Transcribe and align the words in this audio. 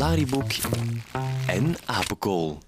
Lariboek 0.00 0.52
en 1.46 1.74
Apenkool. 1.86 2.58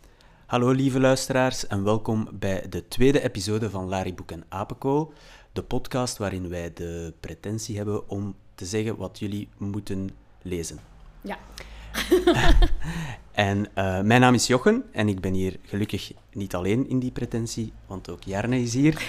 Hallo 0.46 0.70
lieve 0.70 1.00
luisteraars 1.00 1.66
en 1.66 1.84
welkom 1.84 2.28
bij 2.32 2.66
de 2.68 2.88
tweede 2.88 3.22
episode 3.22 3.70
van 3.70 3.88
Lariboek 3.88 4.30
en 4.30 4.44
Apenkool. 4.48 5.12
De 5.52 5.62
podcast 5.62 6.18
waarin 6.18 6.48
wij 6.48 6.72
de 6.74 7.12
pretentie 7.20 7.76
hebben 7.76 8.08
om 8.08 8.34
te 8.54 8.64
zeggen 8.64 8.96
wat 8.96 9.18
jullie 9.18 9.48
moeten 9.56 10.10
lezen. 10.42 10.78
Ja. 11.20 11.38
En 13.32 13.66
eh, 13.74 14.00
mijn 14.00 14.20
naam 14.20 14.34
is 14.34 14.46
Jochen 14.46 14.84
en 14.90 15.08
ik 15.08 15.20
ben 15.20 15.32
hier 15.32 15.56
gelukkig 15.62 16.12
niet 16.32 16.54
alleen 16.54 16.88
in 16.88 16.98
die 16.98 17.10
pretentie, 17.10 17.72
want 17.86 18.10
ook 18.10 18.22
Jarne 18.22 18.60
is 18.60 18.74
hier. 18.74 19.02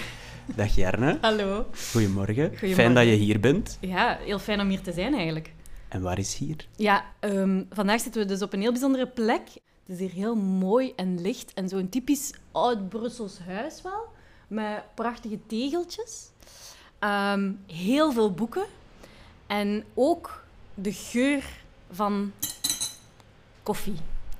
Dag 0.56 0.74
Jarne. 0.74 1.18
Hallo. 1.20 1.66
Goedemorgen. 1.92 2.34
Fijn 2.34 2.58
Goedemorgen. 2.58 2.94
dat 2.94 3.04
je 3.04 3.10
hier 3.10 3.40
bent. 3.40 3.78
Ja, 3.80 4.18
heel 4.24 4.38
fijn 4.38 4.60
om 4.60 4.68
hier 4.68 4.80
te 4.80 4.92
zijn 4.92 5.14
eigenlijk. 5.14 5.53
En 5.94 6.02
waar 6.02 6.18
is 6.18 6.34
hier? 6.36 6.66
Ja, 6.76 7.04
ehm, 7.20 7.62
vandaag 7.70 8.00
zitten 8.00 8.22
we 8.22 8.26
dus 8.28 8.42
op 8.42 8.52
een 8.52 8.60
heel 8.60 8.70
bijzondere 8.70 9.06
plek. 9.06 9.48
Het 9.86 9.88
is 9.94 9.98
hier 9.98 10.10
heel 10.10 10.34
mooi 10.34 10.92
en 10.96 11.20
licht 11.20 11.52
en 11.54 11.68
zo'n 11.68 11.88
typisch 11.88 12.32
oud-Brussels 12.52 13.38
huis 13.46 13.82
wel. 13.82 14.06
Met 14.48 14.82
prachtige 14.94 15.38
tegeltjes. 15.46 16.28
Ehm, 16.98 17.52
heel 17.66 18.12
veel 18.12 18.32
boeken. 18.32 18.64
En 19.46 19.84
ook 19.94 20.44
de 20.74 20.92
geur 20.92 21.44
van 21.90 22.32
koffie. 23.62 23.96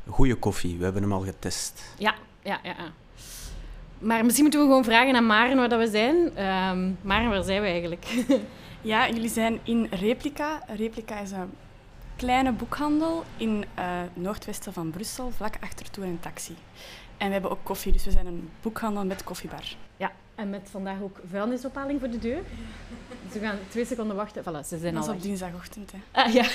Goeie 0.09 0.35
koffie, 0.35 0.77
we 0.79 0.85
hebben 0.85 1.03
hem 1.03 1.13
al 1.13 1.21
getest. 1.21 1.83
Ja, 1.99 2.15
ja, 2.43 2.61
ja. 2.63 2.75
ja. 2.79 2.93
Maar 3.99 4.25
misschien 4.25 4.43
moeten 4.43 4.61
we 4.61 4.67
gewoon 4.67 4.85
vragen 4.85 5.17
aan 5.17 5.27
Maren 5.27 5.57
waar 5.57 5.69
dat 5.69 5.79
we 5.79 5.91
zijn. 5.91 6.37
Ehm 6.37 6.91
Maren, 7.03 7.31
waar 7.31 7.43
zijn 7.43 7.63
we 7.63 7.69
eigenlijk? 7.69 8.07
Ja, 8.85 9.09
jullie 9.09 9.29
zijn 9.29 9.61
in 9.63 9.87
Replica. 9.91 10.63
Replica 10.67 11.19
is 11.21 11.31
een 11.31 11.53
kleine 12.17 12.53
boekhandel 12.53 13.25
in 13.37 13.65
eh 13.75 14.01
noordwesten 14.15 14.73
van 14.73 14.91
Brussel, 14.91 15.31
vlak 15.31 15.55
achter 15.61 15.91
Tour 15.91 16.09
en 16.09 16.21
Taxi. 16.21 16.57
En 17.17 17.27
we 17.27 17.33
hebben 17.33 17.51
ook 17.51 17.59
koffie, 17.65 17.93
dus 17.93 18.05
we 18.05 18.11
zijn 18.11 18.27
een 18.27 18.51
boekhandel 18.63 19.05
met 19.05 19.25
koffiebar. 19.25 19.77
Ja, 19.97 20.13
en 20.35 20.51
met 20.51 20.69
vandaag 20.71 21.01
ook 21.03 21.21
vuilnisophaling 21.31 22.01
voor 22.01 22.11
de 22.11 22.19
deur. 22.19 22.43
Dus 23.25 23.33
we 23.33 23.39
gaan 23.47 23.59
twee 23.69 23.85
seconden 23.85 24.17
wachten. 24.17 24.43
Voilà, 24.43 24.67
ze 24.67 24.79
zijn 24.79 24.95
Dat 24.95 25.03
al 25.03 25.09
is 25.09 25.15
op 25.15 25.15
weg. 25.15 25.23
dinsdagochtend. 25.23 25.93
Hè. 25.93 25.99
Ah, 26.23 26.33
ja. 26.33 26.45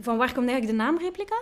Van 0.00 0.16
waar 0.16 0.32
komt 0.32 0.48
eigenlijk 0.48 0.66
de 0.78 0.84
naam 0.84 0.98
Replica? 0.98 1.36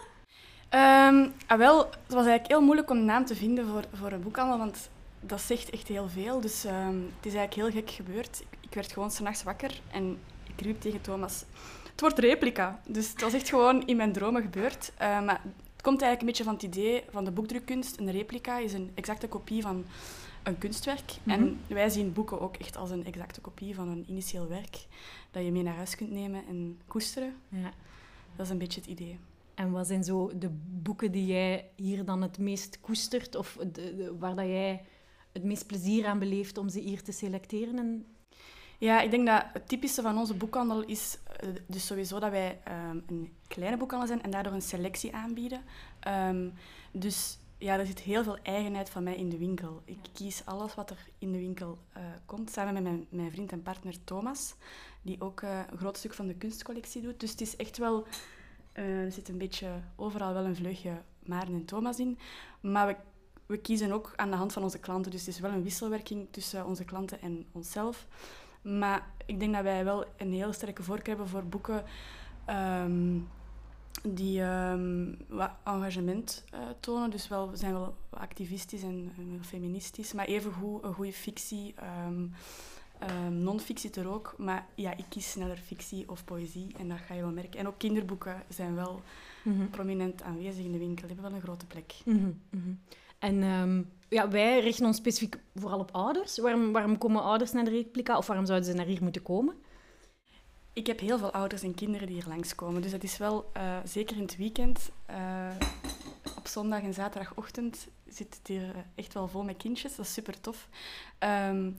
Ehm, 0.68 1.28
ah, 1.46 1.58
wel, 1.58 1.78
het 1.78 1.94
was 2.14 2.26
eigenlijk 2.26 2.46
heel 2.48 2.60
moeilijk 2.60 2.90
om 2.90 2.96
een 2.96 3.04
naam 3.04 3.24
te 3.24 3.34
vinden 3.34 3.66
voor, 3.66 3.82
voor 3.92 4.12
een 4.12 4.22
boekhandel, 4.22 4.58
want 4.58 4.88
dat 5.26 5.40
zegt 5.40 5.70
echt 5.70 5.88
heel 5.88 6.08
veel. 6.08 6.40
Dus 6.40 6.64
ehm, 6.64 6.96
het 7.16 7.26
is 7.26 7.34
eigenlijk 7.34 7.54
heel 7.54 7.82
gek 7.82 7.90
gebeurd. 7.90 8.40
Ik, 8.40 8.58
ik 8.60 8.74
werd 8.74 8.92
gewoon 8.92 9.10
s'nachts 9.10 9.42
wakker 9.42 9.80
en 9.90 10.18
ik 10.56 10.60
riep 10.60 10.80
tegen 10.80 11.00
Thomas, 11.00 11.44
het 11.90 12.00
wordt 12.00 12.18
Replica. 12.18 12.80
Dus 12.88 13.08
het 13.10 13.20
was 13.20 13.32
echt 13.32 13.48
gewoon 13.48 13.86
in 13.86 13.96
mijn 13.96 14.12
dromen 14.12 14.42
gebeurd. 14.42 14.92
Eh, 14.96 15.24
maar 15.24 15.40
het 15.72 15.82
komt 15.82 16.02
eigenlijk 16.02 16.20
een 16.20 16.26
beetje 16.26 16.44
van 16.44 16.52
het 16.54 16.62
idee 16.62 17.02
van 17.10 17.24
de 17.24 17.30
boekdrukkunst. 17.30 17.98
Een 18.00 18.10
replica 18.10 18.58
is 18.58 18.72
een 18.72 18.90
exacte 18.94 19.28
kopie 19.28 19.62
van 19.62 19.84
een 20.42 20.58
kunstwerk. 20.58 21.12
Mhm. 21.22 21.30
En 21.40 21.60
wij 21.66 21.88
zien 21.88 22.12
boeken 22.12 22.40
ook 22.40 22.56
echt 22.56 22.76
als 22.76 22.90
een 22.90 23.04
exacte 23.04 23.40
kopie 23.40 23.74
van 23.74 23.88
een 23.88 24.04
initieel 24.08 24.48
werk 24.48 24.86
dat 25.30 25.44
je 25.44 25.52
mee 25.52 25.62
naar 25.62 25.74
huis 25.76 25.96
kunt 25.96 26.10
nemen 26.10 26.42
en 26.48 26.78
koesteren. 26.86 27.34
Ja. 27.48 27.72
Dat 28.36 28.46
is 28.46 28.52
een 28.52 28.58
beetje 28.58 28.80
het 28.80 28.90
idee. 28.90 29.18
En 29.54 29.70
wat 29.70 29.86
zijn 29.86 30.04
zo 30.04 30.30
de 30.38 30.50
boeken 30.82 31.12
die 31.12 31.26
jij 31.26 31.68
hier 31.74 32.04
dan 32.04 32.22
het 32.22 32.38
meest 32.38 32.80
koestert? 32.80 33.34
Of 33.34 33.56
de, 33.60 33.72
de- 33.72 34.14
waar 34.18 34.34
dat 34.34 34.44
jij 34.46 34.82
het 35.36 35.44
meest 35.44 35.66
plezier 35.66 36.06
aan 36.06 36.18
beleeft 36.18 36.58
om 36.58 36.68
ze 36.68 36.80
hier 36.80 37.02
te 37.02 37.12
selecteren? 37.12 37.78
En... 37.78 38.06
Ja, 38.78 39.00
ik 39.00 39.10
denk 39.10 39.26
dat 39.26 39.44
het 39.52 39.68
typische 39.68 40.02
van 40.02 40.18
onze 40.18 40.34
boekhandel 40.34 40.84
is 40.84 41.18
eh, 41.36 41.48
dus 41.66 41.86
sowieso 41.86 42.18
dat 42.18 42.30
wij 42.30 42.60
ehm, 42.64 42.98
een 43.06 43.32
kleine 43.48 43.76
boekhandel 43.76 44.08
zijn 44.08 44.22
en 44.22 44.30
daardoor 44.30 44.52
een 44.52 44.62
selectie 44.62 45.14
aanbieden. 45.14 45.62
Ehm, 46.00 46.48
dus 46.92 47.38
ja, 47.58 47.78
er 47.78 47.86
zit 47.86 48.00
heel 48.00 48.24
veel 48.24 48.38
eigenheid 48.42 48.90
van 48.90 49.02
mij 49.02 49.16
in 49.16 49.28
de 49.28 49.38
winkel. 49.38 49.82
Ik 49.84 49.98
kies 50.12 50.42
alles 50.44 50.74
wat 50.74 50.90
er 50.90 51.08
in 51.18 51.32
de 51.32 51.38
winkel 51.38 51.78
eh, 51.92 52.02
komt, 52.26 52.50
samen 52.50 52.74
met 52.74 52.82
mijn, 52.82 53.06
mijn 53.08 53.30
vriend 53.30 53.52
en 53.52 53.62
partner 53.62 54.04
Thomas, 54.04 54.54
die 55.02 55.20
ook 55.20 55.42
eh, 55.42 55.60
een 55.70 55.78
groot 55.78 55.96
stuk 55.96 56.14
van 56.14 56.26
de 56.26 56.34
kunstcollectie 56.34 57.02
doet. 57.02 57.20
Dus 57.20 57.30
het 57.30 57.40
is 57.40 57.56
echt 57.56 57.78
wel, 57.78 58.06
er 58.72 59.12
zit 59.12 59.28
een 59.28 59.38
beetje 59.38 59.68
overal 59.96 60.32
wel 60.32 60.44
een 60.44 60.56
vleugje 60.56 61.02
Maarten 61.26 61.54
en 61.54 61.64
Thomas 61.64 61.98
in. 61.98 62.18
Maar 62.60 62.86
we, 62.86 62.96
we 63.46 63.56
kiezen 63.56 63.92
ook 63.92 64.12
aan 64.16 64.30
de 64.30 64.36
hand 64.36 64.52
van 64.52 64.62
onze 64.62 64.78
klanten, 64.78 65.10
dus 65.10 65.20
het 65.20 65.34
is 65.34 65.40
wel 65.40 65.50
een 65.50 65.62
wisselwerking 65.62 66.26
tussen 66.30 66.66
onze 66.66 66.84
klanten 66.84 67.20
en 67.20 67.46
onszelf. 67.52 68.06
Maar 68.62 69.10
ik 69.26 69.40
denk 69.40 69.54
dat 69.54 69.62
wij 69.62 69.84
wel 69.84 70.04
een 70.16 70.32
heel 70.32 70.52
sterke 70.52 70.82
voorkeur 70.82 71.08
hebben 71.08 71.28
voor 71.28 71.44
boeken 71.44 71.84
ehm, 72.44 73.18
die 74.02 74.42
ehm, 74.42 75.12
wat 75.28 75.50
engagement 75.64 76.44
eh, 76.50 76.60
tonen. 76.80 77.10
Dus 77.10 77.28
wel, 77.28 77.50
we 77.50 77.56
zijn 77.56 77.72
wel 77.72 77.96
activistisch 78.10 78.82
en, 78.82 79.12
feministisch, 79.40 80.12
maar 80.12 80.26
evengoed 80.26 80.82
een 80.82 80.94
goede 80.94 81.12
fictie. 81.12 81.74
ehm 81.76 82.24
ehm, 82.98 83.42
Non-fictie 83.42 83.90
er 83.90 84.08
ook, 84.08 84.34
maar 84.38 84.66
ja, 84.74 84.96
ik 84.96 85.04
kies 85.08 85.30
sneller 85.30 85.56
fictie 85.56 86.08
of 86.10 86.24
poëzie 86.24 86.74
en 86.78 86.88
dat 86.88 86.98
ga 86.98 87.14
je 87.14 87.20
wel 87.20 87.30
merken. 87.30 87.60
En 87.60 87.66
ook 87.66 87.78
kinderboeken 87.78 88.42
zijn 88.48 88.74
wel 88.74 89.02
prominent 89.70 90.22
aanwezig 90.22 90.64
in 90.64 90.72
de 90.72 90.78
winkel, 90.78 91.06
die 91.06 91.14
hebben 91.14 91.24
wel 91.24 91.34
een 91.34 91.46
grote 91.46 91.66
plek. 91.66 91.94
Mhm, 92.04 92.30
mhm. 92.50 92.72
En 93.18 93.42
ehm, 93.42 93.82
ja, 94.08 94.28
wij 94.28 94.60
richten 94.60 94.86
ons 94.86 94.96
specifiek 94.96 95.38
vooral 95.54 95.78
op 95.78 95.90
ouders. 95.92 96.38
Waarom, 96.38 96.72
waarom 96.72 96.98
komen 96.98 97.22
ouders 97.22 97.52
naar 97.52 97.64
de 97.64 97.70
Replica? 97.70 98.16
Of 98.16 98.26
waarom 98.26 98.46
zouden 98.46 98.68
ze 98.68 98.74
naar 98.74 98.86
hier 98.86 99.02
moeten 99.02 99.22
komen? 99.22 99.54
Ik 100.72 100.86
heb 100.86 101.00
heel 101.00 101.18
veel 101.18 101.32
ouders 101.32 101.62
en 101.62 101.74
kinderen 101.74 102.06
die 102.06 102.16
hier 102.16 102.28
langskomen. 102.28 102.82
Dus 102.82 102.90
dat 102.90 103.02
is 103.02 103.16
wel, 103.16 103.50
eh, 103.52 103.78
zeker 103.84 104.16
in 104.16 104.22
het 104.22 104.36
weekend, 104.36 104.90
eh, 105.06 105.50
op 106.36 106.46
zondag 106.46 106.82
en 106.82 106.94
zaterdagochtend 106.94 107.88
zit 108.08 108.34
het 108.38 108.46
hier 108.46 108.62
eh, 108.62 108.80
echt 108.94 109.14
wel 109.14 109.28
vol 109.28 109.42
met 109.42 109.56
kindjes. 109.56 109.96
Dat 109.96 110.06
is 110.06 110.12
super 110.12 110.40
tof. 110.40 110.68
Ehm, 111.18 111.70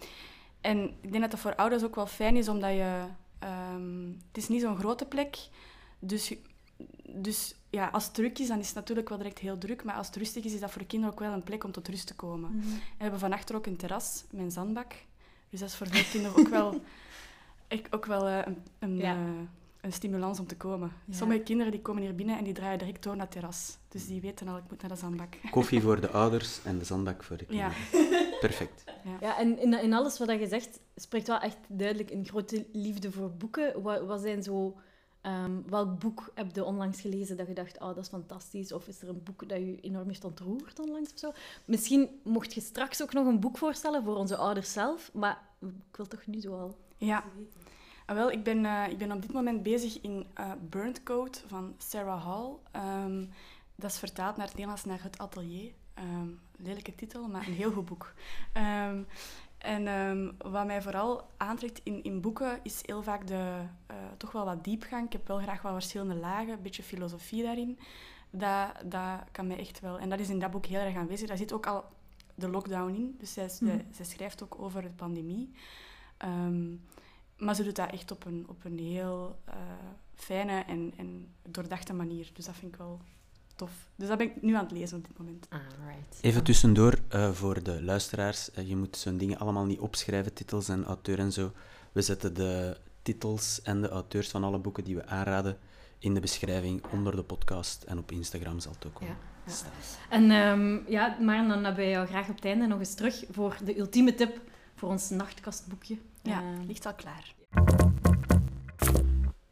en 0.62 0.84
ik 1.02 1.12
denk 1.12 1.22
dat 1.22 1.32
dat 1.32 1.40
voor 1.40 1.56
ouders 1.56 1.84
ook 1.84 1.96
wel 1.96 2.08
fijn 2.08 2.36
is, 2.36 2.48
omdat 2.48 2.72
je... 2.72 3.06
ehm, 3.40 4.08
het 4.28 4.38
is 4.38 4.48
niet 4.48 4.62
zo'n 4.62 4.78
grote 4.78 5.06
plek. 5.06 5.38
Dus, 6.00 6.34
dus 7.04 7.56
ja, 7.70 7.88
als 7.88 8.06
het 8.06 8.14
druk 8.14 8.40
is, 8.40 8.48
dan 8.48 8.60
is 8.60 8.66
het 8.68 8.76
natuurlijk 8.76 9.10
wel 9.10 9.18
direct 9.18 9.40
heel 9.40 9.58
druk. 9.58 9.84
Maar 9.84 9.96
als 9.96 10.08
het 10.08 10.16
rustig 10.16 10.44
is, 10.44 10.54
is 10.54 10.60
dat 10.60 10.72
voor 10.72 10.82
de 10.82 10.88
kinderen 10.88 11.14
ook 11.14 11.20
wel 11.22 11.34
een 11.34 11.44
plek 11.44 11.64
om 11.64 11.72
tot 11.72 11.88
rust 11.88 12.08
te 12.08 12.16
komen. 12.16 12.50
En 12.50 12.60
we 12.70 12.82
hebben 12.98 13.20
van 13.20 13.34
achter 13.34 13.56
ook 13.56 13.66
een 13.66 13.76
terras 13.78 14.24
met 14.32 14.42
een 14.42 14.52
zandbak. 14.52 14.94
Dus 15.50 15.60
dat 15.60 15.70
is 15.70 15.76
voor 15.76 15.88
veel 15.88 16.04
kinderen 16.12 16.38
ook 16.40 16.48
wel, 16.48 16.82
ook 17.96 18.06
wel 18.06 18.28
eh, 18.28 18.40
een, 18.46 18.58
een, 18.80 18.98
Ja. 18.98 19.14
eh, 19.16 19.20
een 19.82 19.94
stimulans 19.94 20.40
om 20.40 20.48
te 20.48 20.56
komen. 20.58 20.92
Ja. 21.06 21.16
Sommige 21.16 21.40
kinderen 21.44 21.72
die 21.72 21.82
komen 21.82 22.02
hier 22.02 22.16
binnen 22.16 22.38
en 22.38 22.44
die 22.44 22.54
draaien 22.54 22.80
direct 22.80 23.04
door 23.04 23.16
naar 23.16 23.26
het 23.26 23.32
terras. 23.32 23.78
Dus 23.88 24.08
die 24.08 24.22
weten 24.22 24.48
al, 24.48 24.58
ik 24.58 24.64
moet 24.70 24.82
naar 24.82 24.92
de 24.92 24.96
zandbak. 24.98 25.38
Koffie 25.52 25.82
voor 25.82 26.00
de 26.02 26.10
ouders 26.10 26.60
en 26.64 26.78
de 26.80 26.86
zandbak 26.86 27.24
voor 27.24 27.38
de 27.38 27.46
Ja. 27.50 27.70
kinderen. 27.92 28.40
Perfect. 28.40 28.84
Ja, 29.22 29.38
en 29.40 29.60
in, 29.60 29.74
in 29.82 29.94
alles 29.94 30.18
wat 30.18 30.30
je 30.30 30.48
zegt, 30.48 30.80
spreekt 30.96 31.28
wel 31.28 31.40
echt 31.40 31.58
duidelijk 31.68 32.12
een 32.12 32.26
grote 32.26 32.66
liefde 32.74 33.12
voor 33.12 33.32
boeken. 33.32 33.82
Wat, 33.82 34.06
wat 34.06 34.22
zijn 34.22 34.44
zo... 34.44 34.78
ehm, 35.28 35.62
welk 35.66 36.00
boek 36.00 36.32
heb 36.34 36.56
je 36.56 36.64
onlangs 36.64 37.02
gelezen 37.02 37.38
dat 37.38 37.48
je 37.48 37.54
dacht, 37.54 37.80
oh, 37.80 37.88
dat 37.88 37.98
is 37.98 38.08
fantastisch? 38.08 38.72
Of 38.72 38.88
is 38.88 39.02
er 39.02 39.10
een 39.10 39.24
boek 39.24 39.50
dat 39.50 39.58
je 39.58 39.80
enorm 39.82 40.08
heeft 40.08 40.24
ontroerd 40.24 40.80
onlangs 40.80 41.14
of 41.14 41.20
zo? 41.20 41.32
Misschien 41.66 42.20
mocht 42.24 42.54
je 42.54 42.62
straks 42.62 43.02
ook 43.02 43.14
nog 43.14 43.26
een 43.26 43.40
boek 43.40 43.58
voorstellen 43.58 44.04
voor 44.04 44.16
onze 44.16 44.38
ouders 44.38 44.72
zelf, 44.74 45.10
maar 45.14 45.42
ik 45.60 45.96
wil 45.96 46.08
toch 46.08 46.26
nu 46.26 46.42
zo 46.42 46.60
al 46.60 46.78
Ja. 46.98 47.24
Ah, 48.06 48.16
wel, 48.16 48.32
ik 48.32 48.44
ben, 48.44 48.66
eh, 48.66 48.88
ik 48.90 48.98
ben 48.98 49.12
op 49.12 49.22
dit 49.22 49.34
moment 49.34 49.64
bezig 49.64 50.02
in 50.02 50.26
eh 50.34 50.52
Burnt 50.70 51.04
Coat 51.04 51.44
van 51.48 51.76
Sarah 51.78 52.26
Hall. 52.26 52.56
Ehm, 52.72 53.26
dat 53.76 53.92
is 53.92 54.00
vertaald 54.00 54.38
naar 54.38 54.46
het 54.46 54.56
Nederlands 54.56 54.86
naar 54.86 55.04
Het 55.04 55.18
Atelier. 55.18 55.72
Ehm, 55.94 56.30
lelijke 56.58 56.96
titel, 56.96 57.28
maar 57.28 57.48
een 57.48 57.54
heel 57.54 57.72
goed 57.72 57.86
boek. 57.86 58.14
En 59.58 59.88
ehm, 59.88 60.52
wat 60.52 60.66
mij 60.66 60.82
vooral 60.82 61.30
aantrekt 61.38 61.82
in, 61.84 62.04
in 62.04 62.22
boeken 62.22 62.60
is 62.64 62.82
heel 62.86 63.04
vaak 63.04 63.28
de, 63.28 63.62
eh, 63.86 63.96
toch 64.18 64.32
wel 64.32 64.46
wat 64.46 64.64
diepgang. 64.64 65.06
Ik 65.06 65.12
heb 65.12 65.28
wel 65.28 65.40
graag 65.40 65.62
wat 65.62 65.74
verschillende 65.74 66.16
lagen, 66.16 66.54
een 66.54 66.62
beetje 66.62 66.84
filosofie 66.84 67.44
daarin. 67.44 67.80
Dat, 68.30 68.72
dat 68.86 69.20
kan 69.32 69.48
mij 69.48 69.58
echt 69.58 69.80
wel... 69.80 70.00
En 70.00 70.10
dat 70.10 70.20
is 70.20 70.30
in 70.30 70.40
dat 70.40 70.52
boek 70.52 70.66
heel 70.66 70.80
erg 70.80 70.96
aanwezig. 70.96 71.28
Daar 71.28 71.38
zit 71.38 71.54
ook 71.54 71.68
al 71.68 71.86
de 72.36 72.50
lockdown 72.50 72.94
in. 72.94 73.16
Dus 73.20 73.34
zij, 73.34 73.50
zij, 73.50 73.86
zij 73.92 74.06
schrijft 74.06 74.44
ook 74.44 74.62
over 74.62 74.82
de 74.82 74.90
pandemie. 74.90 75.52
Ehm, 76.18 76.76
maar 77.38 77.56
ze 77.56 77.64
doet 77.64 77.76
dat 77.76 77.92
echt 77.92 78.12
op 78.12 78.26
een, 78.26 78.46
op 78.48 78.64
een 78.66 78.80
heel 78.80 79.40
eh, 79.46 79.56
fijne 80.16 80.64
en, 80.64 80.94
en 80.98 81.34
doordachte 81.44 81.94
manier. 81.94 82.30
Dus 82.34 82.46
dat 82.46 82.56
vind 82.56 82.72
ik 82.72 82.78
wel 82.78 83.02
tof. 83.58 83.72
Dus 83.96 84.08
dat 84.08 84.18
ben 84.18 84.28
ik 84.28 84.42
nu 84.42 84.56
aan 84.56 84.64
het 84.64 84.72
lezen 84.72 84.98
op 84.98 85.08
dit 85.08 85.18
moment. 85.18 85.48
Alright. 85.50 86.18
Even 86.22 86.44
tussendoor 86.44 86.94
eh, 87.08 87.32
voor 87.32 87.64
de 87.64 87.84
luisteraars. 87.84 88.52
Eh, 88.52 88.68
je 88.68 88.76
moet 88.76 88.98
zo'n 88.98 89.18
dingen 89.18 89.38
allemaal 89.40 89.66
niet 89.66 89.80
opschrijven, 89.80 90.34
titels 90.34 90.70
en 90.70 90.86
auteur 90.86 91.20
en 91.20 91.32
zo. 91.32 91.52
We 91.92 92.02
zetten 92.02 92.34
de 92.34 92.78
titels 93.02 93.62
en 93.62 93.82
de 93.82 93.90
auteurs 93.90 94.30
van 94.30 94.44
alle 94.44 94.58
boeken 94.58 94.84
die 94.84 94.96
we 94.96 95.06
aanraden 95.06 95.58
in 96.00 96.14
de 96.14 96.20
beschrijving 96.20 96.84
onder 96.92 97.16
de 97.16 97.24
podcast. 97.24 97.84
En 97.84 97.98
op 97.98 98.12
Instagram 98.12 98.60
zal 98.60 98.72
het 98.72 98.86
ook 98.86 99.00
wel 99.00 99.10
Ja. 99.10 99.16
En 100.10 100.32
ehm, 100.32 100.92
ja, 100.92 101.18
maar 101.22 101.48
dan 101.48 101.64
hebben 101.64 101.84
we 101.84 101.90
jou 101.90 102.08
graag 102.08 102.30
op 102.30 102.36
het 102.36 102.46
einde 102.46 102.68
nog 102.68 102.80
eens 102.80 102.94
terug 102.96 103.24
voor 103.32 103.58
de 103.66 103.78
ultieme 103.80 104.16
tip 104.16 104.42
voor 104.76 104.90
ons 104.90 105.10
nachtkastboekje. 105.10 105.98
Ja, 106.24 106.42
Ehm, 106.42 106.66
ligt 106.66 106.86
al 106.86 106.94
klaar. 106.94 107.36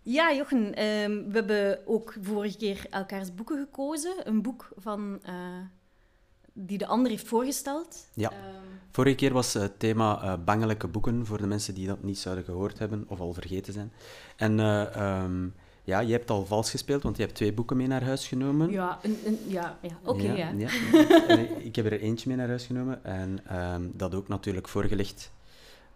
Ja, 0.07 0.33
Jochen, 0.33 0.75
ehm, 0.75 1.11
we 1.11 1.31
hebben 1.33 1.79
ook 1.87 2.15
vorige 2.21 2.57
keer 2.57 2.85
elkaars 2.89 3.33
boeken 3.35 3.57
gekozen. 3.57 4.13
Een 4.23 4.41
boek 4.41 4.69
van, 4.77 5.19
eh, 5.23 5.33
die 6.53 6.77
de 6.77 6.85
ander 6.87 7.11
heeft 7.11 7.27
voorgesteld. 7.27 8.07
Ja. 8.13 8.29
Ehm, 8.31 8.39
Vorige 8.91 9.15
keer 9.15 9.33
was 9.33 9.53
het 9.53 9.79
thema 9.79 10.21
eh, 10.21 10.33
bangelijke 10.45 10.87
boeken, 10.87 11.25
voor 11.25 11.37
de 11.37 11.47
mensen 11.47 11.73
die 11.73 11.87
dat 11.87 12.03
niet 12.03 12.17
zouden 12.17 12.43
gehoord 12.43 12.79
hebben 12.79 13.05
of 13.07 13.19
al 13.19 13.33
vergeten 13.33 13.73
zijn. 13.73 13.91
En 14.35 14.59
eh, 14.59 14.95
ehm, 14.95 15.47
ja, 15.83 15.99
je 15.99 16.11
hebt 16.11 16.29
al 16.29 16.45
vals 16.45 16.69
gespeeld, 16.71 17.03
want 17.03 17.17
je 17.17 17.23
hebt 17.23 17.35
twee 17.35 17.53
boeken 17.53 17.77
mee 17.77 17.87
naar 17.87 18.03
huis 18.03 18.27
genomen. 18.27 18.69
ja, 18.71 18.99
een, 19.01 19.17
een- 19.25 19.39
ja, 19.47 19.77
ja. 19.81 19.97
oké, 20.03 20.31
ja. 20.31 20.51
En 21.27 21.65
ik 21.65 21.75
heb 21.75 21.85
er 21.85 21.99
eentje 21.99 22.27
mee 22.27 22.37
naar 22.37 22.47
huis 22.47 22.65
genomen 22.65 23.03
en 23.05 23.39
ehm, 23.47 23.81
dat 23.93 24.15
ook 24.15 24.27
natuurlijk 24.27 24.67
voorgelegd 24.67 25.31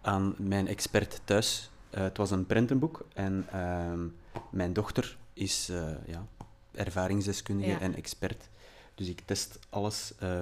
aan 0.01 0.35
mijn 0.37 0.67
expert 0.67 1.21
thuis. 1.25 1.69
Eh, 1.89 2.01
het 2.03 2.17
was 2.17 2.31
een 2.31 2.45
prentenboek 2.45 3.05
en 3.13 3.47
ehm, 3.51 4.07
mijn 4.51 4.73
dochter 4.73 5.17
is 5.33 5.69
eh, 5.69 5.91
ja, 6.05 6.25
ervaringsdeskundige 6.71 7.69
Ja. 7.71 7.79
en 7.79 7.95
expert. 7.95 8.49
Dus 8.95 9.07
ik 9.07 9.21
test 9.25 9.59
alles 9.69 10.13
eh, 10.19 10.41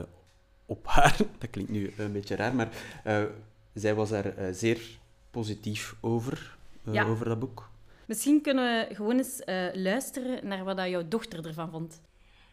op 0.66 0.88
haar. 0.88 1.18
Dat 1.40 1.50
klinkt 1.50 1.72
nu 1.72 1.94
een 1.98 2.12
beetje 2.12 2.36
raar, 2.36 2.56
maar 2.56 2.70
eh, 3.04 3.24
zij 3.74 3.96
was 3.96 4.12
er 4.12 4.38
eh, 4.38 4.54
zeer 4.54 4.82
positief 5.32 5.96
over, 6.02 6.58
eh, 6.86 6.94
Ja. 6.94 7.04
over 7.06 7.26
dat 7.26 7.40
boek. 7.40 7.70
Misschien 8.06 8.42
kunnen 8.42 8.88
we 8.88 8.96
gewoon 8.96 9.18
eens 9.18 9.40
eh, 9.44 9.68
luisteren 9.74 10.48
naar 10.48 10.64
wat 10.64 10.78
dat 10.78 10.90
jouw 10.90 11.08
dochter 11.08 11.46
ervan 11.48 11.72
vond. 11.72 12.02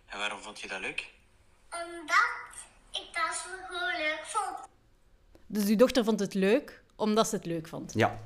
En 0.07 0.19
waarom 0.19 0.41
vond 0.41 0.61
je 0.61 0.69
dat 0.69 0.81
leuk? 0.81 1.13
Omdat 1.71 2.31
ik 2.91 3.09
dat 3.15 3.35
zo 3.35 3.49
gewoon 3.67 3.97
leuk 3.99 4.21
vond. 4.25 4.69
Dus 5.47 5.65
uw 5.69 5.77
dochter 5.77 6.05
vond 6.05 6.21
het 6.21 6.35
leuk, 6.35 6.83
omdat 6.97 7.29
ze 7.29 7.37
het 7.37 7.45
leuk 7.47 7.69
vond. 7.69 7.93
Ja, 7.95 8.19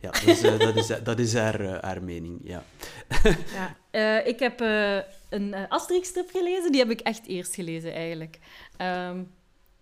ja 0.00 0.10
dus, 0.10 0.42
eh, 0.42 0.58
dat, 0.58 0.76
is, 0.76 0.86
dat 1.04 1.18
is 1.18 1.34
haar, 1.34 1.60
eh, 1.60 1.82
haar 1.82 2.02
mening. 2.02 2.40
Ja. 2.42 2.62
Ja. 3.54 3.76
Eh, 3.90 4.26
ik 4.26 4.38
heb 4.38 4.60
eh, 4.60 4.96
een 5.28 5.54
eh, 5.54 5.62
Asterix-strip 5.68 6.30
gelezen. 6.30 6.72
Die 6.72 6.80
heb 6.80 6.90
ik 6.90 7.00
echt 7.00 7.26
eerst 7.26 7.54
gelezen, 7.54 7.92
eigenlijk. 7.92 8.38
Ehm, 8.76 9.22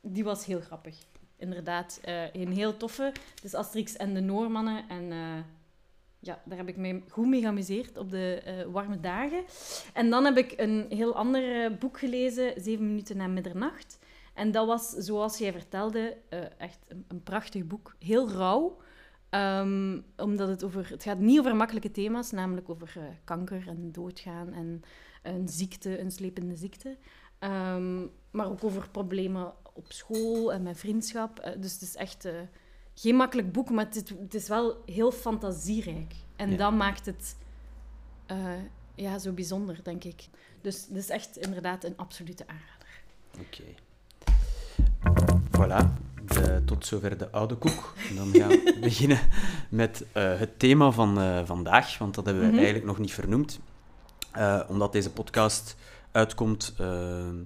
die 0.00 0.24
was 0.24 0.44
heel 0.44 0.60
grappig. 0.60 0.96
Inderdaad, 1.38 1.98
eh, 2.02 2.32
een 2.32 2.52
heel 2.52 2.76
toffe. 2.76 3.12
Dus 3.42 3.54
Asterix 3.54 3.96
en 3.96 4.14
de 4.14 4.20
Noormannen. 4.20 4.84
En 4.88 5.12
eh, 5.12 5.18
ja, 6.20 6.42
daar 6.44 6.58
heb 6.58 6.69
ik 6.69 6.76
me 6.76 7.00
goed 7.08 7.26
mee 7.26 7.40
geamuseerd 7.40 7.96
op 7.98 8.10
de 8.10 8.42
eh, 8.44 8.54
warme 8.72 9.00
dagen. 9.00 9.44
En 9.92 10.10
dan 10.10 10.24
heb 10.24 10.36
ik 10.38 10.54
een 10.56 10.86
heel 10.88 11.14
ander 11.14 11.64
eh, 11.64 11.78
boek 11.78 11.98
gelezen, 11.98 12.52
Zeven 12.56 12.86
minuten 12.86 13.16
na 13.16 13.26
middernacht. 13.26 13.98
En 14.34 14.50
dat 14.52 14.66
was, 14.66 14.90
zoals 14.90 15.38
jij 15.38 15.52
vertelde, 15.52 16.16
eh, 16.28 16.38
echt 16.58 16.78
een, 16.88 17.04
een 17.08 17.22
prachtig 17.22 17.64
boek. 17.66 17.96
Heel 17.98 18.30
rauw. 18.30 18.76
Ehm, 19.31 20.00
omdat 20.17 20.49
het 20.49 20.64
over... 20.64 20.88
Het 20.90 21.02
gaat 21.02 21.19
niet 21.19 21.38
over 21.38 21.56
makkelijke 21.56 21.90
thema's, 21.90 22.31
namelijk 22.31 22.69
over 22.69 22.93
eh, 22.96 23.02
kanker 23.25 23.69
en 23.69 23.93
doodgaan 23.93 24.52
en 24.52 24.82
een 25.23 25.49
ziekte, 25.49 26.00
een 26.00 26.11
slepende 26.11 26.56
ziekte. 26.56 26.96
Ehm, 27.38 28.06
maar 28.31 28.46
ook 28.50 28.64
over 28.64 28.88
problemen 28.90 29.52
op 29.73 29.93
school 29.93 30.52
en 30.52 30.62
met 30.62 30.78
vriendschap. 30.78 31.38
Eh, 31.38 31.61
dus 31.61 31.73
het 31.73 31.82
is 31.82 31.94
echt 31.96 32.25
eh, 32.25 32.32
geen 32.94 33.14
makkelijk 33.17 33.52
boek, 33.52 33.70
maar 33.70 33.84
het, 33.84 34.08
het 34.20 34.34
is 34.34 34.49
wel 34.49 34.82
heel 34.87 35.12
fantasierijk. 35.12 36.14
En 36.37 36.50
Ja. 36.50 36.56
dat 36.56 36.72
maakt 36.72 37.06
het 37.06 37.37
eh, 38.26 38.52
ja, 38.94 39.19
zo 39.19 39.32
bijzonder, 39.32 39.81
denk 39.82 40.05
ik. 40.05 40.29
Dus 40.61 40.87
het 40.88 40.96
is 40.96 41.08
echt 41.08 41.37
inderdaad 41.37 41.84
een 41.84 41.96
absolute 41.96 42.44
aanrader. 42.46 43.02
Oké. 43.40 43.64
Voilà, 45.56 45.93
de, 46.28 46.62
tot 46.64 46.87
zover 46.87 47.19
de 47.19 47.31
oude 47.31 47.55
koek. 47.55 47.94
En 48.11 48.17
dan 48.17 48.31
gaan 48.34 48.49
we 48.49 48.76
beginnen 48.81 49.19
met 49.69 50.05
eh, 50.12 50.38
het 50.38 50.58
thema 50.58 50.90
van 50.90 51.20
eh, 51.20 51.40
vandaag, 51.44 51.99
want 51.99 52.14
dat 52.14 52.25
hebben 52.25 52.43
we 52.43 52.49
Mhm. 52.49 52.56
eigenlijk 52.58 52.87
nog 52.87 52.99
niet 52.99 53.12
vernoemd. 53.12 53.61
Eh, 54.32 54.61
omdat 54.69 54.93
deze 54.93 55.11
podcast 55.11 55.76
uitkomt 56.12 56.75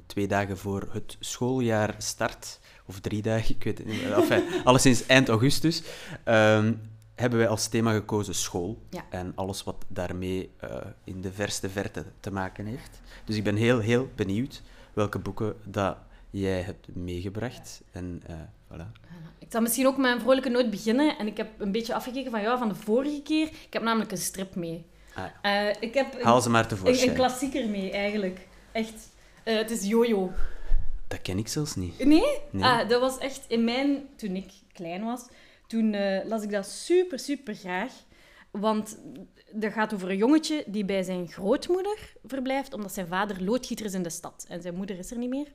twee 0.07 0.29
dagen 0.29 0.59
voor 0.59 0.89
het 0.93 1.17
schooljaar 1.21 1.95
start, 1.99 2.61
of 2.87 3.01
drie 3.01 3.23
dagen, 3.23 3.55
ik 3.55 3.65
weet 3.65 3.79
het 3.79 3.87
niet 3.87 4.03
meer. 4.03 4.13
Enfin, 4.13 4.43
alleszins 4.65 5.07
eind 5.07 5.29
augustus, 5.29 5.83
ehm, 6.25 6.73
hebben 7.15 7.39
wij 7.39 7.49
als 7.49 7.69
thema 7.69 7.93
gekozen 7.93 8.35
school 8.35 8.83
Ja. 8.91 9.05
en 9.11 9.33
alles 9.35 9.65
wat 9.65 9.85
daarmee 9.89 10.51
in 11.05 11.21
de 11.21 11.33
verste 11.33 11.71
verte 11.71 12.05
te 12.21 12.31
maken 12.33 12.67
heeft. 12.67 13.01
Dus 13.25 13.37
ik 13.37 13.45
ben 13.45 13.57
heel, 13.57 13.79
heel 13.79 14.09
benieuwd 14.17 14.63
welke 14.93 15.19
boeken 15.19 15.55
dat 15.65 15.97
jij 16.31 16.61
hebt 16.61 16.95
meegebracht. 16.95 17.83
En 17.93 18.23
voilà. 18.73 18.87
Ik 19.39 19.47
zal 19.57 19.61
misschien 19.61 19.87
ook 19.87 19.97
met 19.97 20.13
een 20.15 20.21
vrolijke 20.21 20.49
noot 20.49 20.71
beginnen. 20.71 21.19
En 21.19 21.27
ik 21.27 21.37
heb 21.37 21.49
een 21.59 21.73
beetje 21.73 21.95
afgekeken 21.95 22.31
van, 22.31 22.41
ja, 22.43 22.59
van 22.59 22.69
de 22.69 22.75
vorige 22.75 23.23
keer. 23.23 23.47
Ik 23.47 23.73
heb 23.73 23.83
namelijk 23.83 24.11
een 24.11 24.19
strip 24.19 24.55
mee. 24.55 24.87
Ah, 25.15 25.25
Eh, 25.43 25.75
ik 25.81 25.95
heb 25.95 26.15
een, 26.15 26.25
Haal 26.25 26.41
ze 26.41 26.51
maar 26.51 26.63
een, 26.63 26.69
tevoorschijn. 26.69 27.09
een 27.11 27.15
klassieker 27.17 27.69
mee, 27.69 27.91
eigenlijk. 27.91 28.47
Echt. 28.73 29.09
Eh, 29.45 29.57
het 29.57 29.71
is 29.71 29.87
Jojo. 29.87 30.33
Dat 31.09 31.23
ken 31.23 31.39
ik 31.39 31.49
zelfs 31.49 31.75
niet. 31.77 32.05
Nee? 32.05 32.39
Nee. 32.51 32.65
Ah, 32.65 32.89
dat 32.89 33.01
was 33.01 33.19
echt 33.19 33.45
in 33.49 33.65
mijn... 33.65 34.09
Toen 34.17 34.37
ik 34.37 34.51
klein 34.73 35.05
was, 35.05 35.27
toen 35.67 35.95
eh, 35.95 36.27
las 36.27 36.43
ik 36.43 36.51
dat 36.51 36.67
super, 36.67 37.19
super 37.19 37.55
graag. 37.55 37.93
Want 38.51 38.99
dat 39.53 39.73
gaat 39.73 39.95
over 39.95 40.11
een 40.11 40.17
jongetje 40.17 40.65
die 40.67 40.85
bij 40.85 41.03
zijn 41.03 41.29
grootmoeder 41.29 41.99
verblijft, 42.25 42.75
omdat 42.75 42.93
zijn 42.95 43.07
vader 43.07 43.43
loodgieter 43.45 43.87
is 43.87 43.95
in 43.95 44.03
de 44.03 44.11
stad. 44.11 44.47
En 44.49 44.63
zijn 44.63 44.75
moeder 44.75 44.99
is 44.99 45.11
er 45.11 45.19
niet 45.19 45.31
meer. 45.31 45.47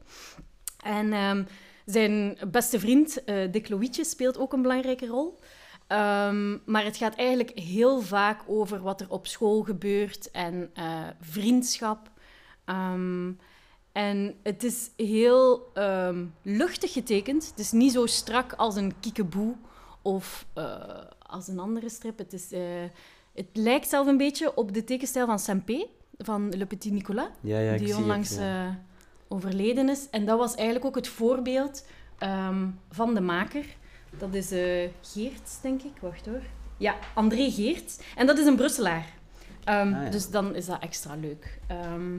En 0.83 1.13
ehm, 1.13 1.43
zijn 1.85 2.37
beste 2.51 2.79
vriend, 2.79 3.23
eh 3.23 3.51
Dick 3.51 3.69
Loïtje, 3.69 4.03
speelt 4.03 4.37
ook 4.37 4.53
een 4.53 4.61
belangrijke 4.61 5.07
rol. 5.07 5.39
Ehm, 5.87 6.57
maar 6.65 6.83
het 6.83 6.97
gaat 6.97 7.15
eigenlijk 7.15 7.59
heel 7.59 8.01
vaak 8.01 8.41
over 8.47 8.81
wat 8.81 9.01
er 9.01 9.09
op 9.09 9.27
school 9.27 9.61
gebeurt 9.63 10.31
en 10.31 10.69
eh, 10.73 11.03
vriendschap. 11.19 12.11
Ehm, 12.65 13.31
en 13.91 14.35
het 14.43 14.63
is 14.63 14.89
heel 14.95 15.71
ehm, 15.73 16.25
luchtig 16.41 16.93
getekend. 16.93 17.47
Het 17.49 17.59
is 17.59 17.71
niet 17.71 17.91
zo 17.91 18.05
strak 18.05 18.53
als 18.53 18.75
een 18.75 18.99
kiekeboe 18.99 19.55
of 20.01 20.45
eh, 20.53 20.79
als 21.19 21.47
een 21.47 21.59
andere 21.59 21.89
strip. 21.89 22.17
Het, 22.17 22.33
is, 22.33 22.51
het 23.33 23.49
lijkt 23.53 23.89
zelf 23.89 24.07
een 24.07 24.17
beetje 24.17 24.55
op 24.55 24.73
de 24.73 24.83
tekenstijl 24.83 25.25
van 25.25 25.39
Saint-Pé, 25.39 25.87
van 26.17 26.49
Le 26.57 26.65
Petit 26.65 26.91
Nicolas 26.91 27.27
Ja, 27.41 27.59
ja, 27.59 27.71
ik 27.71 27.79
die 27.79 27.87
zie 27.87 27.97
onlangs 27.97 28.29
het, 28.29 28.39
ja. 28.39 28.83
Overleden 29.27 29.89
is. 29.89 30.09
En 30.09 30.25
dat 30.25 30.37
was 30.37 30.55
eigenlijk 30.55 30.85
ook 30.85 30.95
het 30.95 31.07
voorbeeld 31.07 31.85
ehm, 32.17 32.67
van 32.91 33.13
de 33.13 33.21
maker. 33.21 33.65
Dat 34.17 34.33
is 34.33 34.51
eh 34.51 34.89
Geerts, 35.01 35.61
denk 35.61 35.81
ik. 35.81 35.91
Wacht 35.99 36.25
hoor. 36.25 36.41
Ja, 36.77 36.95
André 37.13 37.51
Geerts. 37.51 37.99
En 38.15 38.25
dat 38.27 38.37
is 38.37 38.45
een 38.45 38.55
Brusselaar. 38.55 39.05
Ehm, 39.63 39.93
Ah, 39.93 40.03
ja. 40.03 40.09
Dus 40.09 40.29
dan 40.29 40.55
is 40.55 40.65
dat 40.65 40.81
extra 40.81 41.15
leuk. 41.15 41.59
Ehm, 41.67 42.17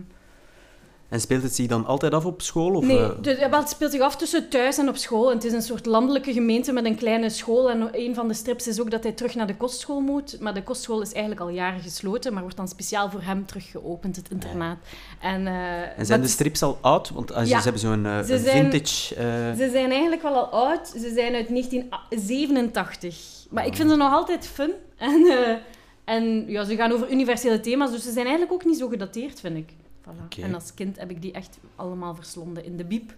En 1.09 1.21
speelt 1.21 1.43
het 1.43 1.55
zich 1.55 1.67
dan 1.67 1.87
altijd 1.87 2.13
af 2.15 2.25
op 2.25 2.43
school? 2.43 2.75
Of, 2.75 2.85
nee, 2.85 2.99
eh, 2.99 3.11
de- 3.21 3.47
wel, 3.51 3.61
het 3.61 3.69
speelt 3.69 3.91
zich 3.93 4.01
af 4.01 4.17
tussen 4.17 4.49
thuis 4.49 4.79
en 4.79 4.89
op 4.89 4.97
school. 4.97 5.29
En 5.31 5.35
het 5.37 5.45
is 5.45 5.53
een 5.53 5.63
soort 5.63 5.87
landelijke 5.87 6.33
gemeente 6.33 6.73
met 6.73 6.85
een 6.85 6.97
kleine 6.97 7.31
school. 7.31 7.71
En 7.71 7.89
een 7.93 8.15
van 8.15 8.29
de 8.29 8.35
strips 8.35 8.67
is 8.69 8.81
ook 8.81 8.91
dat 8.91 9.03
hij 9.03 9.13
terug 9.13 9.35
naar 9.35 9.47
de 9.47 9.57
kostschool 9.57 10.01
moet. 10.01 10.37
Maar 10.41 10.55
de 10.55 10.63
kostschool 10.63 11.01
is 11.01 11.13
eigenlijk 11.13 11.41
al 11.41 11.49
jaren 11.49 11.81
gesloten, 11.81 12.33
maar 12.33 12.43
wordt 12.43 12.57
dan 12.57 12.69
speciaal 12.69 13.11
voor 13.11 13.23
hem 13.23 13.47
terug 13.47 13.71
geopend, 13.71 14.17
het 14.17 14.31
internaat. 14.31 14.77
En, 15.21 15.47
eh, 15.47 15.99
en 15.99 16.07
zijn 16.07 16.21
de 16.21 16.29
strips 16.29 16.63
al 16.63 16.79
oud? 16.81 17.11
Want 17.11 17.33
als 17.35 17.49
Ja, 17.49 17.57
ze 17.57 17.63
hebben 17.63 17.81
zo'n 17.83 18.07
eh, 18.07 18.19
ze 18.23 18.39
zijn- 18.39 18.71
vintage... 18.71 19.15
Ze 19.57 19.69
zijn 19.73 19.91
eigenlijk 19.91 20.23
wel 20.23 20.35
al 20.35 20.47
oud. 20.69 20.89
Ze 20.89 21.13
zijn 21.15 21.35
uit 21.35 21.49
1987. 21.49 23.47
Maar 23.51 23.67
ik 23.67 23.77
vind 23.77 23.91
ze 23.91 23.97
nog 23.97 24.13
altijd 24.13 24.47
fun. 24.47 24.71
En, 24.99 25.59
en 26.05 26.45
ja, 26.49 26.65
ze 26.65 26.77
gaan 26.77 26.93
over 26.93 27.11
universele 27.11 27.61
thema's, 27.61 27.91
dus 27.91 28.03
ze 28.03 28.13
zijn 28.13 28.27
eigenlijk 28.27 28.53
ook 28.53 28.65
niet 28.65 28.79
zo 28.79 28.89
gedateerd, 28.89 29.41
vind 29.41 29.57
ik. 29.57 29.69
Voilà. 30.07 30.39
En 30.43 30.55
als 30.55 30.75
kind 30.75 30.97
heb 30.99 31.11
ik 31.11 31.23
die 31.23 31.33
echt 31.33 31.59
allemaal 31.77 32.15
verslonden 32.15 32.65
in 32.65 32.77
de 32.77 32.85
biep. 32.85 33.15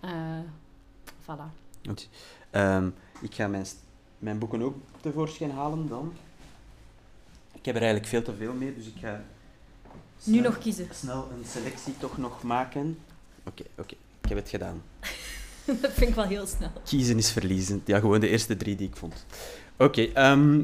Eh 0.00 0.10
voilà. 1.22 1.44
Goed. 1.86 2.08
Ehm, 2.50 2.88
ik 3.20 3.34
ga 3.34 3.46
mijn, 3.48 3.66
mijn 4.18 4.38
boeken 4.38 4.62
ook 4.62 4.76
tevoorschijn 5.00 5.50
halen 5.50 5.88
dan. 5.88 6.12
Ik 7.52 7.64
heb 7.64 7.74
er 7.74 7.80
eigenlijk 7.82 8.10
veel 8.10 8.22
te 8.22 8.34
veel 8.34 8.52
mee, 8.52 8.74
dus 8.74 8.86
ik 8.86 8.94
ga 9.00 9.24
Nu 10.24 10.36
snel- 10.38 10.42
nog 10.42 10.58
kiezen. 10.58 10.88
snel 10.92 11.28
een 11.38 11.44
selectie 11.46 11.94
toch 11.98 12.18
nog 12.18 12.42
maken. 12.42 12.98
Oké, 13.44 13.62
oké. 13.78 13.94
Ik 14.22 14.28
heb 14.28 14.38
het 14.38 14.48
gedaan. 14.48 14.82
dat 15.80 15.92
vind 15.92 16.08
ik 16.10 16.14
wel 16.14 16.24
heel 16.24 16.46
snel. 16.46 16.70
Kiezen 16.84 17.18
is 17.18 17.30
verliezen. 17.30 17.82
Ja, 17.84 17.98
gewoon 17.98 18.20
de 18.20 18.28
eerste 18.28 18.56
drie 18.56 18.76
die 18.76 18.88
ik 18.88 18.96
vond. 18.96 19.26
Oké, 19.76 20.02
ehm, 20.02 20.62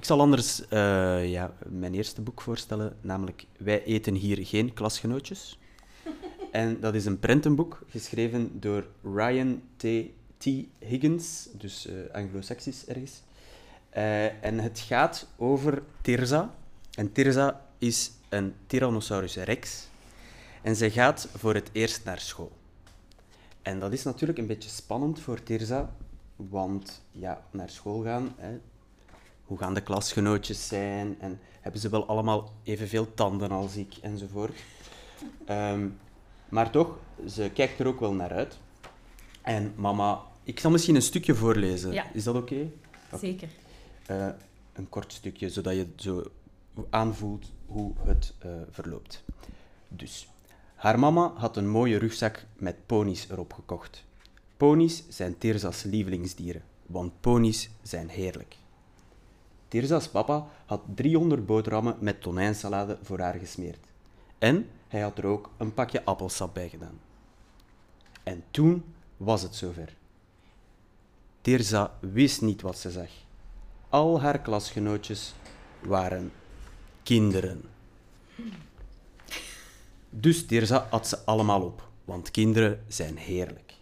ik 0.00 0.06
zal 0.06 0.20
anders 0.20 0.68
eh, 0.68 1.30
ja, 1.30 1.52
mijn 1.68 1.94
eerste 1.94 2.20
boek 2.20 2.40
voorstellen, 2.40 2.96
namelijk 3.00 3.44
Wij 3.58 3.84
eten 3.84 4.14
hier 4.14 4.46
geen 4.46 4.72
klasgenootjes. 4.72 5.58
En 6.50 6.80
dat 6.80 6.94
is 6.94 7.04
een 7.04 7.18
prentenboek, 7.18 7.82
geschreven 7.88 8.60
door 8.60 8.86
Ryan 9.02 9.62
T. 9.76 9.86
T. 10.36 10.44
Higgins, 10.78 11.48
dus 11.52 11.86
eh 11.86 11.94
anglo-saxisch 12.12 12.86
ergens. 12.86 13.22
Eh, 13.90 14.44
en 14.44 14.58
het 14.58 14.78
gaat 14.78 15.26
over 15.36 15.82
Tirza. 16.02 16.54
En 16.94 17.12
Tirza 17.12 17.66
is 17.78 18.10
een 18.28 18.54
Tyrannosaurus 18.66 19.36
rex. 19.36 19.88
En 20.62 20.76
zij 20.76 20.90
gaat 20.90 21.28
voor 21.36 21.54
het 21.54 21.70
eerst 21.72 22.04
naar 22.04 22.20
school. 22.20 22.52
En 23.62 23.78
dat 23.78 23.92
is 23.92 24.02
natuurlijk 24.02 24.38
een 24.38 24.46
beetje 24.46 24.70
spannend 24.70 25.20
voor 25.20 25.42
Tirza, 25.42 25.94
want 26.36 27.02
ja, 27.12 27.44
naar 27.50 27.70
school 27.70 28.02
gaan, 28.02 28.34
hè, 28.36 28.58
hoe 29.50 29.58
gaan 29.58 29.74
de 29.74 29.80
klasgenootjes 29.80 30.68
zijn 30.68 31.16
en 31.20 31.40
hebben 31.60 31.80
ze 31.80 31.88
wel 31.88 32.06
allemaal 32.06 32.52
evenveel 32.62 33.14
tanden 33.14 33.50
als 33.50 33.76
ik 33.76 33.94
enzovoort. 34.02 34.60
Ehm, 35.44 35.88
maar 36.48 36.70
toch, 36.70 36.98
ze 37.28 37.50
kijkt 37.54 37.80
er 37.80 37.86
ook 37.86 38.00
wel 38.00 38.12
naar 38.12 38.32
uit. 38.32 38.58
En 39.42 39.72
mama, 39.76 40.20
ik 40.42 40.60
zal 40.60 40.70
misschien 40.70 40.94
een 40.94 41.02
stukje 41.02 41.34
voorlezen. 41.34 41.92
Ja. 41.92 42.12
Is 42.12 42.24
dat 42.24 42.34
oké? 42.34 42.70
Zeker. 43.20 43.48
Eh, 44.06 44.28
een 44.72 44.88
kort 44.88 45.12
stukje, 45.12 45.50
zodat 45.50 45.74
je 45.74 45.86
zo 45.96 46.30
aanvoelt 46.90 47.52
hoe 47.66 47.92
het 48.04 48.34
eh, 48.38 48.50
verloopt. 48.70 49.24
Dus, 49.88 50.28
haar 50.74 50.98
mama 50.98 51.32
had 51.36 51.56
een 51.56 51.68
mooie 51.68 51.98
rugzak 51.98 52.44
met 52.56 52.86
ponies 52.86 53.28
erop 53.30 53.52
gekocht. 53.52 54.04
Ponies 54.56 55.04
zijn 55.08 55.38
Tirza's 55.38 55.82
lievelingsdieren, 55.82 56.62
want 56.86 57.20
ponies 57.20 57.70
zijn 57.82 58.08
heerlijk. 58.08 58.58
Tirza's 59.70 60.08
papa 60.08 60.46
had 60.66 60.80
300 60.94 61.46
boterhammen 61.46 61.96
met 62.00 62.22
tonijnsalade 62.22 62.98
voor 63.02 63.18
haar 63.20 63.34
gesmeerd. 63.34 63.86
En 64.38 64.68
hij 64.88 65.00
had 65.00 65.18
er 65.18 65.26
ook 65.26 65.50
een 65.56 65.74
pakje 65.74 66.04
appelsap 66.04 66.54
bij 66.54 66.68
gedaan. 66.68 67.00
En 68.22 68.44
toen 68.50 68.84
was 69.16 69.42
het 69.42 69.54
zover. 69.54 69.96
Tirza 71.40 71.98
wist 72.00 72.40
niet 72.40 72.62
wat 72.62 72.78
ze 72.78 72.90
zag. 72.90 73.10
Al 73.88 74.20
haar 74.20 74.40
klasgenootjes 74.40 75.34
waren 75.82 76.32
kinderen. 77.02 77.62
Dus 80.10 80.46
Tirza 80.46 80.86
at 80.90 81.08
ze 81.08 81.18
allemaal 81.24 81.62
op, 81.62 81.88
want 82.04 82.30
kinderen 82.30 82.84
zijn 82.88 83.16
heerlijk. 83.16 83.74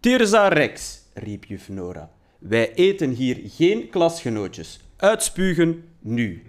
Tirza 0.00 0.48
Rex, 0.48 1.00
riep 1.14 1.44
juf 1.44 1.68
Nora. 1.68 2.10
Wij 2.38 2.74
eten 2.74 3.10
hier 3.10 3.40
geen 3.44 3.88
klasgenootjes. 3.88 4.80
Uitspugen 4.98 5.84
nu. 5.98 6.42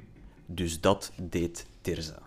Dus 0.46 0.82
dat 0.82 1.12
deed 1.16 1.66
Tirza. 1.82 2.20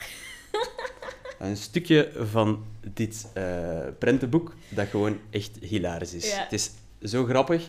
Een 1.39 1.57
stukje 1.57 2.13
van 2.17 2.65
dit 2.95 3.27
eh, 3.35 3.79
prentenboek 3.99 4.55
dat 4.69 4.89
gewoon 4.89 5.19
echt 5.31 5.51
hilarisch 5.61 6.15
is. 6.15 6.31
Ja. 6.31 6.43
Het 6.43 6.53
is 6.53 6.71
zo 7.03 7.25
grappig, 7.25 7.69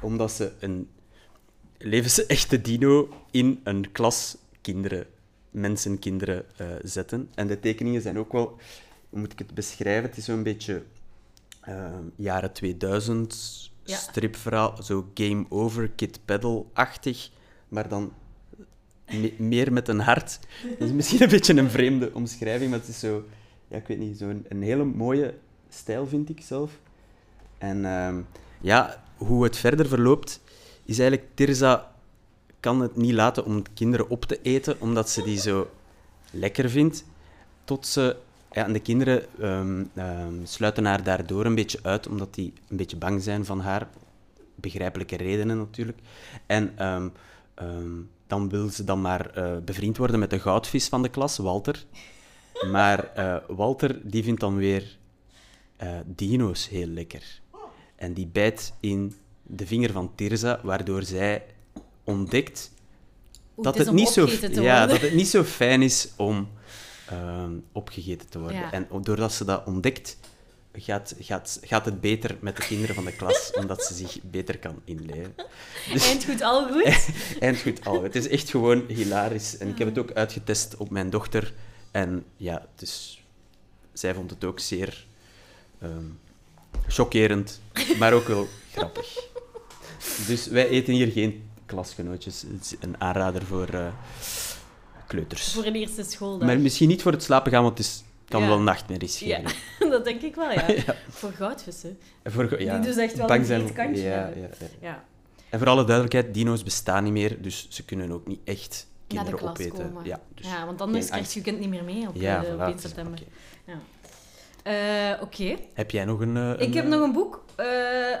omdat 0.00 0.32
ze 0.32 0.52
een 0.60 0.88
levensechte 1.78 2.60
dino 2.60 3.08
in 3.30 3.60
een 3.64 3.92
klas 3.92 4.36
kinderen, 4.60 5.06
mensen, 5.50 5.98
kinderen 5.98 6.44
eh, 6.56 6.66
zetten. 6.82 7.30
En 7.34 7.46
de 7.46 7.60
tekeningen 7.60 8.02
zijn 8.02 8.18
ook 8.18 8.32
wel, 8.32 8.58
hoe 9.10 9.18
moet 9.18 9.32
ik 9.32 9.38
het 9.38 9.54
beschrijven? 9.54 10.08
Het 10.08 10.18
is 10.18 10.24
zo'n 10.24 10.42
beetje 10.42 10.82
eh, 11.60 11.92
jaren 12.16 12.52
2000 12.52 13.70
Ja. 13.84 13.96
stripverhaal, 13.96 14.82
zo 14.82 15.10
game 15.14 15.44
over, 15.48 15.88
kid 15.88 16.18
pedal-achtig, 16.24 17.30
maar 17.72 17.88
dan 17.88 18.12
me- 19.06 19.34
meer 19.38 19.72
met 19.72 19.88
een 19.88 20.00
hart. 20.00 20.38
Dat 20.78 20.88
is 20.88 20.94
misschien 20.94 21.22
een 21.22 21.28
beetje 21.28 21.56
een 21.56 21.70
vreemde 21.70 22.10
omschrijving, 22.14 22.70
maar 22.70 22.78
het 22.78 22.88
is 22.88 22.98
zo, 22.98 23.24
ja, 23.68 23.76
ik 23.76 23.86
weet 23.86 23.98
niet, 23.98 24.18
zo'n 24.18 24.44
een 24.48 24.62
hele 24.62 24.84
mooie 24.84 25.34
stijl 25.68 26.06
vind 26.06 26.28
ik 26.28 26.40
zelf. 26.40 26.78
En 27.58 27.84
ehm, 27.84 28.20
ja, 28.60 29.02
hoe 29.16 29.44
het 29.44 29.56
verder 29.56 29.88
verloopt, 29.88 30.40
is 30.84 30.98
eigenlijk 30.98 31.30
Tirza 31.34 31.92
kan 32.60 32.80
het 32.80 32.96
niet 32.96 33.12
laten 33.12 33.44
om 33.44 33.62
kinderen 33.74 34.08
op 34.08 34.24
te 34.24 34.38
eten, 34.42 34.76
omdat 34.80 35.10
ze 35.10 35.22
die 35.22 35.38
zo 35.38 35.70
lekker 36.30 36.70
vindt. 36.70 37.04
Tot 37.64 37.86
ze... 37.86 38.16
Ja, 38.50 38.64
en 38.64 38.72
de 38.72 38.80
kinderen 38.80 39.24
ehm, 39.40 39.84
ehm, 39.94 40.34
sluiten 40.44 40.84
haar 40.84 41.02
daardoor 41.02 41.44
een 41.44 41.54
beetje 41.54 41.78
uit, 41.82 42.08
omdat 42.08 42.34
die 42.34 42.52
een 42.68 42.76
beetje 42.76 42.96
bang 42.96 43.22
zijn 43.22 43.44
van 43.44 43.60
haar. 43.60 43.88
Begrijpelijke 44.54 45.16
redenen 45.16 45.56
natuurlijk. 45.58 45.98
En 46.46 46.72
ehm, 47.54 48.00
dan 48.26 48.48
wil 48.48 48.68
ze 48.68 48.84
dan 48.84 49.00
maar 49.00 49.30
eh, 49.30 49.56
bevriend 49.64 49.96
worden 49.96 50.18
met 50.18 50.30
de 50.30 50.40
goudvis 50.40 50.88
van 50.88 51.02
de 51.02 51.08
klas, 51.08 51.36
Walter. 51.36 51.84
Maar 52.70 53.12
eh, 53.14 53.36
Walter 53.48 54.00
die 54.02 54.22
vindt 54.22 54.40
dan 54.40 54.56
weer 54.56 54.98
eh, 55.76 55.88
dino's 56.04 56.68
heel 56.68 56.86
lekker. 56.86 57.40
En 57.96 58.12
die 58.12 58.26
bijt 58.26 58.74
in 58.80 59.14
de 59.42 59.66
vinger 59.66 59.92
van 59.92 60.14
Tirza, 60.14 60.60
waardoor 60.62 61.02
zij 61.02 61.44
ontdekt 62.04 62.72
Oeh, 63.56 63.64
dat 63.64 63.78
het 63.78 63.92
niet 63.92 64.08
zo, 64.08 64.28
ja, 64.50 64.86
dat 64.86 65.00
het 65.00 65.14
niet 65.14 65.28
zo 65.28 65.44
fijn 65.44 65.82
is 65.82 66.08
om 66.16 66.48
ehm, 67.08 67.52
opgegeten 67.72 68.28
te 68.28 68.38
worden. 68.38 68.58
Ja. 68.58 68.72
En 68.72 68.88
doordat 69.02 69.32
ze 69.32 69.44
dat 69.44 69.66
ontdekt, 69.66 70.18
gaat, 70.72 71.14
gaat, 71.18 71.58
gaat 71.62 71.84
het 71.84 72.00
beter 72.00 72.36
met 72.40 72.56
de 72.56 72.62
kinderen 72.62 72.94
van 72.94 73.04
de 73.04 73.12
klas, 73.12 73.50
omdat 73.60 73.84
ze 73.84 73.94
zich 73.94 74.18
beter 74.22 74.58
kan 74.58 74.80
inleven. 74.84 75.34
Dus, 75.92 76.06
Eind 76.06 76.24
goed, 76.24 76.42
al 76.42 76.68
goed. 76.68 77.12
eind 77.40 77.60
goed 77.60 77.84
al. 77.84 78.02
Het 78.02 78.16
is 78.16 78.28
echt 78.28 78.50
gewoon 78.50 78.84
hilarisch. 78.88 79.56
En 79.56 79.68
ik 79.68 79.78
heb 79.78 79.88
het 79.88 79.98
ook 79.98 80.12
uitgetest 80.12 80.76
op 80.76 80.90
mijn 80.90 81.10
dochter. 81.10 81.52
En 81.90 82.24
ja, 82.36 82.66
dus 82.74 83.22
zij 83.92 84.14
vond 84.14 84.30
het 84.30 84.44
ook 84.44 84.60
zeer 84.60 85.06
ehm, 85.80 86.04
chockerend, 86.86 87.60
maar 87.98 88.12
ook 88.12 88.26
wel 88.26 88.48
grappig. 88.74 89.18
Dus 90.26 90.46
wij 90.46 90.68
eten 90.68 90.94
hier 90.94 91.10
geen 91.10 91.50
klasgenootjes. 91.66 92.42
Het 92.42 92.64
is 92.64 92.74
een 92.80 93.00
aanrader 93.00 93.44
voor 93.46 93.68
eh, 93.68 93.86
kleuters. 95.06 95.52
Voor 95.52 95.64
een 95.64 95.74
eerste 95.74 96.04
schooldag. 96.04 96.48
Maar 96.48 96.60
misschien 96.60 96.88
niet 96.88 97.02
voor 97.02 97.12
het 97.12 97.22
slapen 97.22 97.52
gaan, 97.52 97.62
want 97.62 97.78
het 97.78 97.86
is, 97.86 98.02
kan 98.32 98.42
Ja. 98.42 98.48
wel 98.48 98.60
nachtmerries 98.60 99.18
Ja, 99.18 99.36
geven. 99.38 99.90
dat 99.94 100.04
denk 100.04 100.22
ik 100.22 100.34
wel, 100.34 100.50
ja. 100.50 100.66
Ja. 100.86 100.94
Voor 101.08 101.32
goudvissen. 101.32 101.98
En 102.22 102.32
Voor, 102.32 102.62
ja, 102.62 102.74
Die 102.78 102.86
dus 102.86 102.96
echt 102.96 103.16
wel 103.16 103.26
bang 103.26 103.48
een 103.48 103.72
kantje 103.72 104.02
ja, 104.02 104.10
hebben. 104.10 104.40
ja, 104.40 104.48
ja. 104.60 104.66
Ja. 104.80 105.04
En 105.50 105.58
voor 105.58 105.68
alle 105.68 105.84
duidelijkheid, 105.84 106.34
dino's 106.34 106.62
bestaan 106.62 107.04
niet 107.04 107.12
meer, 107.12 107.42
dus 107.42 107.66
ze 107.70 107.84
kunnen 107.84 108.12
ook 108.12 108.26
niet 108.26 108.40
echt 108.44 108.86
de 109.06 109.14
kinderen 109.14 109.38
klas 109.38 109.50
opeten. 109.50 109.72
komen. 109.84 110.04
Ja, 110.04 110.20
dus 110.34 110.46
ja, 110.46 110.66
want 110.66 110.80
anders 110.80 111.06
krijg 111.08 111.32
je 111.32 111.38
je 111.38 111.44
kind 111.44 111.58
niet 111.58 111.68
meer 111.68 111.84
mee 111.84 112.08
op, 112.08 112.14
Ja, 112.14 112.44
eh, 112.44 112.52
op 112.52 112.58
voilà, 112.58 112.60
1 112.60 112.66
het 112.66 112.74
is- 112.76 112.82
september. 112.82 113.18
Ja. 113.66 113.74
Eh, 114.62 115.22
Oké. 115.22 115.56
Heb 115.74 115.90
jij 115.90 116.04
nog 116.04 116.20
een... 116.20 116.36
eh, 116.36 116.50
Ik 116.50 116.60
een, 116.60 116.72
heb 116.74 116.84
eh, 116.84 116.90
nog 116.90 117.00
een 117.00 117.12
boek 117.12 117.44
eh, 117.56 117.66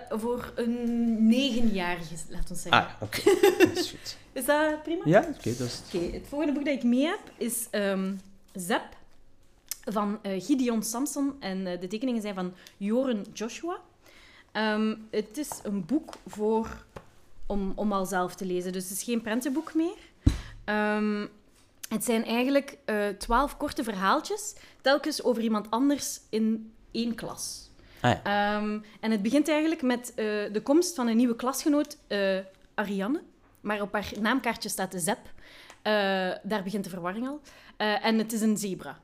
voor 0.08 0.52
een 0.54 1.26
negenjarige, 1.28 2.14
laten 2.28 2.54
we 2.54 2.60
zeggen. 2.60 2.82
Ah, 2.82 2.88
oké. 3.00 3.20
Dat 3.58 3.76
is 3.76 3.90
goed. 3.90 4.16
Is 4.32 4.44
dat 4.44 4.82
prima? 4.82 5.02
Ja, 5.04 5.18
oké, 5.20 5.56
dat 5.56 5.66
is... 5.66 5.82
Oké, 5.94 6.12
het 6.12 6.22
volgende 6.28 6.52
boek 6.52 6.64
dat 6.64 6.74
ik 6.74 6.82
mee 6.82 7.04
heb 7.04 7.20
is 7.36 7.66
ehm 7.70 8.12
Zep 8.52 8.82
van 9.84 10.18
eh, 10.22 10.44
Gideon 10.44 10.82
Samson. 10.82 11.36
En 11.40 11.66
eh, 11.66 11.80
de 11.80 11.88
tekeningen 11.88 12.22
zijn 12.22 12.34
van 12.34 12.54
Joren 12.76 13.24
Joshua. 13.32 13.78
Ehm, 14.52 14.94
het 15.10 15.38
is 15.38 15.50
een 15.62 15.84
boek 15.86 16.14
voor, 16.26 16.84
om, 17.46 17.72
om 17.74 17.92
al 17.92 18.06
zelf 18.06 18.34
te 18.34 18.44
lezen. 18.44 18.72
Dus 18.72 18.82
het 18.82 18.92
is 18.92 19.02
geen 19.02 19.22
prentenboek 19.22 19.74
meer. 19.74 19.98
Ehm, 20.64 21.26
het 21.88 22.04
zijn 22.04 22.24
eigenlijk 22.24 22.78
eh, 22.84 23.08
twaalf 23.08 23.56
korte 23.56 23.84
verhaaltjes, 23.84 24.54
telkens 24.80 25.22
over 25.22 25.42
iemand 25.42 25.70
anders 25.70 26.20
in 26.30 26.72
één 26.90 27.14
klas. 27.14 27.70
Ah, 28.00 28.10
ja. 28.10 28.22
Ehm, 28.22 28.78
en 29.00 29.10
het 29.10 29.22
begint 29.22 29.48
eigenlijk 29.48 29.82
met 29.82 30.12
de 30.52 30.60
komst 30.62 30.94
van 30.94 31.06
een 31.08 31.16
nieuwe 31.16 31.36
klasgenoot, 31.36 31.98
Ariane. 32.74 33.22
Maar 33.60 33.80
op 33.80 33.92
haar 33.92 34.12
naamkaartje 34.20 34.68
staat 34.68 34.92
de 34.92 34.98
Zep. 34.98 35.18
Daar 36.42 36.62
begint 36.64 36.84
de 36.84 36.90
verwarring 36.90 37.28
al. 37.28 37.40
En 37.76 38.18
het 38.18 38.32
is 38.32 38.40
een 38.40 38.56
zebra. 38.56 39.00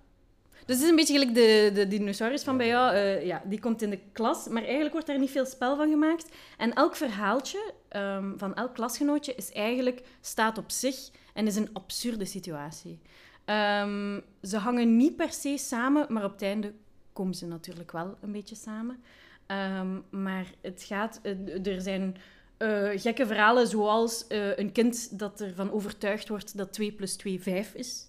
Dus 0.68 0.76
het 0.76 0.84
is 0.84 0.90
een 0.90 0.96
beetje 0.96 1.18
gelijk 1.18 1.34
de, 1.34 1.70
de 1.74 1.88
dinosaurus 1.88 2.42
van 2.42 2.56
bij 2.56 2.66
jou. 2.66 2.94
Eh, 2.94 3.26
ja, 3.26 3.42
die 3.44 3.60
komt 3.60 3.82
in 3.82 3.90
de 3.90 3.98
klas, 4.12 4.48
maar 4.48 4.62
eigenlijk 4.62 4.92
wordt 4.92 5.06
daar 5.06 5.18
niet 5.18 5.30
veel 5.30 5.46
spel 5.46 5.76
van 5.76 5.90
gemaakt. 5.90 6.28
En 6.56 6.72
elk 6.72 6.96
verhaaltje 6.96 7.72
ehm, 7.88 8.36
van 8.36 8.54
elk 8.54 8.74
klasgenootje 8.74 9.34
is 9.34 9.52
eigenlijk, 9.52 10.02
staat 10.20 10.58
op 10.58 10.70
zich 10.70 11.10
en 11.34 11.46
is 11.46 11.56
een 11.56 11.68
absurde 11.72 12.24
situatie. 12.24 12.98
Ehm, 13.44 14.20
ze 14.42 14.56
hangen 14.56 14.96
niet 14.96 15.16
per 15.16 15.32
se 15.32 15.58
samen, 15.58 16.06
maar 16.08 16.24
op 16.24 16.32
het 16.32 16.42
einde 16.42 16.72
komen 17.12 17.34
ze 17.34 17.46
natuurlijk 17.46 17.92
wel 17.92 18.16
een 18.20 18.32
beetje 18.32 18.56
samen. 18.56 19.02
Ehm, 19.46 19.98
maar 20.10 20.46
het 20.60 20.82
gaat... 20.86 21.20
eh, 21.22 21.66
er 21.66 21.80
zijn 21.80 22.16
eh, 22.56 22.88
gekke 22.94 23.26
verhalen, 23.26 23.66
zoals 23.66 24.24
een 24.56 24.72
kind 24.72 25.18
dat 25.18 25.40
ervan 25.40 25.72
overtuigd 25.72 26.28
wordt 26.28 26.56
dat 26.56 26.72
2 26.72 26.92
plus 26.92 27.16
2 27.16 27.40
5 27.42 27.74
is. 27.74 28.06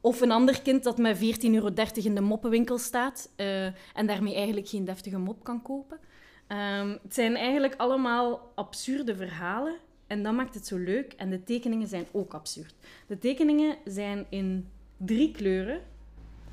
Of 0.00 0.20
een 0.20 0.30
ander 0.30 0.62
kind 0.62 0.82
dat 0.82 0.98
met 0.98 1.16
14,30 1.16 1.22
euro 1.52 1.70
in 1.94 2.14
de 2.14 2.20
moppenwinkel 2.20 2.78
staat 2.78 3.30
eh, 3.36 3.64
en 3.64 4.06
daarmee 4.06 4.34
eigenlijk 4.34 4.68
geen 4.68 4.84
deftige 4.84 5.18
mop 5.18 5.44
kan 5.44 5.62
kopen. 5.62 5.98
Ehm, 6.46 6.96
het 7.02 7.14
zijn 7.14 7.36
eigenlijk 7.36 7.74
allemaal 7.76 8.52
absurde 8.54 9.16
verhalen 9.16 9.76
en 10.06 10.22
dat 10.22 10.32
maakt 10.32 10.54
het 10.54 10.66
zo 10.66 10.76
leuk. 10.76 11.12
En 11.12 11.30
de 11.30 11.44
tekeningen 11.44 11.88
zijn 11.88 12.06
ook 12.12 12.34
absurd. 12.34 12.74
De 13.06 13.18
tekeningen 13.18 13.76
zijn 13.84 14.26
in 14.28 14.68
drie 14.96 15.30
kleuren. 15.30 15.80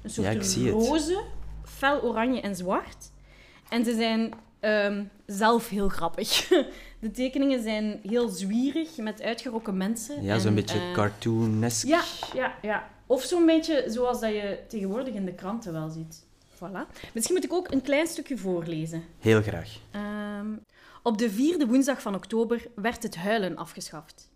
Een 0.02 0.10
soort 0.10 0.54
Ja, 0.54 0.72
roze, 0.72 1.24
fel 1.64 2.02
oranje 2.02 2.42
en 2.42 2.56
zwart. 2.56 3.12
En 3.70 3.86
ze 3.86 3.96
zijn 3.96 4.34
ehm, 4.60 5.04
zelf 5.26 5.70
heel 5.70 5.90
grappig. 5.90 6.50
De 7.06 7.12
tekeningen 7.12 7.64
zijn 7.64 8.00
heel 8.04 8.30
zwierig, 8.30 8.98
met 8.98 9.22
uitgerokken 9.22 9.78
mensen. 9.78 10.24
Ja, 10.24 10.40
zo'n 10.40 10.56
beetje 10.56 10.80
eh, 10.80 10.94
cartoonesk. 10.94 11.88
ja, 11.88 12.04
ja, 12.34 12.56
ja. 12.62 12.90
Of 13.06 13.24
zo'n 13.24 13.46
beetje 13.46 13.84
zoals 13.88 14.20
dat 14.20 14.30
je 14.30 14.60
tegenwoordig 14.68 15.14
in 15.14 15.26
de 15.26 15.34
kranten 15.34 15.74
wel 15.74 15.90
ziet. 15.90 16.26
Voilà. 16.56 17.12
Misschien 17.14 17.36
moet 17.36 17.44
ik 17.44 17.54
ook 17.54 17.72
een 17.72 17.82
klein 17.82 18.08
stukje 18.08 18.38
voorlezen. 18.38 19.04
Heel 19.20 19.42
graag. 19.42 19.80
Ehm, 19.92 20.48
op 21.04 21.18
de 21.18 21.30
vierde 21.30 21.68
woensdag 21.68 22.02
van 22.02 22.16
oktober 22.16 22.68
werd 22.76 23.04
het 23.04 23.16
huilen 23.16 23.56
afgeschaft. 23.56 24.30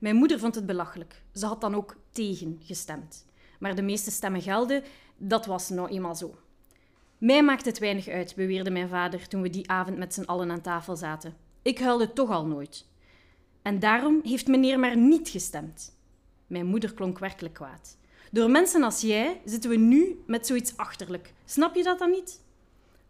Mijn 0.00 0.16
moeder 0.16 0.38
vond 0.38 0.54
het 0.54 0.66
belachelijk. 0.66 1.22
Ze 1.34 1.46
had 1.46 1.60
dan 1.60 1.74
ook 1.74 1.96
tegen 2.10 2.60
gestemd. 2.62 3.26
Maar 3.58 3.74
de 3.74 3.82
meeste 3.82 4.10
stemmen 4.10 4.42
gelden, 4.42 4.82
dat 5.16 5.46
was 5.46 5.68
nou 5.68 5.88
eenmaal 5.88 6.14
zo. 6.14 6.34
Mij 7.18 7.42
maakt 7.42 7.64
het 7.64 7.78
weinig 7.78 8.08
uit, 8.08 8.34
beweerde 8.34 8.70
mijn 8.70 8.88
vader 8.88 9.28
toen 9.28 9.42
we 9.42 9.50
die 9.50 9.70
avond 9.70 9.96
met 9.96 10.14
z'n 10.14 10.24
allen 10.24 10.50
aan 10.50 10.60
tafel 10.60 10.96
zaten. 10.96 11.44
Ik 11.66 11.78
huilde 11.78 12.12
toch 12.12 12.30
al 12.30 12.46
nooit. 12.46 12.86
En 13.62 13.78
daarom 13.78 14.20
heeft 14.22 14.46
meneer 14.46 14.78
maar 14.78 14.96
niet 14.96 15.28
gestemd. 15.28 15.96
Mijn 16.46 16.66
moeder 16.66 16.94
klonk 16.94 17.18
werkelijk 17.18 17.54
kwaad. 17.54 17.98
Door 18.30 18.50
mensen 18.50 18.82
als 18.82 19.00
jij 19.00 19.40
zitten 19.44 19.70
we 19.70 19.76
nu 19.76 20.22
met 20.26 20.46
zoiets 20.46 20.76
achterlijk. 20.76 21.32
Snap 21.44 21.74
je 21.74 21.82
dat 21.82 21.98
dan 21.98 22.10
niet? 22.10 22.40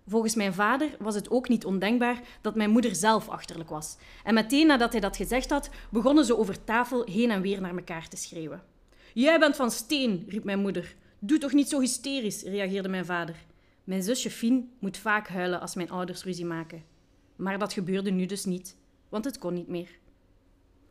Volgens 0.09 0.35
mijn 0.35 0.55
vader 0.55 0.97
was 0.99 1.15
het 1.15 1.31
ook 1.31 1.49
niet 1.49 1.65
ondenkbaar 1.65 2.21
dat 2.41 2.55
mijn 2.55 2.71
moeder 2.71 2.95
zelf 2.95 3.29
achterlijk 3.29 3.71
was. 3.71 3.97
En 4.25 4.35
meteen 4.35 4.67
nadat 4.67 4.93
hij 4.93 5.01
dat 5.01 5.17
gezegd 5.17 5.51
had, 5.51 5.71
begonnen 5.91 6.25
ze 6.25 6.39
over 6.39 6.65
tafel 6.65 7.05
heen 7.05 7.31
en 7.31 7.43
weer 7.43 7.61
naar 7.61 7.77
elkaar 7.77 8.09
te 8.09 8.17
schreeuwen. 8.17 8.63
Jij 9.15 9.39
bent 9.39 9.57
van 9.57 9.71
steen, 9.71 10.25
riep 10.29 10.45
mijn 10.45 10.61
moeder. 10.61 10.95
Doe 11.19 11.39
toch 11.39 11.53
niet 11.53 11.69
zo 11.69 11.81
hysterisch, 11.81 12.43
reageerde 12.43 12.89
mijn 12.89 13.07
vader. 13.07 13.37
Mijn 13.85 14.03
zusje 14.03 14.31
Fien 14.31 14.73
moet 14.79 14.97
vaak 14.97 15.29
huilen 15.29 15.61
als 15.61 15.75
mijn 15.75 15.91
ouders 15.91 16.25
ruzie 16.25 16.45
maken. 16.45 16.95
Maar 17.37 17.59
dat 17.59 17.73
gebeurde 17.73 18.11
nu 18.11 18.27
dus 18.27 18.45
niet, 18.45 18.77
want 19.09 19.25
het 19.25 19.39
kon 19.39 19.55
niet 19.55 19.69
meer. 19.69 19.89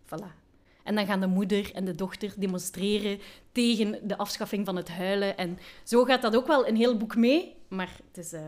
Voilà. 0.06 0.44
En 0.84 0.96
dan 0.96 1.06
gaan 1.06 1.20
de 1.20 1.28
moeder 1.28 1.72
en 1.74 1.86
de 1.86 1.96
dochter 1.96 2.34
demonstreren 2.38 3.20
tegen 3.52 4.08
de 4.08 4.18
afschaffing 4.18 4.66
van 4.66 4.76
het 4.76 4.90
huilen. 4.90 5.38
En 5.38 5.58
zo 5.84 6.04
gaat 6.04 6.22
dat 6.22 6.36
ook 6.36 6.48
wel 6.48 6.68
een 6.68 6.76
heel 6.76 6.98
boek 6.98 7.16
mee. 7.16 7.56
Maar 7.68 8.00
het 8.08 8.18
is, 8.26 8.34
uh, 8.34 8.40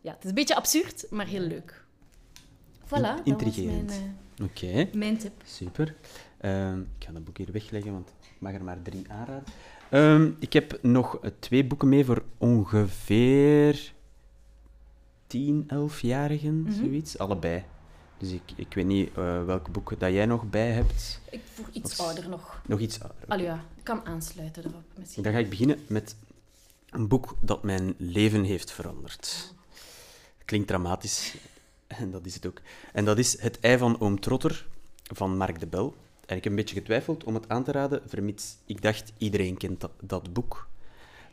ja, 0.00 0.12
het 0.12 0.22
is 0.22 0.28
een 0.28 0.34
beetje 0.34 0.56
absurd, 0.56 1.06
maar 1.10 1.26
heel 1.26 1.40
leuk. 1.40 1.84
Voilà, 2.84 2.88
dat 2.88 3.20
Intrigerend. 3.24 3.90
was 3.90 3.98
mijn, 3.98 4.18
uh, 4.40 4.46
Oké, 4.46 4.96
mijn 4.98 5.18
tip. 5.18 5.32
super. 5.44 5.94
Ehm, 6.40 6.80
ik 6.80 7.04
ga 7.04 7.12
dat 7.12 7.24
boek 7.24 7.38
hier 7.38 7.52
wegleggen, 7.52 7.92
want 7.92 8.08
ik 8.08 8.36
mag 8.38 8.52
er 8.52 8.64
maar 8.64 8.82
drie 8.82 9.04
aanraden. 9.08 9.44
Ehm, 9.90 10.30
ik 10.38 10.52
heb 10.52 10.78
nog 10.82 11.18
eh, 11.18 11.30
twee 11.38 11.64
boeken 11.64 11.88
mee 11.88 12.04
voor 12.04 12.24
ongeveer 12.38 13.93
10, 15.34 15.66
11-jarigen, 15.68 16.62
Mhm. 16.62 16.72
zoiets. 16.72 17.18
Allebei. 17.18 17.64
Dus 18.18 18.30
ik, 18.30 18.42
ik 18.56 18.74
weet 18.74 18.86
niet 18.86 19.08
uh, 19.18 19.44
welke 19.44 19.70
boeken 19.70 19.98
dat 19.98 20.12
jij 20.12 20.26
nog 20.26 20.50
bij 20.50 20.70
hebt. 20.70 21.20
Ik 21.30 21.40
voor 21.52 21.68
iets 21.72 22.00
ouder 22.00 22.28
nog. 22.28 22.60
Nog 22.66 22.80
iets 22.80 23.00
ouder. 23.00 23.22
Allee, 23.28 23.44
ja, 23.44 23.64
ik 23.76 23.84
kan 23.84 24.06
aansluiten 24.06 24.64
erop 24.64 24.82
misschien. 24.98 25.22
Dan 25.22 25.32
ga 25.32 25.38
ik 25.38 25.48
beginnen 25.50 25.78
met 25.86 26.16
een 26.90 27.08
boek 27.08 27.36
dat 27.40 27.62
mijn 27.62 27.94
leven 27.98 28.44
heeft 28.44 28.70
veranderd. 28.72 29.54
Klinkt 30.44 30.68
dramatisch, 30.68 31.36
en 32.00 32.10
dat 32.10 32.26
is 32.26 32.34
het 32.34 32.46
ook. 32.46 32.60
En 32.92 33.04
dat 33.04 33.18
is 33.18 33.40
Het 33.40 33.60
ei 33.60 33.78
van 33.78 34.00
oom 34.00 34.20
Trotter 34.20 34.66
van 35.02 35.36
Mark 35.36 35.60
de 35.60 35.66
Bel. 35.66 35.94
En 36.26 36.36
ik 36.36 36.42
heb 36.44 36.52
een 36.52 36.58
beetje 36.58 36.74
getwijfeld 36.76 37.24
om 37.24 37.34
het 37.34 37.48
aan 37.48 37.64
te 37.64 37.72
raden, 37.72 38.02
vermits 38.06 38.56
ik 38.66 38.82
dacht, 38.82 39.12
iedereen 39.18 39.56
kent 39.56 39.80
dat, 39.80 39.92
dat 40.00 40.32
boek. 40.32 40.68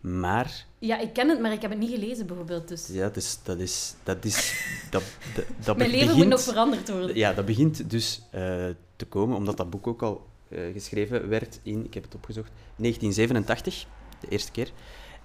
Maar 0.02 0.66
Ja, 0.80 1.00
ik 1.00 1.14
ken 1.14 1.30
het, 1.30 1.40
maar 1.40 1.52
ik 1.52 1.62
heb 1.62 1.72
het 1.72 1.80
niet 1.80 1.90
gelezen 1.90 2.28
bijvoorbeeld. 2.28 2.68
Dus 2.68 2.88
ja, 2.88 3.12
is... 3.14 3.40
Dat 3.44 3.60
is, 3.60 3.96
dat 4.04 4.26
is 4.26 4.66
dat, 4.90 5.04
dat, 5.36 5.46
dat 5.66 5.78
mijn 5.78 5.90
leven 5.90 6.06
begint, 6.06 6.24
moet 6.24 6.34
nog 6.34 6.42
veranderd 6.42 6.90
worden. 6.90 7.16
Ja, 7.16 7.34
dat 7.34 7.46
begint 7.46 7.90
dus 7.90 8.22
eh, 8.32 8.66
te 8.96 9.06
komen, 9.06 9.38
omdat 9.38 9.58
dat 9.58 9.70
boek 9.70 9.88
ook 9.88 10.02
al 10.02 10.28
eh, 10.50 10.60
geschreven 10.74 11.30
werd 11.30 11.60
in, 11.64 11.86
ik 11.86 11.94
heb 11.94 12.04
het 12.04 12.16
opgezocht, 12.16 12.52
1987, 12.76 13.86
de 14.20 14.28
eerste 14.28 14.52
keer. 14.52 14.72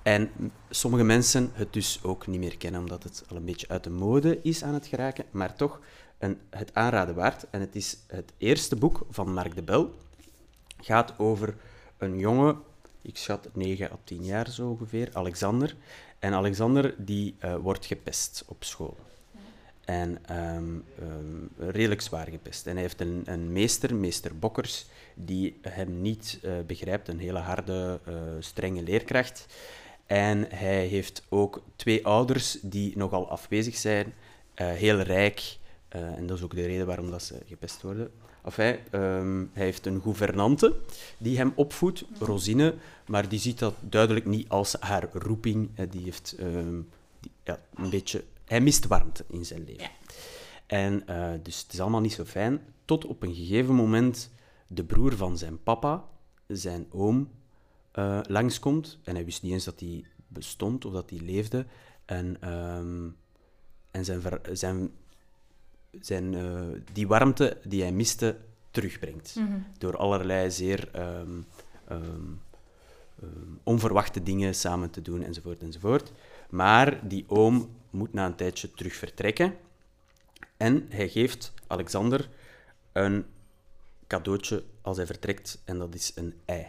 En 0.03 0.31
sommige 0.71 1.05
mensen 1.05 1.51
het 1.53 1.73
dus 1.73 2.01
ook 2.03 2.27
niet 2.27 2.41
meer 2.41 2.57
kennen, 2.57 2.81
omdat 2.81 3.03
het 3.03 3.25
al 3.29 3.37
een 3.37 3.45
beetje 3.45 3.69
uit 3.69 3.85
de 3.85 3.91
mode 3.91 4.39
is 4.43 4.63
aan 4.63 4.75
het 4.75 4.87
geraken, 4.87 5.25
maar 5.31 5.55
toch 5.55 5.81
een, 6.19 6.39
het 6.51 6.75
aanraden 6.75 7.15
waard. 7.15 7.47
En 7.51 7.61
het 7.61 7.77
is 7.77 7.99
het 8.07 8.33
eerste 8.39 8.77
boek 8.77 9.07
van 9.11 9.33
Mark 9.33 9.55
de 9.55 9.63
Bel. 9.63 9.95
Gaat 10.81 11.19
over 11.19 11.57
een 11.99 12.19
jongen, 12.19 12.61
ik 13.07 13.17
schat 13.17 13.49
9 13.53 13.91
à 13.91 13.99
10 14.05 14.25
jaar 14.25 14.51
zo 14.51 14.69
ongeveer, 14.69 15.11
Alexander. 15.13 15.77
En 16.19 16.33
Alexander 16.33 16.95
die 16.99 17.35
eh, 17.39 17.57
wordt 17.57 17.87
gepest 17.87 18.45
op 18.47 18.65
school. 18.65 18.97
En 19.85 20.19
ehm, 20.27 20.79
ehm, 20.99 21.71
redelijk 21.71 22.01
zwaar 22.01 22.27
gepest. 22.27 22.67
En 22.67 22.73
hij 22.73 22.83
heeft 22.83 23.01
een, 23.01 23.23
een 23.25 23.53
meester, 23.53 23.95
meester 23.95 24.39
Bokkers, 24.39 24.87
die 25.15 25.59
hem 25.61 26.01
niet 26.01 26.39
eh, 26.43 26.53
begrijpt. 26.67 27.09
Een 27.09 27.19
hele 27.19 27.39
harde, 27.39 28.01
eh, 28.05 28.15
strenge 28.39 28.83
leerkracht. 28.83 29.47
En 30.07 30.47
hij 30.49 30.87
heeft 30.87 31.23
ook 31.29 31.63
twee 31.77 32.07
ouders 32.07 32.59
die 32.63 32.97
nogal 32.97 33.29
afwezig 33.29 33.77
zijn, 33.77 34.15
heel 34.55 35.01
rijk. 35.01 35.59
en 35.89 36.27
dat 36.27 36.37
is 36.37 36.45
ook 36.45 36.55
de 36.55 36.67
reden 36.67 36.87
waarom 36.87 37.11
dat 37.11 37.23
ze 37.23 37.39
gepest 37.47 37.83
worden. 37.83 38.11
Enfin, 38.47 38.79
ehm, 38.91 39.45
hij 39.53 39.65
heeft 39.65 39.87
een 39.87 40.01
gouvernante 40.03 40.77
die 41.19 41.37
hem 41.37 41.53
opvoedt, 41.55 42.05
Rosine, 42.19 42.75
maar 43.07 43.29
die 43.29 43.39
ziet 43.39 43.59
dat 43.59 43.75
duidelijk 43.81 44.27
niet 44.27 44.49
als 44.49 44.77
haar 44.81 45.09
roeping. 45.13 45.89
Die 45.91 46.03
heeft 46.03 46.35
ehm, 46.39 46.81
die, 47.21 47.31
ja, 47.45 47.61
een 47.75 47.91
beetje... 47.91 48.25
Hij 48.45 48.61
mist 48.61 48.87
warmte 48.87 49.25
in 49.29 49.45
zijn 49.45 49.65
leven. 49.65 49.83
Ja. 49.83 49.91
En 50.67 51.07
eh, 51.07 51.33
dus 51.43 51.63
het 51.63 51.73
is 51.73 51.81
allemaal 51.81 52.01
niet 52.01 52.13
zo 52.13 52.25
fijn, 52.25 52.61
tot 52.85 53.05
op 53.05 53.23
een 53.23 53.35
gegeven 53.35 53.75
moment 53.75 54.31
de 54.67 54.85
broer 54.85 55.17
van 55.17 55.39
zijn 55.39 55.63
papa, 55.63 56.05
zijn 56.47 56.87
oom, 56.91 57.31
eh, 57.93 58.21
langskomt. 58.23 58.99
En 59.05 59.15
hij 59.15 59.25
wist 59.25 59.43
niet 59.43 59.53
eens 59.53 59.65
dat 59.65 59.81
hij 59.81 60.05
bestond 60.29 60.85
of 60.85 60.93
dat 60.93 61.11
hij 61.11 61.19
leefde. 61.19 61.67
En, 62.05 62.37
ehm, 62.41 63.09
en 63.91 64.05
zijn, 64.05 64.21
ver- 64.21 64.41
zijn, 64.53 64.91
zijn, 66.01 66.35
eh, 66.35 66.61
die 66.93 67.07
warmte 67.07 67.59
die 67.65 67.83
hij 67.83 67.93
miste 67.93 68.37
terugbrengt. 68.71 69.35
Mhm. 69.39 69.59
Door 69.79 69.97
allerlei 69.97 70.51
zeer 70.51 70.89
ehm, 70.93 71.41
ehm, 71.89 72.03
ehm, 73.23 73.31
onverwachte 73.63 74.23
dingen 74.23 74.55
samen 74.55 74.91
te 74.91 75.03
doen, 75.03 75.23
enzovoort, 75.23 75.63
enzovoort. 75.63 76.13
Maar 76.51 77.09
die 77.09 77.25
oom 77.29 77.71
moet 77.91 78.13
na 78.13 78.27
een 78.27 78.35
tijdje 78.35 78.71
terug 78.71 78.95
vertrekken. 78.95 79.57
En 80.57 80.87
hij 80.89 81.09
geeft 81.09 81.53
Alexander 81.67 82.29
een 82.93 83.25
cadeautje 84.07 84.65
als 84.83 84.97
hij 84.97 85.07
vertrekt, 85.07 85.63
en 85.65 85.79
dat 85.79 85.95
is 85.95 86.13
een 86.15 86.35
ei. 86.45 86.67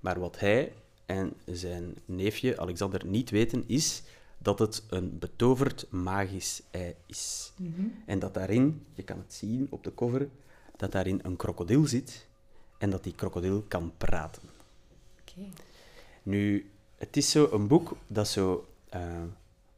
Maar 0.00 0.18
wat 0.20 0.38
hij 0.38 0.72
en 1.06 1.32
zijn 1.44 1.96
neefje 2.04 2.60
Alexander 2.60 3.06
niet 3.06 3.30
weten, 3.30 3.64
is 3.66 4.02
dat 4.38 4.58
het 4.58 4.84
een 4.88 5.18
betoverd 5.18 5.86
magisch 5.90 6.62
ei 6.70 6.94
is. 7.06 7.52
En 8.06 8.18
dat 8.18 8.34
daarin, 8.34 8.86
je 8.94 9.02
kan 9.02 9.18
het 9.18 9.34
zien 9.34 9.66
op 9.70 9.84
de 9.84 9.94
cover, 9.94 10.28
dat 10.76 10.92
daarin 10.92 11.20
een 11.22 11.36
krokodil 11.36 11.86
zit 11.86 12.26
en 12.78 12.90
dat 12.90 13.04
die 13.04 13.14
krokodil 13.14 13.64
kan 13.68 13.92
praten. 13.96 14.42
Oké. 15.20 15.48
Nu, 16.22 16.70
het 16.96 17.16
is 17.16 17.30
zo 17.30 17.48
een 17.52 17.66
boek 17.66 17.96
dat 18.06 18.28
zo... 18.28 18.66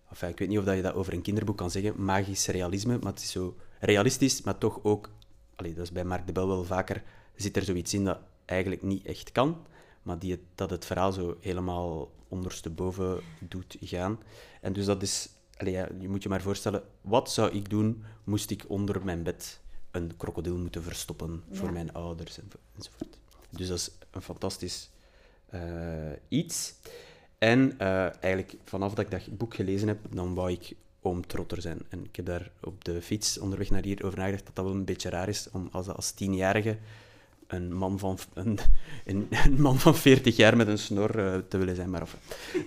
enfin, 0.09 0.29
ik 0.29 0.39
weet 0.39 0.49
niet 0.49 0.59
of 0.59 0.65
dat 0.65 0.77
je 0.77 0.83
dat 0.83 0.95
over 0.95 1.13
een 1.13 1.23
kinderboek 1.23 1.57
kan 1.57 1.71
zeggen, 1.71 2.05
magisch 2.05 2.47
realisme, 2.47 2.99
maar 2.99 3.13
het 3.13 3.23
is 3.23 3.31
zo 3.31 3.57
realistisch, 3.81 4.43
maar 4.43 4.59
toch 4.59 4.79
ook... 4.83 5.11
Allee, 5.57 5.75
dat 5.75 5.85
is 5.85 5.93
bij 5.93 6.05
Mark 6.05 6.27
de 6.27 6.33
Bel 6.33 6.49
wel 6.49 6.65
vaker, 6.65 7.03
zit 7.35 7.57
er 7.57 7.63
zoiets 7.63 7.95
in 7.95 8.05
dat 8.05 8.19
eigenlijk 8.45 8.83
niet 8.83 9.07
echt 9.07 9.33
kan, 9.33 9.57
maar 10.03 10.19
die 10.19 10.31
het, 10.31 10.41
dat 10.55 10.71
het 10.71 10.85
verhaal 10.85 11.13
zo 11.13 11.37
helemaal 11.41 12.11
ondersteboven 12.29 13.21
doet 13.41 13.77
gaan. 13.81 14.19
En 14.61 14.73
dus 14.73 14.85
dat 14.85 15.03
is... 15.03 15.29
Ja, 15.59 15.89
je 16.01 16.09
moet 16.09 16.23
je 16.23 16.29
maar 16.29 16.43
voorstellen, 16.43 16.83
wat 17.01 17.31
zou 17.31 17.51
ik 17.51 17.71
doen 17.71 18.05
moest 18.25 18.51
ik 18.51 18.65
onder 18.69 19.05
mijn 19.05 19.23
bed 19.23 19.61
een 19.91 20.17
krokodil 20.17 20.57
moeten 20.57 20.83
verstoppen 20.83 21.43
voor 21.51 21.67
Ja. 21.67 21.73
mijn 21.73 21.93
ouders 21.93 22.39
en, 22.39 22.49
enzovoort. 22.77 23.19
Dus 23.51 23.69
dat 23.69 23.77
is 23.79 23.91
een 24.11 24.23
fantastisch 24.23 24.91
eh, 25.47 25.61
iets. 26.29 26.75
En 27.39 27.79
eh, 27.79 28.23
eigenlijk 28.23 28.55
vanaf 28.65 28.95
dat 28.95 29.05
ik 29.05 29.11
dat 29.11 29.39
boek 29.39 29.55
gelezen 29.55 29.89
heb, 29.89 29.99
dan 30.11 30.35
wou 30.35 30.51
ik 30.53 30.77
oom 31.01 31.27
Trotter 31.27 31.61
zijn. 31.63 31.79
En 31.89 32.05
ik 32.05 32.17
heb 32.17 32.27
daar 32.27 32.51
op 32.61 32.85
de 32.85 33.03
fiets 33.03 33.39
onderweg 33.39 33.71
naar 33.71 33.83
hier 33.83 34.05
over 34.05 34.19
nagedacht 34.19 34.47
dat 34.47 34.57
dat 34.57 34.65
wel 34.65 34.75
een 34.75 34.85
beetje 34.85 35.09
raar 35.09 35.29
is 35.29 35.51
om 35.51 35.69
als, 35.73 35.89
als 35.89 36.11
tienjarige 36.11 36.79
een 37.51 37.75
man 37.75 37.99
van, 37.99 38.19
een, 38.35 38.59
een, 39.07 39.27
een 39.45 39.61
man 39.61 39.79
van 39.79 39.97
40 39.97 40.37
jaar 40.37 40.57
met 40.57 40.69
een 40.69 40.79
snor 40.79 41.19
eh, 41.19 41.39
te 41.49 41.59
willen 41.59 41.77
zijn. 41.77 41.91
Maar 41.91 42.01
enfin. 42.01 42.19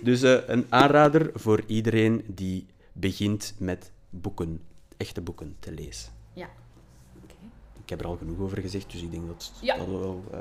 Dus 0.02 0.22
eh, 0.22 0.38
een 0.46 0.66
aanrader 0.68 1.30
voor 1.34 1.62
iedereen 1.66 2.24
die 2.26 2.66
begint 2.92 3.54
met 3.58 3.90
boeken, 4.10 4.60
echte 4.96 5.20
boeken 5.20 5.56
te 5.58 5.72
lezen. 5.72 6.12
Ja. 6.32 6.48
Oké. 7.22 7.34
Ik 7.82 7.88
heb 7.90 8.00
er 8.00 8.06
al 8.06 8.16
genoeg 8.16 8.38
over 8.38 8.60
gezegd, 8.60 8.92
dus 8.92 9.02
ik 9.02 9.10
denk 9.10 9.26
dat 9.26 9.52
Ja. 9.60 9.76
dat 9.76 9.86
wel... 9.86 10.24
eh, 10.32 10.38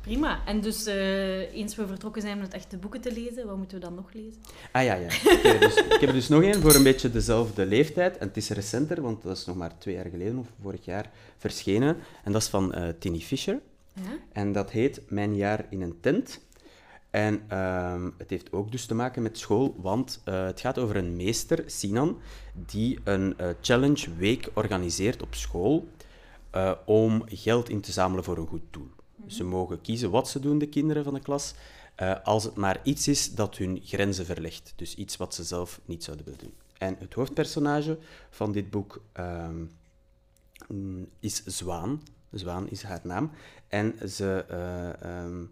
Prima. 0.00 0.40
En 0.46 0.60
dus 0.60 0.86
eh, 0.86 1.54
eens 1.54 1.76
we 1.76 1.86
vertrokken 1.86 2.22
zijn 2.22 2.38
met 2.38 2.52
echte 2.54 2.76
boeken 2.76 3.00
te 3.00 3.12
lezen, 3.12 3.46
wat 3.46 3.56
moeten 3.56 3.78
we 3.78 3.84
dan 3.84 3.94
nog 3.94 4.12
lezen? 4.12 4.40
Ah 4.72 4.84
ja, 4.84 4.94
ja. 4.94 5.06
Ik 5.06 5.40
heb, 5.42 5.60
dus, 5.60 5.76
ik 5.76 5.90
heb 6.00 6.02
er 6.08 6.12
dus 6.12 6.28
nog 6.28 6.42
één 6.42 6.60
voor 6.60 6.74
een 6.74 6.82
beetje 6.82 7.10
dezelfde 7.10 7.66
leeftijd. 7.66 8.18
En 8.18 8.26
het 8.28 8.36
is 8.36 8.48
recenter, 8.50 9.02
want 9.02 9.22
dat 9.22 9.36
is 9.36 9.44
nog 9.46 9.56
maar 9.56 9.78
twee 9.78 9.94
jaar 9.94 10.06
geleden 10.10 10.38
of 10.38 10.46
vorig 10.62 10.84
jaar 10.84 11.10
verschenen. 11.38 11.96
En 12.24 12.32
dat 12.32 12.42
is 12.42 12.48
van 12.48 12.72
eh 12.74 12.88
Tini 12.98 13.20
Fisher. 13.20 13.58
Ja? 14.02 14.18
En 14.32 14.52
dat 14.52 14.70
heet 14.70 15.02
Mijn 15.08 15.36
jaar 15.36 15.66
in 15.70 15.82
een 15.82 16.00
tent. 16.00 16.40
En 17.10 17.42
ehm, 17.48 18.10
het 18.16 18.30
heeft 18.30 18.52
ook 18.52 18.70
dus 18.70 18.86
te 18.86 18.94
maken 18.94 19.22
met 19.22 19.38
school, 19.38 19.74
want 19.78 20.20
eh, 20.24 20.44
het 20.44 20.60
gaat 20.60 20.78
over 20.78 20.96
een 20.96 21.16
meester, 21.16 21.62
Sinan, 21.66 22.18
die 22.54 22.98
een 23.04 23.38
eh, 23.38 23.48
challenge 23.60 24.14
week 24.14 24.50
organiseert 24.54 25.22
op 25.22 25.34
school 25.34 25.88
eh, 26.50 26.72
om 26.84 27.22
geld 27.26 27.68
in 27.68 27.80
te 27.80 27.92
zamelen 27.92 28.24
voor 28.24 28.38
een 28.38 28.46
goed 28.46 28.62
doel. 28.70 28.90
Ze 29.26 29.44
mogen 29.44 29.80
kiezen 29.80 30.10
wat 30.10 30.28
ze 30.28 30.40
doen, 30.40 30.58
de 30.58 30.68
kinderen 30.68 31.04
van 31.04 31.14
de 31.14 31.20
klas, 31.20 31.54
als 32.22 32.44
het 32.44 32.54
maar 32.54 32.80
iets 32.82 33.08
is 33.08 33.34
dat 33.34 33.56
hun 33.56 33.80
grenzen 33.84 34.26
verlegt. 34.26 34.72
Dus 34.76 34.94
iets 34.94 35.16
wat 35.16 35.34
ze 35.34 35.44
zelf 35.44 35.80
niet 35.84 36.04
zouden 36.04 36.24
willen 36.24 36.40
doen. 36.40 36.54
En 36.78 36.96
het 36.98 37.14
hoofdpersonage 37.14 37.98
van 38.30 38.52
dit 38.52 38.70
boek 38.70 39.02
ehm, 39.12 39.64
mm, 40.68 41.08
is 41.20 41.44
Zwaan. 41.44 42.02
Zwaan 42.30 42.68
is 42.68 42.82
haar 42.82 43.00
naam. 43.02 43.30
En 43.68 44.08
ze, 44.08 44.44
eh, 44.48 45.02
ehm, 45.02 45.44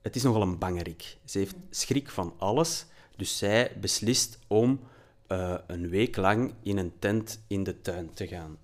het 0.00 0.16
is 0.16 0.22
nogal 0.22 0.42
een 0.42 0.58
bangerik. 0.58 1.18
Ze 1.24 1.38
heeft 1.38 1.56
schrik 1.70 2.10
van 2.10 2.34
alles. 2.38 2.86
Dus 3.16 3.38
zij 3.38 3.76
beslist 3.80 4.38
om 4.46 4.80
eh, 5.26 5.54
een 5.66 5.88
week 5.88 6.16
lang 6.16 6.54
in 6.62 6.78
een 6.78 6.98
tent 6.98 7.44
in 7.46 7.62
de 7.62 7.80
tuin 7.80 8.14
te 8.14 8.26
gaan 8.26 8.58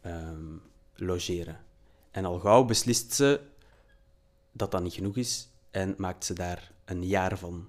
ehm, 0.00 0.56
logeren. 0.94 1.58
En 2.10 2.24
al 2.24 2.38
gauw 2.38 2.64
beslist 2.64 3.12
ze 3.12 3.40
dat 4.52 4.70
dat 4.70 4.82
niet 4.82 4.94
genoeg 4.94 5.16
is 5.16 5.48
en 5.70 5.94
maakt 5.98 6.24
ze 6.24 6.34
daar 6.34 6.72
een 6.84 7.06
jaar 7.06 7.38
van. 7.38 7.68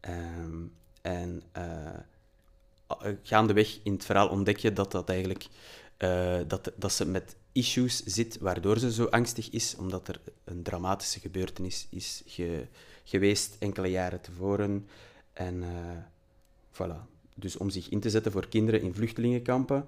Ehm, 0.00 0.62
en 1.02 1.42
uh, 1.56 3.08
gaandeweg 3.22 3.80
in 3.82 3.92
het 3.92 4.04
verhaal 4.04 4.28
ontdek 4.28 4.56
je 4.56 4.72
dat, 4.72 4.92
dat, 4.92 5.08
eigenlijk, 5.08 5.48
dat, 6.46 6.72
dat 6.76 6.92
ze 6.92 7.06
met 7.06 7.36
issues 7.54 8.02
zit 8.04 8.38
waardoor 8.38 8.78
ze 8.78 8.92
zo 8.92 9.04
angstig 9.04 9.50
is, 9.50 9.76
omdat 9.76 10.08
er 10.08 10.20
een 10.44 10.62
dramatische 10.62 11.20
gebeurtenis 11.20 11.86
is 11.90 12.22
ge, 12.26 12.66
geweest 13.04 13.56
enkele 13.58 13.88
jaren 13.88 14.20
tevoren. 14.20 14.88
En 15.32 15.54
uh, 15.62 15.68
voilà. 16.72 17.12
Dus 17.34 17.56
om 17.56 17.70
zich 17.70 17.88
in 17.88 18.00
te 18.00 18.10
zetten 18.10 18.32
voor 18.32 18.48
kinderen 18.48 18.80
in 18.80 18.94
vluchtelingenkampen, 18.94 19.86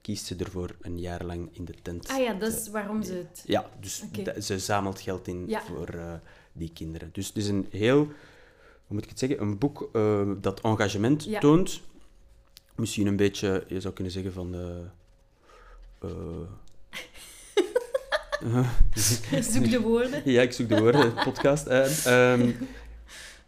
kiest 0.00 0.26
ze 0.26 0.36
ervoor 0.36 0.76
een 0.80 0.98
jaar 0.98 1.24
lang 1.24 1.48
in 1.52 1.64
de 1.64 1.74
tent. 1.82 2.08
Ah 2.08 2.18
ja, 2.18 2.32
dat 2.32 2.52
is 2.52 2.68
waarom 2.68 3.02
ze 3.02 3.12
het... 3.12 3.42
Ja, 3.46 3.70
dus 3.80 4.02
okay. 4.02 4.40
ze 4.40 4.58
zamelt 4.58 5.00
geld 5.00 5.28
in 5.28 5.44
ja. 5.46 5.62
voor 5.62 5.94
uh, 5.94 6.14
die 6.52 6.70
kinderen. 6.72 7.08
Dus 7.12 7.26
het 7.26 7.36
is 7.36 7.48
een 7.48 7.66
heel, 7.70 7.96
hoe 7.96 8.14
moet 8.86 9.02
ik 9.02 9.08
het 9.08 9.18
zeggen, 9.18 9.40
een 9.40 9.58
boek 9.58 9.88
uh, 9.92 10.30
dat 10.40 10.60
engagement 10.60 11.24
ja. 11.24 11.40
toont. 11.40 11.80
Misschien 12.74 13.06
een 13.06 13.16
beetje, 13.16 13.64
je 13.68 13.80
zou 13.80 13.94
kunnen 13.94 14.12
zeggen 14.12 14.32
van 14.32 14.52
de... 14.52 14.84
zoek 19.52 19.70
de 19.70 19.80
woorden. 19.80 20.22
ja, 20.24 20.42
ik 20.42 20.52
zoek 20.52 20.68
de 20.68 20.80
woorden, 20.80 21.14
podcast. 21.24 21.66
Um, 22.06 22.56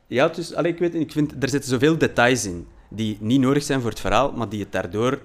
ja, 0.07 0.29
dus, 0.29 0.55
allee, 0.55 0.73
ik 0.73 0.79
weet 0.79 0.95
ik 0.95 1.13
vind, 1.13 1.43
er 1.43 1.49
zitten 1.49 1.71
zoveel 1.71 1.99
details 1.99 2.45
in 2.45 2.67
die 2.89 3.17
niet 3.21 3.41
nodig 3.41 3.63
zijn 3.63 3.81
voor 3.81 3.91
het 3.91 4.01
verhaal, 4.01 4.33
maar 4.33 4.49
die 4.49 4.61
het 4.61 4.73
daardoor 4.73 5.21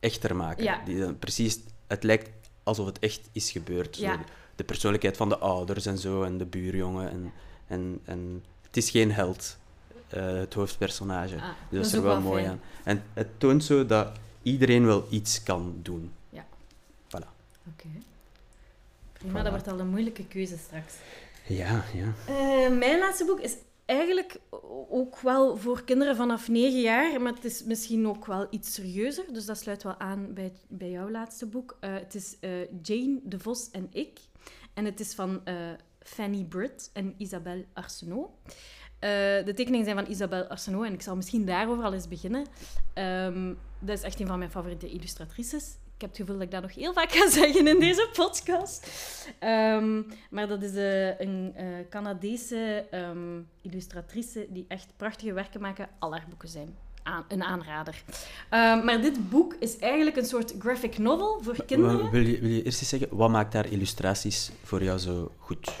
echter 0.00 0.36
maken. 0.36 0.64
Ja. 0.64 0.80
Die 0.84 0.98
dan 0.98 1.18
precies, 1.18 1.58
het 1.86 2.02
lijkt 2.02 2.30
alsof 2.62 2.86
het 2.86 2.98
echt 2.98 3.20
is 3.32 3.50
gebeurd. 3.50 3.96
Ja. 3.96 4.14
Zo, 4.14 4.20
de 4.56 4.64
persoonlijkheid 4.64 5.16
van 5.16 5.28
de 5.28 5.38
ouders 5.38 5.86
en 5.86 5.98
zo, 5.98 6.22
en 6.22 6.38
de 6.38 6.44
buurjongen. 6.44 7.10
En, 7.10 7.32
en, 7.66 8.00
en 8.04 8.44
het 8.66 8.76
is 8.76 8.90
geen 8.90 9.12
held, 9.12 9.56
uh, 10.14 10.22
het 10.24 10.54
hoofdpersonage. 10.54 11.34
Ah, 11.34 11.42
dus 11.42 11.54
dat 11.70 11.80
is 11.80 11.86
is 11.86 11.92
er 11.92 12.02
wel 12.02 12.12
wel 12.12 12.22
mooi 12.22 12.42
fijn. 12.42 12.52
aan. 12.52 12.60
En 12.84 13.02
het 13.12 13.28
toont 13.38 13.64
zo 13.64 13.86
dat 13.86 14.08
iedereen 14.42 14.86
wel 14.86 15.06
iets 15.10 15.42
kan 15.42 15.78
doen. 15.82 16.12
Ja. 16.30 16.46
Voilà. 17.06 17.28
Oké. 17.68 17.88
Prima, 19.24 19.42
dat 19.42 19.52
wordt 19.52 19.68
al 19.68 19.80
een 19.80 19.88
moeilijke 19.88 20.26
keuze 20.26 20.58
straks. 20.58 20.94
Ja, 21.46 21.84
ja. 21.94 22.14
Uh, 22.28 22.78
mijn 22.78 22.98
laatste 22.98 23.24
boek 23.24 23.40
is 23.40 23.56
eigenlijk 23.84 24.40
ook 24.90 25.20
wel 25.20 25.56
voor 25.56 25.84
kinderen 25.84 26.16
vanaf 26.16 26.48
9 26.48 26.80
jaar, 26.80 27.20
maar 27.20 27.32
het 27.32 27.44
is 27.44 27.64
misschien 27.64 28.08
ook 28.08 28.26
wel 28.26 28.46
iets 28.50 28.74
serieuzer. 28.74 29.24
Dus 29.32 29.46
dat 29.46 29.58
sluit 29.58 29.82
wel 29.82 29.98
aan 29.98 30.34
bij, 30.34 30.52
bij 30.68 30.90
jouw 30.90 31.10
laatste 31.10 31.46
boek. 31.46 31.76
Uh, 31.80 31.94
het 31.94 32.14
is 32.14 32.36
uh, 32.40 32.50
Jane, 32.82 33.20
de 33.22 33.38
Vos 33.38 33.70
en 33.70 33.88
ik. 33.92 34.18
En 34.74 34.84
het 34.84 35.00
is 35.00 35.14
van 35.14 35.42
Fanny 35.98 36.44
Britt 36.44 36.90
en 36.92 37.14
Isabelle 37.16 37.64
Arsenault. 37.72 38.30
de 38.98 39.52
tekeningen 39.54 39.84
zijn 39.84 39.96
van 39.96 40.10
Isabelle 40.10 40.48
Arsenault 40.48 40.86
en 40.86 40.92
ik 40.92 41.02
zal 41.02 41.16
misschien 41.16 41.44
daarover 41.44 41.84
al 41.84 41.92
eens 41.92 42.08
beginnen. 42.08 42.46
Um, 42.94 43.58
dat 43.78 43.98
is 43.98 44.04
echt 44.04 44.20
een 44.20 44.26
van 44.26 44.38
mijn 44.38 44.50
favoriete 44.50 44.90
illustratrices. 44.90 45.76
Ik 45.94 46.00
heb 46.00 46.10
het 46.10 46.18
gevoel 46.18 46.34
dat 46.34 46.44
ik 46.44 46.50
dat 46.50 46.62
nog 46.62 46.74
heel 46.74 46.92
vaak 46.92 47.12
ga 47.12 47.30
zeggen 47.30 47.66
in 47.66 47.80
deze 47.80 48.08
podcast. 48.12 48.90
Um, 49.40 50.06
maar 50.30 50.48
dat 50.48 50.62
is 50.62 50.72
uh, 50.72 51.20
een 51.20 51.54
uh, 51.56 51.64
Canadese 51.90 52.86
um, 52.92 53.48
illustratrice 53.62 54.46
die 54.50 54.64
echt 54.68 54.92
prachtige 54.96 55.32
werken 55.32 55.60
maken. 55.60 55.88
Al 55.98 56.12
haar 56.12 56.26
boeken 56.28 56.48
zijn 56.48 56.76
aan, 57.02 57.24
een 57.28 57.42
aanrader. 57.42 58.02
Um, 58.50 58.84
maar 58.84 59.00
dit 59.00 59.30
boek 59.30 59.56
is 59.58 59.78
eigenlijk 59.78 60.16
een 60.16 60.24
soort 60.24 60.54
graphic 60.58 60.98
novel 60.98 61.40
voor 61.42 61.64
kinderen. 61.64 62.10
Wil 62.10 62.26
je, 62.26 62.40
wil 62.40 62.50
je 62.50 62.62
eerst 62.62 62.80
eens 62.80 62.88
zeggen, 62.88 63.16
wat 63.16 63.30
maakt 63.30 63.52
haar 63.52 63.66
illustraties 63.66 64.50
voor 64.62 64.82
jou 64.82 64.98
zo 64.98 65.32
goed? 65.38 65.72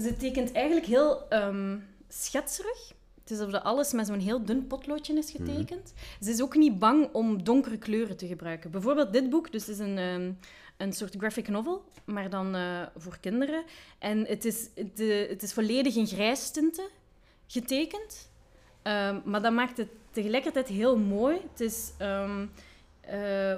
ze 0.00 0.14
tekent 0.18 0.52
eigenlijk 0.52 0.86
heel 0.86 1.26
schetserig. 2.08 2.92
Het 3.28 3.38
is 3.38 3.44
alsof 3.44 3.62
alles 3.62 3.92
met 3.92 4.06
zo'n 4.06 4.18
heel 4.18 4.44
dun 4.44 4.66
potloodje 4.66 5.14
is 5.14 5.30
getekend. 5.30 5.68
Mm-hmm. 5.68 6.22
Ze 6.22 6.30
is 6.30 6.42
ook 6.42 6.56
niet 6.56 6.78
bang 6.78 7.08
om 7.12 7.44
donkere 7.44 7.78
kleuren 7.78 8.16
te 8.16 8.26
gebruiken. 8.26 8.70
Bijvoorbeeld 8.70 9.12
dit 9.12 9.30
boek, 9.30 9.52
dus 9.52 9.68
is 9.68 9.78
een, 9.78 9.98
um, 9.98 10.38
een 10.76 10.92
soort 10.92 11.14
graphic 11.18 11.48
novel, 11.48 11.84
maar 12.04 12.30
dan 12.30 12.56
uh, 12.56 12.82
voor 12.96 13.18
kinderen. 13.20 13.64
En 13.98 14.26
het 14.26 14.44
is, 14.44 14.68
de, 14.94 15.26
het 15.28 15.42
is 15.42 15.52
volledig 15.52 15.96
in 15.96 16.06
grijstinten 16.06 16.88
getekend. 17.46 18.30
Um, 18.82 19.22
maar 19.24 19.42
dat 19.42 19.52
maakt 19.52 19.76
het 19.76 19.88
tegelijkertijd 20.10 20.68
heel 20.68 20.98
mooi. 20.98 21.36
Het 21.50 21.60
is 21.60 21.92
um, 22.02 22.50
uh, 23.12 23.54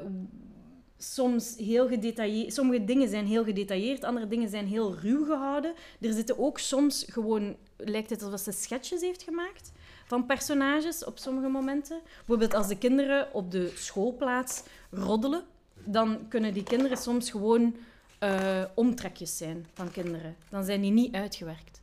soms 0.98 1.56
heel 1.56 1.88
gedetailleerd. 1.88 2.54
Sommige 2.54 2.84
dingen 2.84 3.08
zijn 3.08 3.26
heel 3.26 3.44
gedetailleerd, 3.44 4.04
andere 4.04 4.28
dingen 4.28 4.48
zijn 4.48 4.66
heel 4.66 4.94
ruw 4.94 5.24
gehouden. 5.24 5.74
Er 6.00 6.12
zitten 6.12 6.38
ook 6.38 6.58
soms 6.58 7.04
gewoon, 7.08 7.56
lijkt 7.84 8.10
het 8.10 8.22
alsof 8.22 8.40
ze 8.40 8.52
sketches 8.52 9.00
heeft 9.00 9.22
gemaakt 9.22 9.72
van 10.06 10.26
personages 10.26 11.04
op 11.04 11.18
sommige 11.18 11.48
momenten. 11.48 12.00
Bijvoorbeeld 12.16 12.54
als 12.54 12.68
de 12.68 12.78
kinderen 12.78 13.32
op 13.32 13.50
de 13.50 13.72
schoolplaats 13.76 14.62
roddelen, 14.90 15.42
dan 15.84 16.28
kunnen 16.28 16.52
die 16.52 16.62
kinderen 16.62 16.96
soms 16.96 17.30
gewoon 17.30 17.76
uh, 18.20 18.62
omtrekjes 18.74 19.36
zijn 19.36 19.66
van 19.74 19.90
kinderen. 19.90 20.36
Dan 20.48 20.64
zijn 20.64 20.80
die 20.80 20.90
niet 20.90 21.14
uitgewerkt. 21.14 21.80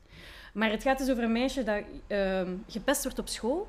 Maar 0.53 0.71
het 0.71 0.83
gaat 0.83 0.97
dus 0.97 1.09
over 1.09 1.23
een 1.23 1.31
meisje 1.31 1.63
dat 1.63 1.83
uh, 2.07 2.41
gepest 2.67 3.03
wordt 3.03 3.19
op 3.19 3.27
school. 3.27 3.67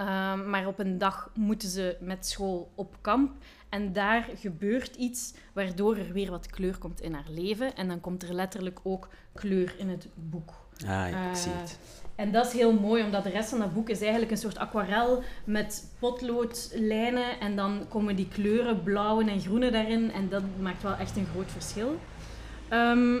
Uh, 0.00 0.44
maar 0.44 0.66
op 0.66 0.78
een 0.78 0.98
dag 0.98 1.30
moeten 1.34 1.68
ze 1.68 1.96
met 2.00 2.26
school 2.26 2.70
op 2.74 2.96
kamp. 3.00 3.32
En 3.68 3.92
daar 3.92 4.28
gebeurt 4.34 4.96
iets 4.96 5.34
waardoor 5.52 5.96
er 5.96 6.12
weer 6.12 6.30
wat 6.30 6.46
kleur 6.46 6.78
komt 6.78 7.00
in 7.00 7.12
haar 7.12 7.28
leven. 7.28 7.76
En 7.76 7.88
dan 7.88 8.00
komt 8.00 8.22
er 8.22 8.34
letterlijk 8.34 8.80
ook 8.82 9.08
kleur 9.34 9.74
in 9.78 9.88
het 9.88 10.08
boek. 10.14 10.52
Ah, 10.82 11.10
ja, 11.10 11.30
ik 11.30 11.36
zie 11.36 11.52
het. 11.52 11.78
En 12.14 12.32
dat 12.32 12.46
is 12.46 12.52
heel 12.52 12.72
mooi, 12.72 13.04
omdat 13.04 13.22
de 13.24 13.30
rest 13.30 13.48
van 13.48 13.58
dat 13.58 13.74
boek 13.74 13.88
is 13.88 14.00
eigenlijk 14.00 14.30
een 14.30 14.36
soort 14.36 14.58
aquarel 14.58 15.22
met 15.44 15.84
potloodlijnen. 15.98 17.40
En 17.40 17.56
dan 17.56 17.86
komen 17.88 18.16
die 18.16 18.28
kleuren, 18.28 18.82
blauwe 18.82 19.30
en 19.30 19.40
groene 19.40 19.70
daarin. 19.70 20.12
En 20.12 20.28
dat 20.28 20.42
maakt 20.60 20.82
wel 20.82 20.94
echt 20.94 21.16
een 21.16 21.26
groot 21.32 21.50
verschil. 21.50 21.96
Um, 22.72 23.16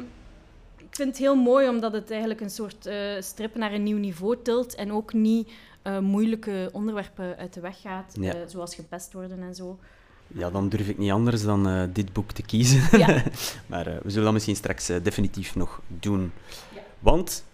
ik 0.76 0.96
vind 0.96 1.08
het 1.08 1.18
heel 1.18 1.36
mooi, 1.36 1.68
omdat 1.68 1.92
het 1.92 2.10
eigenlijk 2.10 2.40
een 2.40 2.50
soort 2.50 2.86
uh, 2.86 2.94
strip 3.20 3.54
naar 3.54 3.72
een 3.72 3.82
nieuw 3.82 3.98
niveau 3.98 4.36
tilt. 4.42 4.74
En 4.74 4.92
ook 4.92 5.12
niet 5.12 5.50
uh, 5.82 5.98
moeilijke 5.98 6.68
onderwerpen 6.72 7.36
uit 7.36 7.54
de 7.54 7.60
weg 7.60 7.80
gaat, 7.80 8.16
Ja. 8.20 8.34
uh, 8.34 8.40
zoals 8.46 8.74
gepest 8.74 9.12
worden 9.12 9.42
en 9.42 9.54
zo. 9.54 9.78
Ja, 10.26 10.50
dan 10.50 10.68
durf 10.68 10.88
ik 10.88 10.98
niet 10.98 11.10
anders 11.10 11.42
dan 11.42 11.90
dit 11.92 12.12
boek 12.12 12.32
te 12.32 12.42
kiezen. 12.42 12.98
Ja. 12.98 13.06
maar 13.66 13.84
we 13.84 14.10
zullen 14.10 14.24
dat 14.24 14.32
misschien 14.32 14.56
straks 14.56 14.86
definitief 14.86 15.54
nog 15.54 15.80
doen. 15.86 16.32
Ja. 16.74 16.80
Want 16.98 17.44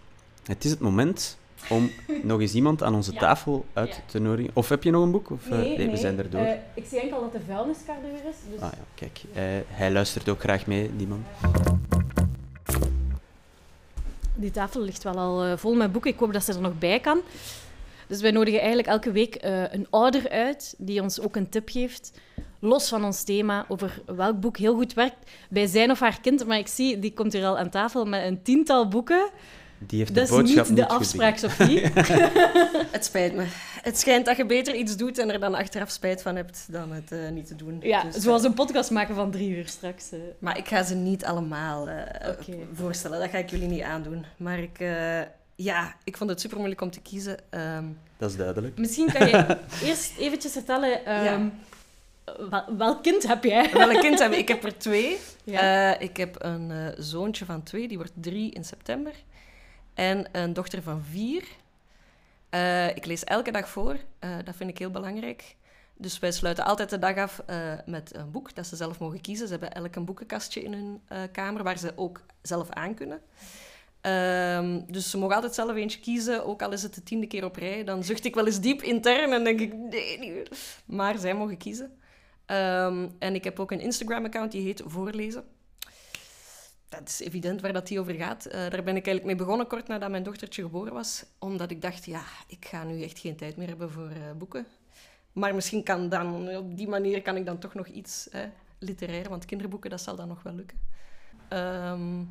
het 0.46 0.64
is 0.64 0.70
het 0.70 0.80
moment 0.80 1.38
om 1.68 1.90
nog 2.22 2.40
eens 2.40 2.54
iemand 2.54 2.82
aan 2.82 2.94
onze 2.94 3.12
Ja. 3.12 3.18
tafel 3.18 3.64
uit 3.72 3.88
Ja. 3.88 3.94
te 4.06 4.18
nodigen. 4.18 4.50
Of 4.54 4.68
heb 4.68 4.82
je 4.82 4.90
nog 4.90 5.02
een 5.02 5.10
boek? 5.10 5.30
Of, 5.30 5.48
Nee, 5.48 5.76
we 5.76 5.82
nee. 5.84 5.96
zijn 5.96 6.18
er 6.18 6.30
door. 6.30 6.40
Eh, 6.40 6.52
ik 6.74 6.84
zie 6.88 7.00
enkel 7.00 7.20
dat 7.20 7.32
de 7.32 7.40
vuilniskar 7.46 7.94
er 7.96 8.02
weer 8.02 8.30
is. 8.30 8.36
Dus 8.50 8.60
Ah 8.60 8.70
ja, 8.72 8.78
kijk. 8.94 9.20
eh, 9.34 9.42
hij 9.76 9.90
luistert 9.92 10.28
ook 10.28 10.40
graag 10.40 10.66
mee, 10.66 10.90
die 10.96 11.06
man. 11.06 11.24
Die 14.36 14.50
tafel 14.50 14.80
ligt 14.80 15.02
wel 15.02 15.14
al 15.18 15.44
eh, 15.44 15.56
vol 15.56 15.74
met 15.74 15.92
boeken. 15.92 16.10
Ik 16.10 16.18
hoop 16.18 16.32
dat 16.32 16.44
ze 16.44 16.52
er 16.52 16.60
nog 16.60 16.78
bij 16.78 17.00
kan. 17.00 17.20
Dus 18.08 18.20
wij 18.20 18.30
nodigen 18.30 18.58
eigenlijk 18.58 18.88
elke 18.88 19.12
week 19.12 19.34
eh, 19.34 19.72
een 19.72 19.86
ouder 19.90 20.30
uit 20.30 20.74
die 20.78 21.02
ons 21.02 21.20
ook 21.20 21.36
een 21.36 21.48
tip 21.48 21.68
geeft, 21.68 22.12
los 22.58 22.88
van 22.88 23.04
ons 23.04 23.22
thema, 23.22 23.64
over 23.68 24.02
welk 24.06 24.40
boek 24.40 24.56
heel 24.56 24.74
goed 24.74 24.94
werkt 24.94 25.16
bij 25.50 25.66
zijn 25.66 25.90
of 25.90 26.00
haar 26.00 26.20
kind. 26.20 26.46
Maar 26.46 26.58
ik 26.58 26.66
zie, 26.68 26.98
die 26.98 27.12
komt 27.12 27.32
hier 27.32 27.44
al 27.46 27.58
aan 27.58 27.70
tafel 27.70 28.04
met 28.04 28.24
een 28.24 28.42
tiental 28.42 28.88
boeken. 28.88 29.30
Die 29.78 29.98
heeft 29.98 30.14
Dat 30.14 30.26
de 30.28 30.32
is 30.32 30.38
boodschap 30.38 30.68
niet 30.68 30.76
de 30.76 30.82
goed 30.82 30.90
afspraak, 30.92 31.40
binnen. 31.40 31.50
Sophie. 31.56 31.80
Het 32.96 33.04
spijt 33.04 33.34
me. 33.34 33.44
Het 33.82 33.98
schijnt 33.98 34.26
dat 34.26 34.36
je 34.36 34.46
beter 34.46 34.74
iets 34.74 34.96
doet 34.96 35.18
en 35.18 35.30
er 35.32 35.40
dan 35.40 35.54
achteraf 35.54 35.90
spijt 35.90 36.22
van 36.22 36.36
hebt 36.36 36.66
dan 36.70 36.92
het 36.92 37.12
eh, 37.12 37.28
niet 37.28 37.46
te 37.46 37.56
doen. 37.56 37.78
Ja, 37.82 38.02
Dus, 38.02 38.14
zoals 38.22 38.42
eh, 38.42 38.48
een 38.48 38.54
podcast 38.54 38.90
maken 38.90 39.14
van 39.14 39.30
drie 39.30 39.48
uur 39.56 39.68
straks. 39.68 40.10
eh. 40.12 40.18
Maar 40.38 40.58
ik 40.58 40.68
ga 40.68 40.82
ze 40.82 40.94
niet 40.94 41.24
allemaal 41.24 41.88
eh, 41.88 42.28
voorstellen. 42.74 43.20
Dat 43.20 43.30
ga 43.30 43.38
ik 43.38 43.50
jullie 43.50 43.68
niet 43.68 43.82
aandoen. 43.82 44.24
Maar 44.36 44.58
ik, 44.58 44.78
eh, 44.80 45.20
ja, 45.54 45.94
ik 46.04 46.16
vond 46.16 46.30
het 46.30 46.40
super 46.40 46.56
moeilijk 46.56 46.80
om 46.80 46.90
te 46.90 47.00
kiezen. 47.00 47.36
Ehm, 47.50 47.84
Dat 48.18 48.30
is 48.30 48.36
duidelijk. 48.36 48.78
Misschien 48.78 49.12
kan 49.12 49.26
je 49.28 49.56
eerst 49.84 50.12
eventjes 50.18 50.52
vertellen 50.52 51.04
ehm, 51.06 51.24
Ja. 51.24 51.50
wel- 52.50 52.76
welk 52.76 53.02
kind 53.02 53.26
heb 53.28 53.44
jij? 53.44 53.70
Welk 53.72 54.00
kind 54.00 54.18
heb 54.18 54.32
ik? 54.32 54.38
Ik 54.38 54.48
heb 54.48 54.64
er 54.64 54.78
twee. 54.78 55.16
Ja. 55.46 55.94
Eh, 55.94 56.00
ik 56.08 56.16
heb 56.16 56.36
een 56.38 56.70
eh, 56.70 56.76
zoontje 56.98 57.44
van 57.44 57.62
twee, 57.62 57.88
die 57.88 57.96
wordt 57.96 58.12
drie 58.20 58.50
in 58.52 58.64
september. 58.64 59.12
En 59.94 60.26
een 60.32 60.52
dochter 60.52 60.82
van 60.82 61.02
vier. 61.02 61.44
Eh, 62.50 62.88
ik 62.88 63.06
lees 63.06 63.24
elke 63.24 63.50
dag 63.50 63.68
voor. 63.68 63.96
Eh, 64.18 64.30
dat 64.44 64.56
vind 64.56 64.70
ik 64.70 64.78
heel 64.78 64.90
belangrijk. 64.90 65.56
Dus 65.96 66.18
wij 66.18 66.32
sluiten 66.32 66.64
altijd 66.64 66.90
de 66.90 66.98
dag 66.98 67.16
af 67.16 67.42
eh, 67.46 67.72
met 67.86 68.14
een 68.14 68.30
boek 68.30 68.54
dat 68.54 68.66
ze 68.66 68.76
zelf 68.76 68.98
mogen 68.98 69.20
kiezen. 69.20 69.46
Ze 69.46 69.52
hebben 69.52 69.74
elk 69.74 69.94
een 69.94 70.04
boekenkastje 70.04 70.62
in 70.62 70.72
hun 70.72 71.00
kamer 71.32 71.62
waar 71.62 71.78
ze 71.78 71.92
ook 71.96 72.20
zelf 72.42 72.70
aan 72.70 72.94
kunnen. 72.94 73.20
Ehm, 74.00 74.80
dus 74.86 75.10
ze 75.10 75.18
mogen 75.18 75.34
altijd 75.34 75.54
zelf 75.54 75.74
eentje 75.74 76.00
kiezen, 76.00 76.46
ook 76.46 76.62
al 76.62 76.72
is 76.72 76.82
het 76.82 76.94
de 76.94 77.02
tiende 77.02 77.26
keer 77.26 77.44
op 77.44 77.56
rij. 77.56 77.84
Dan 77.84 78.04
zucht 78.04 78.24
ik 78.24 78.34
wel 78.34 78.46
eens 78.46 78.60
diep 78.60 78.82
intern 78.82 79.32
en 79.32 79.44
denk 79.44 79.60
ik, 79.60 79.74
nee, 79.74 80.18
niet 80.18 80.32
meer. 80.32 80.48
Maar 80.84 81.18
zij 81.18 81.34
mogen 81.34 81.56
kiezen. 81.56 81.98
Ehm, 82.46 83.08
en 83.18 83.34
ik 83.34 83.44
heb 83.44 83.60
ook 83.60 83.70
een 83.70 83.80
Instagram-account 83.80 84.52
die 84.52 84.62
heet 84.62 84.82
Voorlezen. 84.86 85.44
Dat 86.98 87.08
is 87.08 87.20
evident 87.20 87.60
waar 87.60 87.72
dat 87.72 87.86
die 87.86 88.00
over 88.00 88.14
gaat. 88.14 88.46
Eh, 88.46 88.52
daar 88.52 88.82
ben 88.82 88.96
ik 88.96 89.06
eigenlijk 89.06 89.24
mee 89.24 89.36
begonnen 89.36 89.66
kort 89.66 89.88
nadat 89.88 90.10
mijn 90.10 90.22
dochtertje 90.22 90.62
geboren 90.62 90.92
was. 90.92 91.24
Omdat 91.38 91.70
ik 91.70 91.82
dacht, 91.82 92.04
ja, 92.04 92.22
ik 92.46 92.64
ga 92.66 92.84
nu 92.84 93.02
echt 93.02 93.18
geen 93.18 93.36
tijd 93.36 93.56
meer 93.56 93.68
hebben 93.68 93.90
voor 93.90 94.08
eh, 94.08 94.32
boeken. 94.38 94.66
Maar 95.32 95.54
misschien 95.54 95.82
kan 95.82 96.08
dan, 96.08 96.56
op 96.56 96.76
die 96.76 96.88
manier 96.88 97.22
kan 97.22 97.36
ik 97.36 97.46
dan 97.46 97.58
toch 97.58 97.74
nog 97.74 97.86
iets 97.86 98.28
hè, 98.30 98.46
literair, 98.78 99.28
want 99.28 99.44
kinderboeken, 99.44 99.90
dat 99.90 100.00
zal 100.00 100.16
dan 100.16 100.28
nog 100.28 100.42
wel 100.42 100.54
lukken. 100.54 100.78
Ehm, 101.48 102.22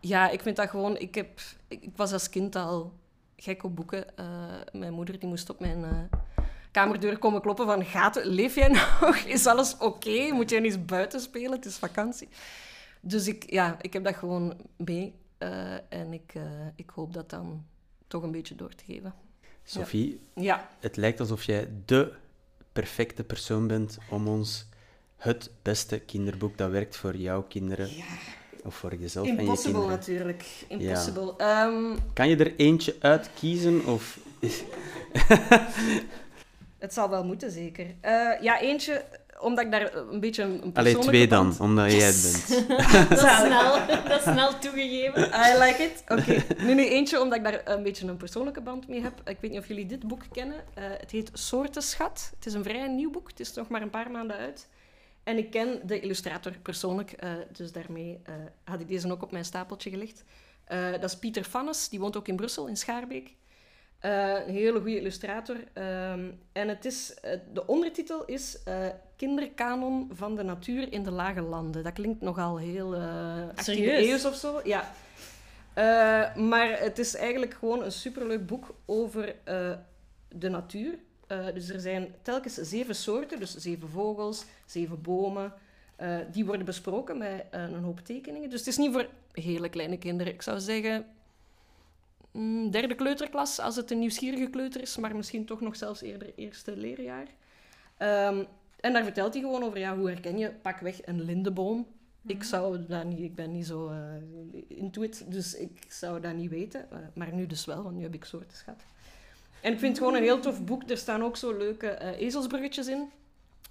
ja, 0.00 0.30
ik 0.30 0.40
vind 0.40 0.56
dat 0.56 0.70
gewoon... 0.70 0.96
Ik, 0.96 1.14
heb, 1.14 1.40
ik, 1.68 1.90
was 1.96 2.12
als 2.12 2.28
kind 2.28 2.56
al 2.56 2.92
gek 3.36 3.64
op 3.64 3.76
boeken. 3.76 4.16
Eh, 4.16 4.26
mijn 4.72 4.92
moeder 4.92 5.18
die 5.18 5.28
moest 5.28 5.50
op 5.50 5.60
mijn 5.60 6.10
kamerdeur 6.70 7.18
komen 7.18 7.40
kloppen 7.40 7.66
van... 7.66 7.84
Gaat, 7.84 8.24
leef 8.24 8.54
jij 8.54 8.68
nog? 8.68 9.16
Is 9.16 9.46
alles 9.46 9.76
oké? 9.78 10.32
Moet 10.32 10.50
jij 10.50 10.62
eens 10.62 10.84
buiten 10.84 11.20
spelen? 11.20 11.52
Het 11.52 11.64
is 11.64 11.76
vakantie. 11.76 12.28
Dus 13.06 13.26
ik, 13.26 13.50
ja, 13.50 13.76
ik 13.80 13.92
heb 13.92 14.04
dat 14.04 14.14
gewoon 14.16 14.56
mee. 14.76 15.14
Eh, 15.38 15.72
en 15.88 16.12
ik, 16.12 16.32
eh, 16.34 16.42
ik 16.76 16.90
hoop 16.90 17.12
dat 17.14 17.30
dan 17.30 17.64
toch 18.06 18.22
een 18.22 18.30
beetje 18.30 18.54
door 18.54 18.74
te 18.74 18.84
geven. 18.84 19.14
Sophie, 19.62 20.20
Ja, 20.34 20.68
het 20.80 20.96
lijkt 20.96 21.20
alsof 21.20 21.42
jij 21.44 21.68
de 21.84 22.12
perfecte 22.72 23.24
persoon 23.24 23.66
bent 23.66 23.98
om 24.10 24.28
ons 24.28 24.66
het 25.16 25.50
beste 25.62 25.98
kinderboek 25.98 26.58
dat 26.58 26.70
werkt 26.70 26.96
voor 26.96 27.16
jouw 27.16 27.42
kinderen 27.42 27.88
of 28.64 28.74
voor 28.74 28.94
jezelf 28.94 29.26
en 29.26 29.34
je 29.34 29.40
impossible 29.40 29.72
kinderen. 29.72 29.98
natuurlijk. 29.98 30.64
Impossible. 30.68 31.34
Ehm, 31.36 31.96
Kan 32.12 32.28
je 32.28 32.36
er 32.36 32.56
eentje 32.56 32.96
uitkiezen 33.00 33.86
of 33.86 34.18
het 36.78 36.94
zal 36.94 37.10
wel 37.10 37.24
moeten, 37.24 37.50
zeker. 37.50 37.86
Eh, 38.00 38.40
ja, 38.40 38.60
eentje, 38.60 39.04
omdat 39.44 39.64
ik 39.64 39.70
daar 39.70 39.94
een 39.94 40.20
beetje 40.20 40.42
een, 40.42 40.50
een 40.50 40.58
Allee, 40.60 40.72
persoonlijke 40.72 41.10
twee 41.10 41.26
dan, 41.26 41.44
band- 41.48 41.60
omdat 41.60 41.92
jij 41.92 42.06
het 42.06 42.22
bent. 42.48 42.68
Dat 43.08 43.22
is 43.22 43.36
snel, 43.36 43.86
dat 44.08 44.16
is 44.16 44.22
snel 44.22 44.58
toegegeven. 44.58 45.22
I 45.22 45.58
like 45.58 45.82
it. 45.82 46.02
Oké. 46.08 46.62
Nu, 46.64 46.74
nu 46.74 46.86
eentje, 46.88 47.20
omdat 47.20 47.38
ik 47.38 47.44
daar 47.44 47.60
een 47.64 47.82
beetje 47.82 48.06
een 48.06 48.16
persoonlijke 48.16 48.60
band 48.60 48.88
mee 48.88 49.02
heb. 49.02 49.20
Ik 49.24 49.38
weet 49.40 49.50
niet 49.50 49.60
of 49.60 49.68
jullie 49.68 49.86
dit 49.86 50.08
boek 50.08 50.22
kennen. 50.32 50.56
Eh, 50.74 50.84
het 51.00 51.10
heet 51.10 51.30
Soortenschat. 51.32 52.30
Het 52.36 52.46
is 52.46 52.52
een 52.54 52.62
vrij 52.64 52.88
nieuw 52.88 53.10
boek. 53.10 53.28
Het 53.28 53.40
is 53.40 53.52
nog 53.52 53.68
maar 53.68 53.82
een 53.82 53.90
paar 53.90 54.10
maanden 54.10 54.36
uit. 54.36 54.68
En 55.22 55.38
ik 55.38 55.50
ken 55.50 55.80
de 55.84 56.00
illustrator 56.00 56.52
persoonlijk, 56.62 57.12
eh, 57.12 57.30
dus 57.52 57.72
daarmee 57.72 58.20
eh, 58.24 58.34
had 58.64 58.80
ik 58.80 58.88
deze 58.88 59.12
ook 59.12 59.22
op 59.22 59.30
mijn 59.32 59.44
stapeltje 59.44 59.90
gelegd. 59.90 60.24
Eh, 60.64 60.90
dat 60.92 61.04
is 61.04 61.16
Pieter 61.16 61.44
Fannes, 61.44 61.88
die 61.88 62.00
woont 62.00 62.16
ook 62.16 62.28
in 62.28 62.36
Brussel, 62.36 62.66
in 62.66 62.76
Schaarbeek. 62.76 63.34
Eh, 63.98 64.32
een 64.46 64.52
hele 64.54 64.80
goede 64.80 64.98
illustrator. 64.98 65.56
Ehm, 65.72 66.30
en 66.52 66.68
het 66.68 66.84
is, 66.84 67.14
de 67.52 67.66
ondertitel 67.66 68.24
is 68.24 68.62
eh, 68.64 68.86
Kinderkanon 69.16 70.10
van 70.12 70.34
de 70.34 70.42
natuur 70.42 70.92
in 70.92 71.02
de 71.02 71.10
lage 71.10 71.40
landen. 71.40 71.82
Dat 71.82 71.92
klinkt 71.92 72.20
nogal 72.20 72.56
heel 72.56 72.94
eh 72.94 73.48
18e 73.48 73.62
Serieus? 73.62 74.24
of 74.24 74.34
zo. 74.34 74.60
Ja. 74.64 74.92
Eh, 75.74 76.36
maar 76.36 76.78
het 76.78 76.98
is 76.98 77.16
eigenlijk 77.16 77.54
gewoon 77.54 77.82
een 77.82 77.92
superleuk 77.92 78.46
boek 78.46 78.74
over 78.84 79.34
eh, 79.44 79.70
de 80.28 80.48
natuur. 80.48 80.98
Dus 81.54 81.68
er 81.68 81.80
zijn 81.80 82.14
telkens 82.22 82.54
zeven 82.54 82.94
soorten, 82.94 83.38
dus 83.38 83.56
zeven 83.56 83.88
vogels, 83.88 84.44
zeven 84.66 85.02
bomen. 85.02 85.52
Die 86.30 86.44
worden 86.44 86.66
besproken 86.66 87.18
met 87.18 87.44
een 87.50 87.82
hoop 87.82 88.00
tekeningen. 88.00 88.50
Dus 88.50 88.58
het 88.58 88.68
is 88.68 88.76
niet 88.76 88.92
voor 88.92 89.08
hele 89.32 89.68
kleine 89.68 89.98
kinderen. 89.98 90.32
Ik 90.32 90.42
zou 90.42 90.60
zeggen 90.60 91.06
mm, 92.30 92.70
derde 92.70 92.94
kleuterklas, 92.94 93.58
als 93.58 93.76
het 93.76 93.90
een 93.90 93.98
nieuwsgierige 93.98 94.50
kleuter 94.50 94.80
is, 94.80 94.96
maar 94.96 95.16
misschien 95.16 95.44
toch 95.44 95.60
nog 95.60 95.76
zelfs 95.76 96.00
eerder 96.00 96.32
eerste 96.36 96.76
leerjaar. 96.76 97.26
Ehm, 97.96 98.44
en 98.84 98.92
daar 98.92 99.02
vertelt 99.02 99.32
hij 99.32 99.42
gewoon 99.42 99.62
over, 99.62 99.78
ja, 99.78 99.96
hoe 99.96 100.08
herken 100.08 100.38
je 100.38 100.50
pakweg 100.50 101.06
een 101.06 101.22
lindeboom? 101.22 101.86
Ik 102.26 102.42
zou 102.42 102.86
dat 102.88 103.04
niet, 103.04 103.20
ik 103.20 103.34
ben 103.34 103.52
niet 103.52 103.66
zo 103.66 103.88
eh 103.88 104.78
into 104.78 105.02
it, 105.02 105.24
dus 105.28 105.54
ik 105.54 105.86
zou 105.88 106.20
dat 106.20 106.34
niet 106.34 106.50
weten. 106.50 106.90
Eh, 106.90 106.98
maar 107.14 107.32
nu 107.32 107.46
dus 107.46 107.64
wel, 107.64 107.82
want 107.82 107.96
nu 107.96 108.02
heb 108.02 108.14
ik 108.14 108.24
soorten 108.24 108.56
schat. 108.56 108.82
En 109.60 109.72
ik 109.72 109.78
vind 109.78 109.96
het 109.96 109.98
gewoon 109.98 110.14
een 110.14 110.22
heel 110.22 110.40
tof 110.40 110.64
boek. 110.64 110.90
Er 110.90 110.96
staan 110.96 111.22
ook 111.22 111.36
zo 111.36 111.56
leuke 111.56 111.88
eh, 111.88 112.20
ezelsbruggetjes 112.20 112.86
in. 112.86 113.10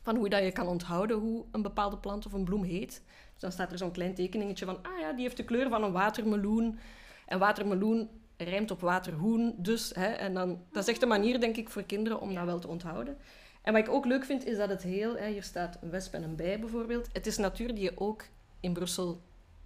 Van 0.01 0.15
hoe 0.15 0.29
dat 0.29 0.43
je 0.43 0.51
kan 0.51 0.67
onthouden 0.67 1.17
hoe 1.17 1.43
een 1.51 1.61
bepaalde 1.61 1.97
plant 1.97 2.25
of 2.25 2.33
een 2.33 2.43
bloem 2.43 2.63
heet. 2.63 3.01
Dus 3.31 3.41
dan 3.41 3.51
staat 3.51 3.71
er 3.71 3.77
zo'n 3.77 3.91
klein 3.91 4.13
tekeningetje 4.13 4.65
van, 4.65 4.77
ah 4.81 4.99
ja, 4.99 5.11
die 5.11 5.23
heeft 5.23 5.37
de 5.37 5.45
kleur 5.45 5.69
van 5.69 5.83
een 5.83 5.91
watermeloen. 5.91 6.79
En 7.25 7.39
watermeloen 7.39 8.09
rijmt 8.37 8.71
op 8.71 8.81
waterhoen, 8.81 9.55
dus. 9.57 9.91
Hè, 9.95 10.07
en 10.07 10.33
dan, 10.33 10.59
dat 10.71 10.83
is 10.83 10.89
echt 10.89 11.01
een 11.01 11.07
manier, 11.07 11.39
denk 11.39 11.57
ik, 11.57 11.69
voor 11.69 11.83
kinderen 11.83 12.21
om 12.21 12.35
dat 12.35 12.45
wel 12.45 12.59
te 12.59 12.67
onthouden. 12.67 13.17
En 13.63 13.73
wat 13.73 13.87
ik 13.87 13.93
ook 13.93 14.05
leuk 14.05 14.25
vind, 14.25 14.45
is 14.45 14.57
dat 14.57 14.69
het 14.69 14.83
heel... 14.83 15.15
Hè, 15.17 15.27
hier 15.27 15.43
staat 15.43 15.77
een 15.81 15.89
wesp 15.89 16.13
en 16.13 16.23
een 16.23 16.35
bij, 16.35 16.59
bijvoorbeeld. 16.59 17.07
Het 17.13 17.27
is 17.27 17.37
natuur 17.37 17.67
die 17.75 17.83
je 17.83 17.91
ook 17.95 18.23
in 18.59 18.73
Brussel 18.73 19.21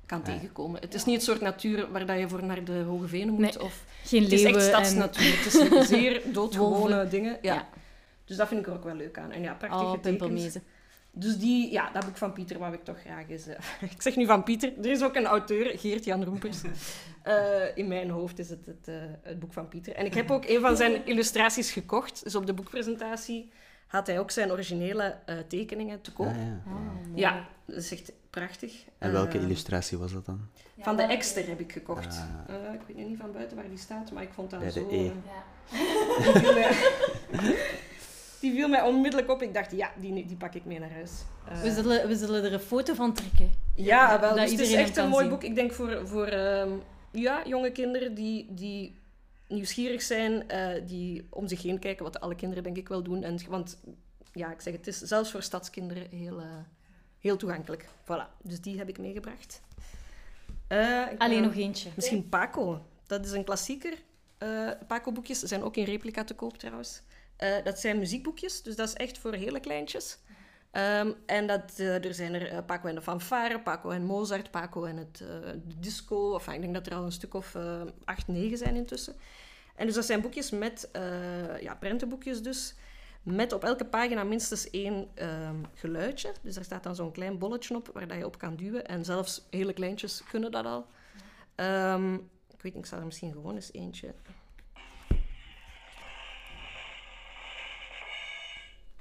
kan 0.06 0.22
tegenkomen. 0.22 0.82
Het 0.82 0.94
is 0.94 1.06
niet 1.06 1.16
het 1.16 1.24
soort 1.24 1.42
natuur 1.42 1.92
waar 1.92 2.06
dat 2.06 2.20
je 2.20 2.30
voor 2.30 2.44
naar 2.44 2.64
de 2.64 2.82
Hoge 2.88 3.08
Venen 3.08 3.34
moet. 3.34 3.40
Nee, 3.40 3.62
Of, 3.62 3.84
Geen 4.04 4.24
het 4.24 4.32
is 4.32 4.44
echt 4.44 4.56
en... 4.56 4.62
stadsnatuur. 4.62 5.38
Het 5.44 5.74
is 5.74 5.88
zeer 5.88 6.22
doodgewone 6.34 7.08
dingen. 7.08 7.38
Ja. 7.42 7.54
Ja. 7.54 7.68
Dus 8.26 8.38
dat 8.38 8.48
vind 8.48 8.60
ik 8.60 8.68
er 8.68 8.74
ook 8.74 8.84
wel 8.84 8.96
leuk 8.96 9.18
aan. 9.18 9.32
En 9.32 9.42
ja, 9.42 9.54
prachtig 9.54 10.22
Oh. 10.22 10.62
Dus 11.20 11.38
die, 11.38 11.72
ja, 11.72 11.90
dat 11.92 12.06
boek 12.06 12.18
van 12.18 12.34
Pieter 12.34 12.60
wou 12.60 12.74
ik 12.74 12.84
toch 12.84 13.00
graag 13.00 13.30
eens... 13.30 13.48
eh, 13.48 13.56
ik 13.96 14.02
zeg 14.02 14.16
nu 14.16 14.26
van 14.26 14.44
Pieter. 14.44 14.74
Er 14.78 14.92
is 14.92 15.04
ook 15.04 15.16
een 15.16 15.26
auteur, 15.26 15.80
Geert-Jan 15.80 16.24
Roempers. 16.24 16.62
Eh, 17.24 17.78
in 17.78 17.88
mijn 17.88 18.10
hoofd 18.10 18.40
is 18.40 18.50
het 18.50 18.66
het, 18.66 18.88
eh, 18.88 18.96
het 19.22 19.40
boek 19.40 19.54
van 19.54 19.68
Pieter. 19.68 19.94
En 19.94 20.06
ik 20.06 20.14
heb 20.14 20.32
ook 20.32 20.46
een 20.46 20.62
van 20.62 20.78
zijn 20.78 21.06
illustraties 21.06 21.72
gekocht. 21.72 22.24
Dus 22.24 22.36
op 22.36 22.46
de 22.46 22.54
boekpresentatie 22.54 23.52
had 23.88 24.08
hij 24.08 24.20
ook 24.20 24.32
zijn 24.32 24.52
originele 24.52 25.16
eh, 25.26 25.36
tekeningen 25.48 26.02
te 26.02 26.12
koop. 26.14 26.28
Ah, 26.28 26.36
ja. 26.36 27.30
Ja, 27.30 27.46
dat 27.66 27.76
is 27.78 27.92
echt 27.92 28.12
prachtig. 28.30 28.74
En 28.98 29.12
welke 29.12 29.38
Eh, 29.38 29.44
illustratie 29.44 29.98
was 29.98 30.14
dat 30.14 30.26
dan? 30.26 30.42
Van 30.80 30.96
de 30.98 31.04
Ekster 31.04 31.48
heb 31.48 31.60
ik 31.60 31.72
gekocht. 31.72 32.16
Ah. 32.48 32.56
Eh, 32.68 32.74
ik 32.74 32.80
weet 32.88 32.98
nu 32.98 33.04
niet 33.04 33.18
van 33.20 33.32
buiten 33.32 33.58
waar 33.58 33.70
die 33.70 33.78
staat, 33.78 34.12
maar 34.12 34.24
ik 34.24 34.30
vond 34.34 34.50
dat 34.50 34.60
Bij 34.60 34.72
de 34.72 34.80
zo... 34.80 34.88
E. 34.90 35.06
eh, 35.06 35.12
die, 36.34 36.42
viel 36.42 36.54
mij, 36.54 36.72
die 38.42 38.52
viel 38.54 38.68
mij 38.68 38.82
onmiddellijk 38.82 39.32
op. 39.32 39.42
Ik 39.42 39.54
dacht, 39.54 39.72
ja, 39.72 39.90
die, 40.00 40.26
die 40.26 40.38
pak 40.38 40.54
ik 40.54 40.66
mee 40.66 40.80
naar 40.80 40.92
huis. 40.92 41.12
Eh, 41.48 41.62
We 41.62 41.72
zullen, 41.72 42.08
we 42.08 42.16
zullen 42.16 42.44
er 42.44 42.54
een 42.54 42.60
foto 42.60 42.94
van 42.94 43.14
trekken. 43.14 43.52
ja, 43.76 44.20
wel. 44.20 44.30
dat 44.36 44.40
Dus 44.40 44.52
het 44.52 44.60
is 44.60 44.74
echt 44.74 44.98
een 44.98 45.10
mooi 45.10 45.22
zien. 45.22 45.30
boek. 45.34 45.44
Ik 45.44 45.56
denk 45.56 45.72
voor, 45.74 46.08
voor 46.08 46.26
ehm, 46.28 46.70
ja, 47.12 47.42
jonge 47.46 47.72
kinderen 47.72 48.14
die, 48.14 48.48
die 48.50 48.96
nieuwsgierig 49.48 50.02
zijn, 50.02 50.50
eh, 50.50 50.88
die 50.88 51.28
om 51.30 51.48
zich 51.48 51.62
heen 51.62 51.80
kijken, 51.80 52.04
wat 52.04 52.20
alle 52.20 52.36
kinderen 52.36 52.64
denk 52.64 52.78
ik 52.78 52.88
wel 52.88 53.04
doen. 53.04 53.24
En, 53.24 53.40
want 53.50 53.80
ja, 54.34 54.52
ik 54.52 54.62
zeg, 54.62 54.74
het 54.74 54.88
is 54.88 54.98
zelfs 54.98 55.32
voor 55.32 55.42
stadskinderen 55.42 56.10
heel, 56.10 56.40
eh, 56.40 56.48
heel 57.20 57.38
toegankelijk. 57.38 57.86
Voilà, 58.04 58.42
dus 58.44 58.62
die 58.62 58.78
heb 58.78 58.90
ik 58.90 58.98
meegebracht. 58.98 59.62
Eh, 60.68 61.04
Alleen 61.18 61.42
nog 61.42 61.56
eentje. 61.56 61.90
Misschien 61.96 62.30
Paco. 62.30 62.86
Dat 63.06 63.26
is 63.26 63.32
een 63.32 63.44
klassieker. 63.44 63.94
Paco-boekjes 64.88 65.40
zijn 65.40 65.64
ook 65.64 65.76
in 65.76 65.84
replica 65.84 66.24
te 66.24 66.34
koop 66.34 66.58
trouwens. 66.58 67.02
Dat 67.64 67.80
zijn 67.80 67.98
muziekboekjes, 67.98 68.62
dus 68.62 68.76
dat 68.76 68.88
is 68.88 68.94
echt 68.94 69.18
voor 69.18 69.34
hele 69.34 69.60
kleintjes. 69.60 70.18
Ehm, 70.78 71.12
en 71.26 71.48
dat, 71.48 71.74
eh, 71.78 72.06
er 72.06 72.14
zijn 72.14 72.34
er 72.34 72.48
eh, 72.48 72.58
Paco 72.66 72.88
en 72.88 72.96
de 72.96 73.02
fanfare, 73.02 73.60
Paco 73.60 73.90
en 73.90 74.04
Mozart, 74.04 74.52
Paco 74.52 74.84
en 74.84 74.98
het 74.98 75.22
eh, 75.22 75.50
de 75.68 75.80
disco. 75.80 76.34
Enfin, 76.34 76.54
ik 76.54 76.62
denk 76.62 76.74
dat 76.74 76.88
er 76.88 76.96
al 76.96 77.04
een 77.04 77.12
stuk 77.12 77.34
of 77.34 77.56
acht, 78.06 78.28
negen 78.28 78.58
zijn 78.58 78.76
intussen. 78.76 79.16
En 79.76 79.86
dus 79.86 79.96
dat 79.96 80.06
zijn 80.06 80.22
boekjes 80.22 80.52
met, 80.52 80.90
ja, 81.62 81.76
prentenboekjes 81.76 82.42
dus, 82.42 82.76
met 83.24 83.54
op 83.54 83.64
elke 83.64 83.86
pagina 83.86 84.24
minstens 84.24 84.70
één 84.70 85.08
ehm, 85.14 85.56
geluidje. 85.74 86.34
Dus 86.42 86.56
daar 86.56 86.64
staat 86.64 86.84
dan 86.84 86.96
zo'n 86.96 87.12
klein 87.12 87.38
bolletje 87.38 87.76
op 87.76 87.90
waar 87.94 88.08
dat 88.08 88.18
je 88.18 88.26
op 88.26 88.38
kan 88.38 88.56
duwen. 88.56 88.86
En 88.86 89.06
zelfs 89.06 89.48
hele 89.50 89.74
kleintjes 89.74 90.24
kunnen 90.30 90.52
dat 90.52 90.66
al. 90.66 90.86
Ehm, 91.56 92.14
ik 92.54 92.62
weet 92.62 92.74
niet, 92.74 92.84
ik 92.84 92.86
zal 92.86 93.00
er 93.00 93.06
misschien 93.06 93.32
gewoon 93.32 93.56
eens 93.56 93.74
eentje... 93.74 94.14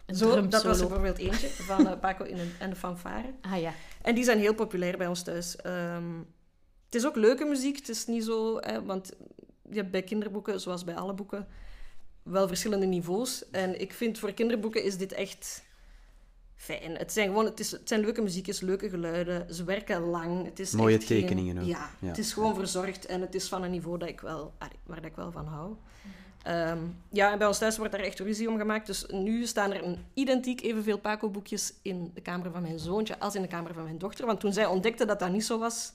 Een 0.07 0.14
Zo, 0.16 0.49
dat 0.49 0.62
was 0.62 0.81
er 0.81 0.87
bijvoorbeeld 0.87 1.19
eentje 1.19 1.49
van 1.71 1.88
eh, 1.88 1.99
Paco 2.01 2.25
in 2.25 2.38
een, 2.38 2.53
en 2.59 2.71
de 2.71 2.77
fanfare. 2.77 3.33
Ah 3.40 3.61
ja. 3.61 3.73
En 4.03 4.14
die 4.14 4.25
zijn 4.25 4.38
heel 4.38 4.55
populair 4.55 4.97
bij 4.97 5.07
ons 5.07 5.23
thuis. 5.23 5.57
Ehm, 5.57 6.19
het 6.85 6.95
is 6.95 7.07
ook 7.07 7.16
leuke 7.16 7.45
muziek. 7.45 7.77
Het 7.77 7.88
is 7.88 8.07
niet 8.07 8.25
zo... 8.25 8.59
Hè, 8.61 8.85
want 8.85 9.12
je 9.71 9.77
hebt 9.77 9.90
bij 9.90 10.03
kinderboeken, 10.03 10.61
zoals 10.61 10.85
bij 10.85 10.95
alle 10.97 11.14
boeken, 11.14 11.47
wel 12.23 12.49
verschillende 12.49 12.87
niveaus. 12.87 13.51
En 13.51 13.81
ik 13.81 13.92
vind 13.92 14.19
voor 14.19 14.33
kinderboeken 14.33 14.85
is 14.85 14.97
dit 14.97 15.12
echt 15.12 15.64
fijn. 16.55 16.97
Het 16.97 17.12
zijn 17.12 17.29
gewoon, 17.29 17.45
het, 17.45 17.61
is, 17.61 17.71
het 17.71 17.88
zijn 17.88 18.01
leuke 18.01 18.23
muziekjes, 18.23 18.61
leuke 18.61 18.88
geluiden. 18.88 19.55
Ze 19.55 19.64
werken 19.64 20.01
lang. 20.01 20.45
Het 20.45 20.59
is 20.59 20.73
Mooie 20.73 20.97
echt 20.97 21.05
geen- 21.07 21.21
tekeningen 21.21 21.59
ook. 21.59 21.64
Ja, 21.69 21.90
Ja. 22.01 22.09
het 22.09 22.19
is 22.19 22.33
gewoon 22.33 22.55
verzorgd 22.55 23.07
en 23.07 23.21
het 23.21 23.35
is 23.35 23.49
van 23.49 23.62
een 23.62 23.71
niveau 23.71 23.99
dat 23.99 24.09
ik 24.09 24.21
wel, 24.21 24.55
waar 24.85 25.01
dat 25.01 25.11
ik 25.11 25.16
wel 25.16 25.33
van 25.33 25.47
hou. 25.47 25.75
Ehm, 26.47 26.79
ja, 27.11 27.33
en 27.33 27.39
bij 27.39 27.47
ons 27.47 27.59
thuis 27.59 27.77
wordt 27.77 27.93
daar 27.93 28.01
echt 28.01 28.19
ruzie 28.19 28.49
om 28.49 28.59
gemaakt. 28.59 28.87
Dus 28.87 29.07
nu 29.07 29.47
staan 29.47 29.73
er 29.73 29.85
een 29.85 29.99
identiek 30.15 30.63
evenveel 30.63 30.99
Paco-boekjes 30.99 31.75
in 31.83 32.11
de 32.15 32.21
kamer 32.21 32.51
van 32.51 32.63
mijn 32.63 32.79
zoontje 32.79 33.19
als 33.19 33.35
in 33.35 33.43
de 33.43 33.49
kamer 33.49 33.75
van 33.75 33.83
mijn 33.83 33.99
dochter. 33.99 34.27
Want 34.27 34.41
toen 34.41 34.53
zij 34.53 34.67
ontdekte 34.67 35.05
dat 35.05 35.19
dat 35.19 35.31
niet 35.31 35.45
zo 35.45 35.59
was, 35.59 35.93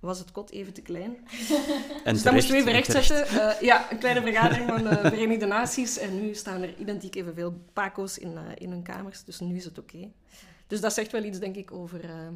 was 0.00 0.18
het 0.18 0.32
kot 0.32 0.50
even 0.50 0.72
te 0.72 0.82
klein. 0.82 1.16
En 2.04 2.12
Dus 2.12 2.22
dat 2.22 2.32
moesten 2.32 2.52
we 2.52 2.60
even 2.60 2.72
rechtzetten. 2.72 3.26
Eh, 3.26 3.60
ja, 3.60 3.90
een 3.92 3.98
kleine 3.98 4.20
vergadering 4.20 4.68
van 4.68 4.84
de 4.84 4.98
Verenigde 5.02 5.46
Naties. 5.46 5.98
En 5.98 6.20
nu 6.20 6.34
staan 6.34 6.62
er 6.62 6.78
identiek 6.78 7.14
evenveel 7.14 7.54
Paco's 7.72 8.18
in, 8.18 8.36
eh, 8.36 8.42
in 8.54 8.70
hun 8.70 8.82
kamers. 8.82 9.24
Dus 9.24 9.40
nu 9.40 9.56
is 9.56 9.64
het 9.64 9.78
oké. 9.78 10.10
Dus 10.66 10.80
dat 10.80 10.92
zegt 10.92 11.12
wel 11.12 11.24
iets, 11.24 11.38
denk 11.38 11.56
ik, 11.56 11.72
over 11.72 12.04
eh, 12.04 12.28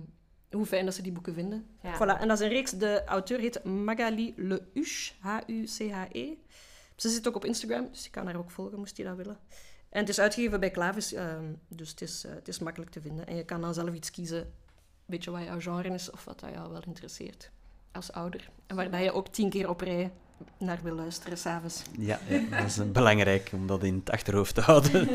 hoe 0.50 0.66
fijn 0.66 0.84
dat 0.84 0.94
ze 0.94 1.02
die 1.02 1.12
boeken 1.12 1.34
vinden. 1.34 1.66
Ja. 1.82 1.94
Voilà, 1.94 2.20
en 2.20 2.28
dat 2.28 2.38
is 2.38 2.44
een 2.44 2.52
reeks. 2.52 2.70
De 2.70 3.04
auteur 3.04 3.38
heet 3.38 3.64
Magali 3.64 4.32
Le 4.36 4.62
Huche, 4.74 5.12
H-U-C-H-E. 5.20 6.36
Ze 7.00 7.08
zit 7.08 7.28
ook 7.28 7.36
op 7.36 7.44
Instagram, 7.44 7.88
dus 7.90 8.04
je 8.04 8.10
kan 8.10 8.26
haar 8.26 8.36
ook 8.36 8.50
volgen, 8.50 8.78
moest 8.78 8.96
je 8.96 9.04
dat 9.04 9.16
willen. 9.16 9.38
En 9.88 10.00
het 10.00 10.08
is 10.08 10.20
uitgegeven 10.20 10.60
bij 10.60 10.70
Klavis, 10.70 11.12
ehm, 11.12 11.52
dus 11.68 11.90
het 11.90 12.00
is, 12.00 12.24
eh, 12.24 12.34
het 12.34 12.48
is 12.48 12.58
makkelijk 12.58 12.90
te 12.90 13.00
vinden. 13.00 13.26
En 13.26 13.36
je 13.36 13.44
kan 13.44 13.60
dan 13.60 13.74
zelf 13.74 13.94
iets 13.94 14.10
kiezen, 14.10 14.52
weet 15.04 15.24
je 15.24 15.30
wat 15.30 15.44
jouw 15.44 15.60
genre 15.60 15.94
is 15.94 16.10
of 16.10 16.24
wat 16.24 16.40
dat 16.40 16.50
jou 16.50 16.70
wel 16.70 16.82
interesseert 16.82 17.50
als 17.92 18.12
ouder. 18.12 18.50
En 18.66 18.76
waar 18.76 18.90
dat 18.90 19.02
je 19.02 19.12
ook 19.12 19.28
tien 19.28 19.50
keer 19.50 19.68
op 19.68 19.80
rij 19.80 20.12
naar 20.58 20.78
wil 20.82 20.94
luisteren 20.94 21.38
s'avonds. 21.38 21.82
Ja, 21.98 22.18
ja, 22.28 22.58
dat 22.58 22.66
is 22.66 22.78
eh, 22.78 22.86
belangrijk 22.86 23.50
om 23.52 23.66
dat 23.66 23.82
in 23.82 23.94
het 23.94 24.10
achterhoofd 24.10 24.54
te 24.54 24.60
houden. 24.60 25.08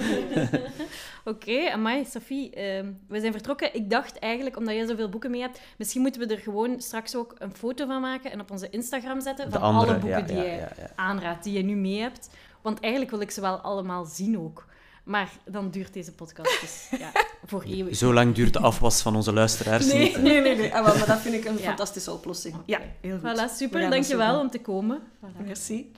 Oké, 1.25 1.69
amai, 1.71 2.05
Sophie, 2.05 2.53
ehm, 2.53 2.91
we 3.07 3.19
zijn 3.19 3.31
vertrokken. 3.31 3.75
Ik 3.75 3.89
dacht 3.89 4.19
eigenlijk, 4.19 4.57
omdat 4.57 4.75
jij 4.75 4.87
zoveel 4.87 5.09
boeken 5.09 5.31
mee 5.31 5.41
hebt, 5.41 5.61
misschien 5.77 6.01
moeten 6.01 6.27
we 6.27 6.33
er 6.33 6.41
gewoon 6.41 6.81
straks 6.81 7.15
ook 7.15 7.35
een 7.37 7.55
foto 7.55 7.85
van 7.85 8.01
maken 8.01 8.31
en 8.31 8.39
op 8.39 8.51
onze 8.51 8.69
Instagram 8.69 9.21
zetten 9.21 9.51
van 9.51 9.61
andere, 9.61 9.91
alle 9.91 9.99
boeken 9.99 10.19
ja, 10.19 10.25
die 10.25 10.35
ja, 10.35 10.43
jij 10.43 10.55
ja, 10.55 10.69
ja. 10.77 10.89
aanraadt, 10.95 11.43
die 11.43 11.53
je 11.53 11.63
nu 11.63 11.75
mee 11.75 11.99
hebt. 11.99 12.29
Want 12.61 12.79
eigenlijk 12.79 13.11
wil 13.11 13.21
ik 13.21 13.31
ze 13.31 13.41
wel 13.41 13.57
allemaal 13.57 14.05
zien 14.05 14.39
ook. 14.39 14.65
Maar 15.03 15.31
dan 15.45 15.69
duurt 15.69 15.93
deze 15.93 16.11
podcast 16.11 16.61
dus 16.61 16.99
ja, 16.99 17.11
voor 17.49 17.63
eeuwig. 17.63 17.95
Zo 17.95 18.13
lang 18.13 18.35
duurt 18.35 18.53
de 18.53 18.59
afwas 18.59 19.01
van 19.01 19.15
onze 19.15 19.33
luisteraars 19.33 19.85
Nee, 19.93 19.99
niet. 19.99 20.21
nee, 20.21 20.41
nee. 20.41 20.55
nee. 20.55 20.75
Ah, 20.75 20.85
wel, 20.85 20.97
maar 20.97 21.07
dat 21.07 21.19
vind 21.19 21.35
ik 21.35 21.45
een 21.45 21.57
Ja. 21.57 21.63
fantastische 21.63 22.11
oplossing. 22.11 22.55
Ja, 22.65 22.79
heel 23.01 23.19
goed. 23.19 23.29
Voilà, 23.39 23.55
super. 23.55 23.89
Dankjewel 23.89 24.39
om 24.39 24.49
te 24.49 24.59
komen. 24.61 24.99
Voilà. 25.25 25.45
Merci. 25.45 25.91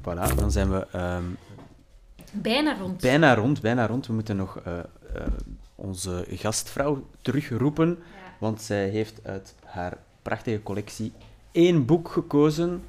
Voilà, 0.00 0.34
dan 0.36 0.50
zijn 0.50 0.70
we 0.70 0.86
ehm, 0.92 1.24
Bijna 2.32 2.76
rond. 2.78 3.00
bijna 3.00 3.34
rond, 3.34 3.60
bijna 3.60 3.86
rond. 3.86 4.06
We 4.06 4.12
moeten 4.12 4.36
nog 4.36 4.58
eh, 4.64 4.78
eh, 4.78 4.84
onze 5.74 6.24
gastvrouw 6.28 7.06
terugroepen, 7.22 7.88
Ja. 7.88 7.96
want 8.38 8.62
zij 8.62 8.88
heeft 8.88 9.20
uit 9.24 9.54
haar 9.64 9.96
prachtige 10.22 10.62
collectie 10.62 11.12
één 11.52 11.84
boek 11.86 12.08
gekozen, 12.08 12.82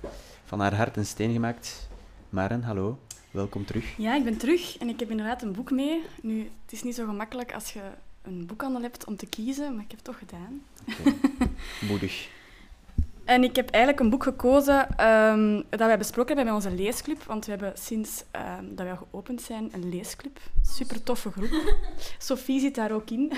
van 0.46 0.60
haar 0.60 0.76
hart 0.76 0.98
en 0.98 1.06
steen 1.06 1.34
gemaakt. 1.34 1.90
Maren, 2.30 2.64
hallo, 2.64 3.00
welkom 3.32 3.66
terug. 3.66 3.86
Ja, 3.98 4.16
ik 4.16 4.24
ben 4.24 4.38
terug 4.38 4.78
en 4.78 4.90
ik 4.90 5.00
heb 5.00 5.10
inderdaad 5.10 5.42
een 5.42 5.52
boek 5.52 5.72
mee. 5.72 6.02
Nu, 6.22 6.40
het 6.40 6.72
is 6.72 6.84
niet 6.84 6.96
zo 6.96 7.06
gemakkelijk 7.06 7.54
als 7.54 7.74
je 7.74 7.82
een 8.22 8.46
boekhandel 8.46 8.82
hebt 8.82 9.06
om 9.06 9.16
te 9.16 9.26
kiezen, 9.26 9.74
maar 9.76 9.84
ik 9.84 9.92
heb 9.92 10.00
het 10.00 10.04
toch 10.04 10.18
gedaan. 10.18 10.62
Moedig. 11.90 12.28
En 13.26 13.44
ik 13.44 13.56
heb 13.56 13.70
eigenlijk 13.70 14.04
een 14.04 14.10
boek 14.10 14.24
gekozen 14.24 14.98
ehm, 14.98 15.62
dat 15.70 15.80
wij 15.80 15.98
besproken 15.98 16.36
hebben 16.36 16.54
bij 16.54 16.64
onze 16.64 16.84
leesclub. 16.84 17.24
Want 17.24 17.46
we 17.46 17.52
hebben 17.52 17.74
sinds 17.76 18.24
ehm, 18.32 18.66
dat 18.70 18.86
wij 18.86 18.96
geopend 18.96 19.42
zijn 19.42 19.70
een 19.72 19.90
leesclub. 19.90 20.40
Super 20.62 21.04
toffe 21.04 21.32
groep. 21.32 21.76
Sophie 22.18 22.60
zit 22.60 22.76
daar 22.76 22.92
ook 22.92 23.10
in. 23.10 23.32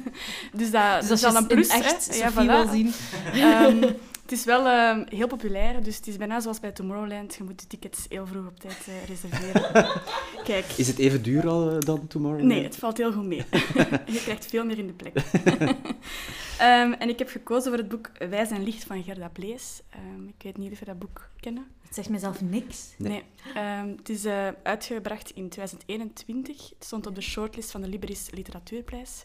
dus 0.52 0.70
dat, 0.70 1.00
Dus 1.00 1.08
dat 1.08 1.18
is 1.18 1.24
als 1.24 1.24
al 1.24 1.32
je 1.32 1.38
een 1.38 1.46
plus. 1.46 1.68
echt 1.68 2.06
hè. 2.06 2.12
Sophie 2.14 2.42
voilà. 2.42 2.46
wil 2.46 2.68
zien. 2.68 2.92
Ehm, 3.34 3.92
het 4.30 4.38
is 4.38 4.44
wel 4.44 4.66
ehm, 4.66 5.04
heel 5.08 5.26
populair, 5.26 5.82
dus 5.82 5.96
het 5.96 6.06
is 6.06 6.16
bijna 6.16 6.40
zoals 6.40 6.60
bij 6.60 6.72
Tomorrowland. 6.72 7.34
Je 7.34 7.44
moet 7.44 7.60
de 7.60 7.66
tickets 7.66 8.06
heel 8.08 8.26
vroeg 8.26 8.46
op 8.46 8.60
tijd 8.60 8.86
eh, 8.86 9.08
reserveren. 9.08 10.00
Kijk. 10.50 10.64
Is 10.76 10.86
het 10.86 10.98
even 10.98 11.22
duur 11.22 11.48
al 11.48 11.70
eh, 11.70 11.78
dan 11.78 12.06
Tomorrow? 12.06 12.42
Nee, 12.42 12.62
het 12.62 12.76
valt 12.76 12.96
heel 12.96 13.12
goed 13.12 13.24
mee. 13.24 13.44
je 14.14 14.20
krijgt 14.22 14.46
veel 14.46 14.64
meer 14.64 14.78
in 14.78 14.86
de 14.86 14.92
plek. 14.92 15.14
Ehm, 16.58 16.92
en 16.92 17.08
ik 17.08 17.18
heb 17.18 17.28
gekozen 17.28 17.70
voor 17.70 17.80
het 17.80 17.88
boek 17.88 18.10
Wij 18.28 18.44
zijn 18.44 18.62
licht 18.62 18.84
van 18.84 19.02
Gerda 19.02 19.28
Blees. 19.28 19.82
Ehm, 19.90 20.28
ik 20.28 20.42
weet 20.42 20.56
niet 20.56 20.72
of 20.72 20.78
je 20.78 20.84
dat 20.84 20.98
boek 20.98 21.30
kennen. 21.40 21.66
Het 21.82 21.94
zegt 21.94 22.08
mezelf 22.08 22.40
niks. 22.40 22.94
Nee. 22.98 23.10
Nee. 23.10 23.22
Ehm, 23.54 23.88
het 23.96 24.08
is 24.08 24.24
eh, 24.24 24.48
uitgebracht 24.62 25.30
in 25.30 25.48
2021. 25.48 26.68
Het 26.68 26.84
stond 26.84 27.06
op 27.06 27.14
de 27.14 27.20
shortlist 27.20 27.70
van 27.70 27.80
de 27.80 27.88
Liberis 27.88 28.28
Literatuurprijs. 28.30 29.22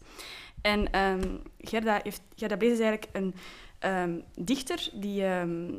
En 0.61 0.91
ehm, 0.91 1.37
Gerda, 1.59 1.99
heeft, 2.03 2.21
Gerda 2.35 2.57
Blees 2.57 2.71
is 2.71 2.79
eigenlijk 2.79 3.09
een 3.13 3.35
ehm, 3.85 4.19
dichter 4.39 4.89
die, 4.93 5.23
ehm, 5.23 5.71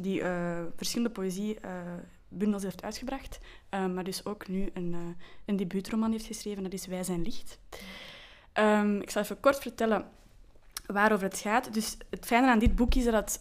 die 0.00 0.22
eh, 0.22 0.62
verschillende 0.76 1.12
poëziebundels 1.12 2.62
heeft 2.62 2.82
uitgebracht. 2.82 3.38
Ehm, 3.68 3.94
maar 3.94 4.04
dus 4.04 4.24
ook 4.24 4.48
nu 4.48 4.70
een, 4.74 4.94
eh, 4.94 5.24
een 5.44 5.56
debuutroman 5.56 6.10
heeft 6.10 6.26
geschreven. 6.26 6.62
Dat 6.62 6.72
is 6.72 6.86
Wij 6.86 7.04
zijn 7.04 7.22
licht. 7.22 7.58
Ik 9.00 9.10
zal 9.10 9.22
even 9.22 9.40
kort 9.40 9.58
vertellen 9.58 10.04
waarover 10.86 11.24
het 11.24 11.38
gaat. 11.38 11.74
Dus 11.74 11.96
het 12.10 12.26
fijne 12.26 12.50
aan 12.50 12.58
dit 12.58 12.76
boek 12.76 12.94
is 12.94 13.04
dat 13.04 13.14
het 13.14 13.40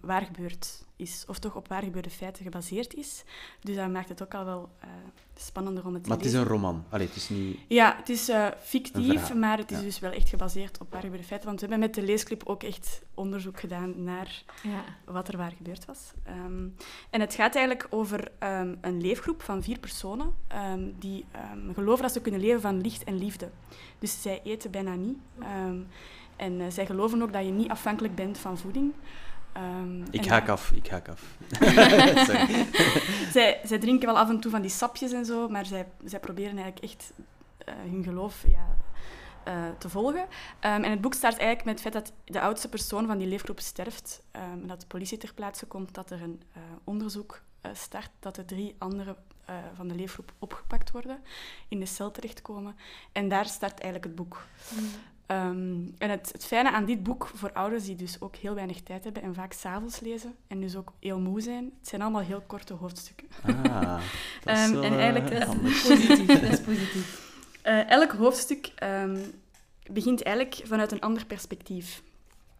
waar 0.00 0.22
gebeurd 0.22 0.84
is, 1.02 1.24
of 1.28 1.38
toch 1.38 1.56
op 1.56 1.68
waar 1.68 1.82
gebeurde 1.82 2.10
feiten 2.10 2.42
gebaseerd 2.42 2.94
is. 2.94 3.24
Dus 3.60 3.76
dat 3.76 3.90
maakt 3.90 4.08
het 4.08 4.22
ook 4.22 4.34
al 4.34 4.44
wel 4.44 4.68
eh, 4.80 4.88
spannender 5.34 5.86
om 5.86 5.94
het 5.94 6.02
te 6.02 6.08
Maar 6.08 6.18
het 6.18 6.26
is 6.26 6.32
een 6.32 6.44
roman. 6.44 6.84
Allee, 6.88 7.06
het 7.06 7.16
is 7.16 7.28
niet... 7.28 7.58
Ja, 7.68 7.96
het 7.96 8.08
is 8.08 8.28
eh, 8.28 8.46
fictief, 8.60 9.34
maar 9.34 9.58
het 9.58 9.70
is 9.70 9.78
ja. 9.78 9.82
dus 9.82 9.98
wel 9.98 10.10
echt 10.10 10.28
gebaseerd 10.28 10.80
op 10.80 10.92
waar 10.92 11.00
gebeurde 11.00 11.24
feiten. 11.24 11.48
Want 11.48 11.60
we 11.60 11.66
hebben 11.66 11.86
met 11.86 11.94
de 11.94 12.02
leesclip 12.02 12.42
ook 12.44 12.62
echt 12.62 13.02
onderzoek 13.14 13.60
gedaan 13.60 14.02
naar 14.02 14.42
Ja. 14.62 14.84
wat 15.04 15.28
er 15.28 15.36
waar 15.36 15.52
gebeurd 15.56 15.84
was. 15.84 16.12
Ehm, 16.22 16.68
en 17.10 17.20
het 17.20 17.34
gaat 17.34 17.54
eigenlijk 17.54 17.86
over 17.90 18.30
ehm, 18.38 18.74
een 18.80 19.00
leefgroep 19.00 19.42
van 19.42 19.62
vier 19.62 19.78
personen 19.78 20.34
ehm, 20.46 20.90
die 20.98 21.24
ehm, 21.30 21.74
geloven 21.74 22.02
dat 22.02 22.12
ze 22.12 22.20
kunnen 22.20 22.40
leven 22.40 22.60
van 22.60 22.80
licht 22.80 23.04
en 23.04 23.18
liefde. 23.18 23.50
Dus 23.98 24.22
zij 24.22 24.40
eten 24.44 24.70
bijna 24.70 24.94
niet. 24.94 25.18
Ehm, 25.38 25.80
en 26.36 26.60
eh, 26.60 26.66
zij 26.70 26.86
geloven 26.86 27.22
ook 27.22 27.32
dat 27.32 27.44
je 27.44 27.50
niet 27.50 27.70
afhankelijk 27.70 28.14
bent 28.14 28.38
van 28.38 28.58
voeding. 28.58 28.92
Ehm, 29.52 30.02
Ik 30.10 30.24
haak 30.26 30.48
af, 30.48 30.70
ik 30.72 30.86
haak 30.88 31.08
af. 31.08 31.22
Zij, 33.32 33.60
zij 33.64 33.78
drinken 33.78 34.06
wel 34.06 34.18
af 34.18 34.28
en 34.28 34.40
toe 34.40 34.50
van 34.50 34.60
die 34.60 34.70
sapjes 34.70 35.12
en 35.12 35.24
zo, 35.24 35.48
maar 35.48 35.66
zij, 35.66 35.86
zij 36.04 36.20
proberen 36.20 36.56
eigenlijk 36.58 36.84
echt 36.84 37.12
eh, 37.58 37.74
hun 37.90 38.04
geloof 38.04 38.44
ja, 38.48 38.76
eh, 39.44 39.54
te 39.78 39.88
volgen. 39.88 40.26
Ehm, 40.60 40.82
en 40.82 40.90
het 40.90 41.00
boek 41.00 41.14
start 41.14 41.36
eigenlijk 41.38 41.64
met 41.64 41.82
het 41.84 41.92
feit 41.92 42.04
dat 42.04 42.12
de 42.24 42.40
oudste 42.40 42.68
persoon 42.68 43.06
van 43.06 43.18
die 43.18 43.26
leefgroep 43.28 43.60
sterft. 43.60 44.22
ehm, 44.30 44.44
en 44.44 44.66
dat 44.66 44.80
de 44.80 44.86
politie 44.86 45.18
ter 45.18 45.34
plaatse 45.34 45.66
komt, 45.66 45.94
dat 45.94 46.10
er 46.10 46.22
een 46.22 46.42
eh, 46.52 46.62
onderzoek 46.84 47.42
eh, 47.60 47.70
start, 47.74 48.10
dat 48.20 48.34
de 48.34 48.44
drie 48.44 48.74
anderen 48.78 49.16
eh, 49.44 49.54
van 49.76 49.88
de 49.88 49.94
leefgroep 49.94 50.32
opgepakt 50.38 50.90
worden, 50.90 51.22
in 51.68 51.80
de 51.80 51.86
cel 51.86 52.10
terechtkomen. 52.10 52.76
En 53.12 53.28
daar 53.28 53.46
start 53.46 53.80
eigenlijk 53.80 54.04
het 54.04 54.14
boek. 54.14 54.44
Ehm, 55.32 55.88
en 55.98 56.10
het, 56.10 56.28
het 56.32 56.44
fijne 56.44 56.70
aan 56.70 56.84
dit 56.84 57.02
boek 57.02 57.30
voor 57.34 57.52
ouders 57.52 57.84
die 57.84 57.96
dus 57.96 58.20
ook 58.20 58.36
heel 58.36 58.54
weinig 58.54 58.82
tijd 58.82 59.04
hebben 59.04 59.22
en 59.22 59.34
vaak 59.34 59.52
s'avonds 59.52 60.00
lezen 60.00 60.34
en 60.46 60.60
dus 60.60 60.76
ook 60.76 60.92
heel 61.00 61.20
moe 61.20 61.40
zijn, 61.40 61.64
het 61.78 61.88
zijn 61.88 62.02
allemaal 62.02 62.22
heel 62.22 62.42
korte 62.46 62.74
hoofdstukken. 62.74 63.28
Ah, 63.42 64.00
dat 64.44 64.56
is 64.56 64.62
Ehm, 64.62 64.72
wel, 64.72 64.82
en 64.82 64.92
eh, 64.92 64.98
eigenlijk, 64.98 65.30
eh, 65.30 65.48
anders. 65.48 65.82
Positief, 65.88 66.26
dat 66.26 66.42
is 66.42 66.60
positief. 66.60 67.30
Eh, 67.62 67.90
elk 67.90 68.12
hoofdstuk 68.12 68.72
ehm, 68.74 69.18
begint 69.92 70.22
eigenlijk 70.22 70.60
vanuit 70.66 70.92
een 70.92 71.00
ander 71.00 71.26
perspectief. 71.26 72.02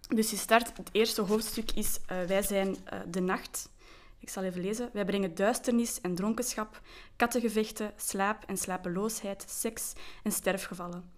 Dus 0.09 0.31
je 0.31 0.37
start, 0.37 0.77
het 0.77 0.89
eerste 0.93 1.21
hoofdstuk 1.21 1.71
is 1.71 1.99
eh, 2.07 2.23
Wij 2.23 2.43
zijn 2.43 2.77
eh, 2.85 2.99
de 3.07 3.21
nacht. 3.21 3.71
Ik 4.19 4.29
zal 4.29 4.43
even 4.43 4.61
lezen. 4.61 4.91
Wij 4.93 5.05
brengen 5.05 5.35
duisternis 5.35 6.01
en 6.01 6.15
dronkenschap, 6.15 6.81
kattengevechten, 7.17 7.93
slaap 7.97 8.45
en 8.47 8.57
slapeloosheid, 8.57 9.45
seks 9.49 9.93
en 10.23 10.33
sterfgevallen. 10.33 11.11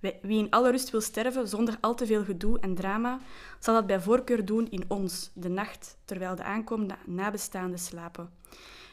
Wie 0.00 0.38
in 0.38 0.50
alle 0.50 0.70
rust 0.70 0.90
wil 0.90 1.00
sterven 1.00 1.48
zonder 1.48 1.76
al 1.80 1.94
te 1.94 2.06
veel 2.06 2.24
gedoe 2.24 2.60
en 2.60 2.74
drama, 2.74 3.20
zal 3.58 3.74
dat 3.74 3.86
bij 3.86 4.00
voorkeur 4.00 4.44
doen 4.44 4.70
in 4.70 4.84
ons, 4.88 5.30
de 5.34 5.48
nacht, 5.48 5.96
terwijl 6.04 6.34
de 6.36 6.42
aankomende 6.42 6.96
nabestaanden 7.06 7.78
slapen. 7.78 8.30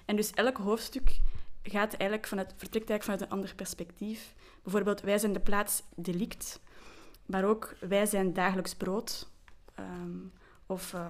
En 0.06 0.16
dus 0.16 0.32
elk 0.32 0.58
hoofdstuk 0.58 1.20
gaat 1.64 1.94
eigenlijk 1.94 2.28
vanuit, 2.28 2.54
vertrekt 2.58 2.90
eigenlijk 2.90 3.04
vanuit 3.04 3.22
een 3.22 3.30
ander 3.38 3.56
perspectief. 3.56 4.34
Bijvoorbeeld, 4.64 5.02
wij 5.02 5.18
zijn 5.18 5.34
de 5.34 5.40
plaats 5.40 5.84
delict, 5.96 6.60
maar 7.26 7.44
ook 7.46 7.76
wij 7.80 8.06
zijn 8.06 8.34
dagelijks 8.34 8.76
brood. 8.76 9.28
Ehm, 9.76 10.18
of 10.66 10.94
eh, 10.94 11.06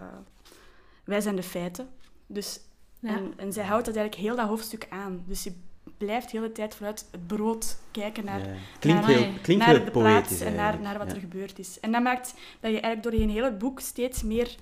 wij 1.03 1.21
zijn 1.21 1.36
de 1.36 1.43
feiten. 1.43 1.89
Dus, 2.26 2.59
Ja. 2.99 3.15
en, 3.15 3.34
en 3.38 3.53
zij 3.53 3.63
houdt 3.65 3.86
dat 3.86 3.95
eigenlijk 3.95 4.28
heel 4.28 4.36
dat 4.36 4.47
hoofdstuk 4.47 4.88
aan. 4.89 5.24
Dus 5.28 5.43
je 5.43 5.53
blijft 5.97 6.31
de 6.31 6.38
hele 6.38 6.51
tijd 6.51 6.75
vanuit 6.75 7.07
het 7.11 7.27
brood 7.27 7.77
kijken 7.91 8.25
naar, 8.25 8.39
Ja. 8.39 8.53
Klinkt 8.79 9.01
naar- 9.07 9.15
heel, 9.17 9.31
klinkt 9.41 9.65
naar 9.65 9.75
heel 9.75 9.85
de 9.85 9.91
plaats 9.91 10.39
en 10.39 10.55
naar, 10.55 10.79
naar 10.79 10.97
wat 10.97 11.07
Ja. 11.07 11.13
er 11.13 11.19
gebeurd 11.19 11.59
is. 11.59 11.79
En 11.79 11.91
dat 11.91 12.01
maakt 12.03 12.27
dat 12.59 12.71
je 12.71 12.79
eigenlijk 12.79 13.03
doorheen 13.03 13.29
heel 13.29 13.43
het 13.43 13.57
boek 13.57 13.79
steeds 13.79 14.23
meer 14.23 14.55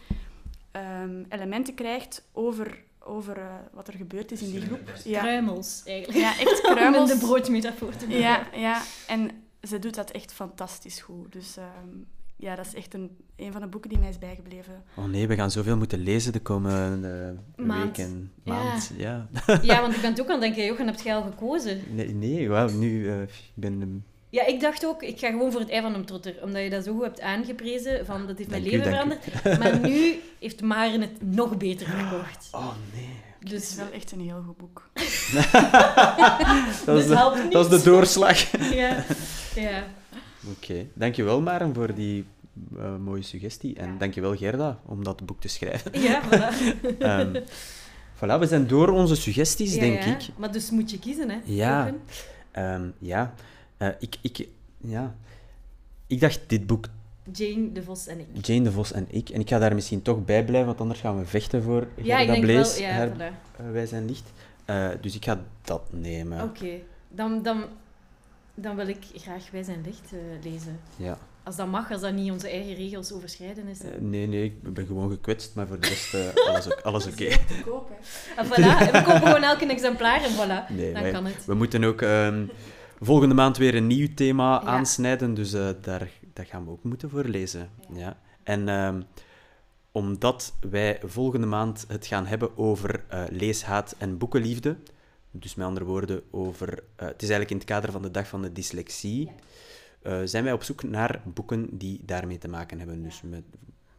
ehm, 0.72 1.24
elementen 1.30 1.74
krijgt 1.74 2.28
over, 2.32 2.84
over 3.00 3.38
eh, 3.38 3.54
wat 3.74 3.88
er 3.88 3.94
gebeurd 3.94 4.32
is 4.32 4.42
in 4.42 4.52
die 4.52 4.62
groep. 4.62 4.94
Ja, 5.04 5.20
Kruimels, 5.22 5.82
eigenlijk. 5.86 6.20
ja 6.20 6.30
echt 6.40 6.62
Om 6.64 6.70
in 6.70 6.76
kruimels. 6.76 7.10
de 7.12 7.18
broodmetafoor 7.18 7.96
te 7.96 8.06
maken. 8.06 8.20
Ja, 8.20 8.48
ja, 8.54 8.82
en 9.08 9.30
ze 9.62 9.80
doet 9.80 9.96
dat 9.96 10.12
echt 10.12 10.34
fantastisch 10.34 11.02
goed. 11.02 11.32
Dus 11.32 11.58
ehm, 11.58 11.98
ja, 12.38 12.56
dat 12.56 12.66
is 12.66 12.74
echt 12.74 12.94
een, 12.94 13.18
een 13.36 13.52
van 13.52 13.62
de 13.62 13.68
boeken 13.68 13.90
die 13.90 14.00
mij 14.00 14.10
is 14.10 14.20
bijgebleven. 14.20 14.84
Oh 14.96 15.06
nee, 15.06 15.28
we 15.28 15.36
gaan 15.36 15.52
zoveel 15.52 15.78
moeten 15.78 16.00
lezen 16.00 16.34
de 16.34 16.40
komende 16.40 17.36
Maand. 17.56 17.98
weken. 17.98 18.32
Ja. 18.44 18.54
Maand, 18.64 18.92
ja. 18.98 19.28
Ja, 19.62 19.82
want 19.82 19.96
ik 19.96 20.02
ben 20.02 20.10
het 20.12 20.22
ook 20.22 20.28
aan 20.28 20.32
het 20.34 20.42
denken, 20.42 20.66
Jochen, 20.66 20.86
heb 20.88 21.00
jij 21.02 21.16
al 21.16 21.22
gekozen? 21.24 21.82
Nee, 21.90 22.14
nee 22.14 22.50
wel, 22.50 22.70
nu, 22.70 23.10
eh, 23.10 23.22
ik 23.22 23.30
ben... 23.54 24.06
Ja, 24.30 24.46
ik 24.46 24.60
dacht 24.60 24.86
ook, 24.86 25.04
ik 25.04 25.20
ga 25.20 25.30
gewoon 25.30 25.52
voor 25.52 25.60
het 25.60 25.70
ei 25.70 25.82
van 25.82 25.94
een 25.94 26.06
trotter. 26.06 26.36
Omdat 26.44 26.62
je 26.64 26.70
dat 26.70 26.84
zo 26.84 26.94
goed 26.94 27.04
hebt 27.04 27.22
aangeprezen, 27.22 28.06
van 28.06 28.28
dat 28.28 28.38
heeft 28.38 28.50
mijn 28.50 28.64
Dank 28.64 28.74
leven 28.76 28.88
u. 28.88 28.96
veranderd. 28.96 29.60
Maar 29.60 29.80
nu 29.90 30.20
heeft 30.40 30.62
Maren 30.62 31.02
het 31.02 31.22
nog 31.22 31.58
beter 31.58 31.88
verkocht. 31.88 32.48
Oh 32.52 32.72
nee. 32.94 33.10
Het 33.40 33.52
is 33.52 33.68
Dus, 33.70 33.76
wel 33.76 33.92
echt 33.92 34.12
een 34.12 34.20
heel 34.20 34.44
goed 34.46 34.58
boek. 34.58 34.90
Dat 34.94 35.04
is, 35.04 35.34
Dus 36.86 37.06
helpt 37.06 37.38
de, 37.38 37.44
niet. 37.44 37.52
dat 37.52 37.72
is 37.74 37.84
de 37.84 37.90
doorslag. 37.90 38.52
ja. 38.74 39.04
ja. 39.56 39.84
Oké, 40.52 40.86
dankjewel 40.94 41.42
Maren 41.42 41.74
voor 41.74 41.94
die 41.94 42.26
eh, 42.78 42.98
mooie 42.98 43.22
suggestie. 43.22 43.76
En 43.76 43.98
dankjewel 43.98 44.36
Gerda 44.36 44.80
om 44.86 45.04
dat 45.04 45.26
boek 45.26 45.42
te 45.42 45.48
schrijven. 45.48 46.02
Ja, 46.02 46.22
voilà. 46.24 46.74
Ehm 47.00 47.36
voilà, 48.16 48.40
we 48.40 48.48
zijn 48.48 48.68
door 48.68 48.90
onze 48.90 49.16
suggesties, 49.16 49.74
Ja, 49.74 49.80
denk 49.80 50.04
ja. 50.04 50.16
ik. 50.16 50.28
Maar 50.38 50.52
dus 50.52 50.70
moet 50.70 50.92
je 50.92 51.00
kiezen, 51.00 51.30
hè? 51.30 51.38
Ja. 51.44 51.94
Ehm, 52.52 52.90
ja. 53.00 53.34
Eh, 53.78 53.88
ik, 54.00 54.16
ik, 54.22 54.48
ja. 54.78 55.16
Ik 56.08 56.20
dacht 56.20 56.40
dit 56.48 56.68
boek, 56.68 56.88
Jane, 57.32 57.72
De 57.72 57.84
Vos 57.84 58.08
en 58.08 58.20
ik. 58.20 58.46
Jane 58.46 58.62
de 58.62 58.72
Vos 58.72 58.92
en 58.92 59.08
ik. 59.10 59.30
En 59.30 59.40
ik 59.40 59.50
ga 59.50 59.60
daar 59.60 59.74
misschien 59.74 60.02
toch 60.02 60.26
bij 60.26 60.46
blijven, 60.46 60.68
want 60.68 60.82
anders 60.82 61.00
gaan 61.00 61.20
we 61.20 61.26
vechten 61.26 61.64
voor 61.64 61.88
Ja, 61.96 62.20
ik 62.20 62.28
Gerda 62.28 62.34
denk 62.34 62.46
wel... 62.46 62.80
Ja, 62.80 62.90
haar, 62.90 63.10
voilà. 63.10 63.72
Wij 63.72 63.86
zijn 63.86 64.06
licht. 64.06 64.32
Eh, 64.66 64.90
dus 65.02 65.16
ik 65.16 65.26
ga 65.26 65.42
dat 65.62 65.82
nemen. 65.90 66.44
Oké. 66.44 66.80
Dan, 67.08 67.42
dan, 67.44 67.64
dan 68.56 68.76
wil 68.76 68.88
ik 68.88 68.98
graag 69.16 69.52
Wij 69.52 69.64
zijn 69.64 69.82
licht 69.86 70.14
eh, 70.14 70.52
lezen. 70.52 70.80
Ja. 70.96 71.18
Als 71.44 71.56
dat 71.56 71.68
mag, 71.68 71.92
als 71.92 72.02
dat 72.02 72.14
niet 72.14 72.32
onze 72.32 72.50
eigen 72.50 72.76
regels 72.76 73.12
overschrijden 73.12 73.68
is. 73.68 73.80
Eh, 73.82 73.90
nee, 74.00 74.28
nee, 74.28 74.44
ik 74.44 74.74
ben 74.74 74.86
gewoon 74.86 75.10
gekwetst, 75.10 75.56
maar 75.56 75.68
voor 75.68 75.80
de 75.80 75.88
rest 75.88 76.14
eh, 76.14 76.20
alles, 76.50 76.66
ook, 76.72 76.80
alles 76.84 77.06
oké. 77.06 77.30
Te 77.30 77.62
koop, 77.66 77.90
hè. 77.90 77.96
En 78.42 78.46
voilà, 78.48 78.92
we 78.92 79.02
kopen 79.06 79.22
gewoon 79.28 79.44
elk 79.44 79.62
een 79.62 79.70
exemplaar 79.70 80.24
en 80.24 80.32
voilà. 80.32 80.72
Nee, 80.76 80.94
dan 80.94 81.02
wij- 81.02 81.12
kan 81.12 81.26
het. 81.26 81.46
We 81.46 81.54
moeten 81.54 81.84
ook 81.84 82.02
ehm, 82.02 82.46
volgende 83.00 83.36
maand 83.36 83.58
weer 83.58 83.76
een 83.76 83.88
nieuw 83.88 84.08
thema 84.16 84.52
Ja. 84.52 84.62
aansnijden, 84.68 85.34
dus 85.34 85.54
eh, 85.54 85.70
daar, 85.82 86.10
daar 86.34 86.46
gaan 86.46 86.66
we 86.66 86.72
ook 86.72 86.84
moeten 86.84 87.10
voor 87.10 87.24
lezen. 87.24 87.70
Ja. 87.94 88.18
En 88.44 88.70
ehm, 88.70 89.02
omdat 89.92 90.54
wij 90.70 91.00
volgende 91.04 91.48
maand 91.48 91.86
het 91.88 92.06
gaan 92.06 92.26
hebben 92.26 92.58
over 92.58 93.04
eh, 93.08 93.24
leeshaat 93.30 93.96
en 93.98 94.18
boekenliefde, 94.18 94.76
dus 95.40 95.56
met 95.56 95.68
andere 95.68 95.86
woorden, 95.86 96.22
over, 96.32 96.70
eh, 96.96 97.08
het 97.08 97.22
is 97.22 97.30
eigenlijk 97.30 97.52
in 97.52 97.58
het 97.58 97.66
kader 97.66 97.92
van 97.92 98.02
de 98.02 98.12
dag 98.12 98.28
van 98.28 98.42
de 98.42 98.52
dyslexie, 98.52 99.32
eh, 100.02 100.22
zijn 100.24 100.44
wij 100.44 100.54
op 100.54 100.64
zoek 100.64 100.84
naar 100.84 101.22
boeken 101.26 101.78
die 101.78 102.02
daarmee 102.06 102.38
te 102.38 102.48
maken 102.48 102.78
hebben. 102.78 103.04
Dus 103.04 103.22
met, 103.22 103.44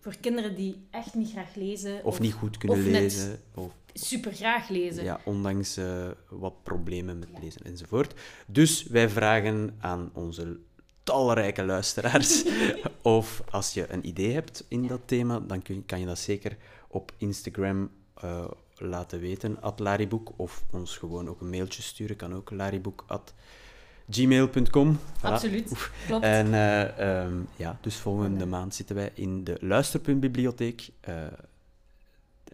Voor 0.01 0.17
kinderen 0.21 0.55
die 0.55 0.87
echt 0.91 1.15
niet 1.15 1.31
graag 1.31 1.55
lezen. 1.55 2.05
of, 2.05 2.21
niet 2.21 2.33
goed 2.33 2.59
kunnen 2.59 2.79
of 2.79 2.85
lezen, 2.85 3.41
of 3.55 3.73
super 3.93 4.33
graag 4.33 4.69
lezen. 4.69 5.05
Ja, 5.05 5.21
ondanks 5.25 5.77
eh, 5.77 6.09
wat 6.29 6.63
problemen 6.63 7.19
met 7.19 7.29
lezen 7.41 7.61
enzovoort. 7.65 8.15
Dus 8.47 8.83
wij 8.83 9.09
vragen 9.09 9.75
aan 9.79 10.11
onze 10.13 10.59
talrijke 11.03 11.65
luisteraars 11.65 12.45
of 13.03 13.43
als 13.51 13.75
je 13.75 13.93
een 13.93 14.07
idee 14.07 14.33
hebt 14.33 14.65
in 14.69 14.87
dat 14.87 15.01
thema, 15.05 15.41
dan 15.41 15.63
kun, 15.63 15.87
kan 15.87 16.01
je 16.01 16.07
dat 16.07 16.19
zeker 16.19 16.57
op 16.89 17.13
Instagram 17.17 17.91
eh, 18.15 18.51
laten 18.79 19.21
weten, 19.21 19.63
at 19.63 19.79
Lariboek, 19.79 20.33
of 20.37 20.65
ons 20.71 20.97
gewoon 20.97 21.29
ook 21.29 21.41
een 21.41 21.51
mailtje 21.51 21.83
sturen, 21.83 22.17
kan 22.17 22.35
ook 22.35 22.51
lariboek.gmail.com. 22.51 24.99
Voilà. 24.99 25.23
Absoluut. 25.23 25.71
Oef. 25.71 25.93
Klopt. 26.07 26.25
En 26.25 26.55
eh, 26.55 26.99
ehm, 26.99 27.37
ja, 27.57 27.79
dus 27.81 27.97
volgende 27.97 28.47
maand 28.47 28.75
zitten 28.75 28.97
wij 28.97 29.11
in 29.15 29.45
de 29.45 29.57
Luisterpuntbibliotheek 29.61 30.91
eh, 31.01 31.25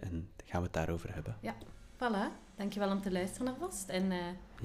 en 0.01 0.31
gaan 0.45 0.61
we 0.61 0.67
het 0.67 0.73
daarover 0.73 1.15
hebben. 1.15 1.37
Voilà. 1.97 2.42
Dankjewel 2.57 2.91
om 2.91 3.01
te 3.01 3.13
luisteren 3.13 3.49
alvast. 3.59 3.89
En 3.89 4.13
eh, 4.13 4.19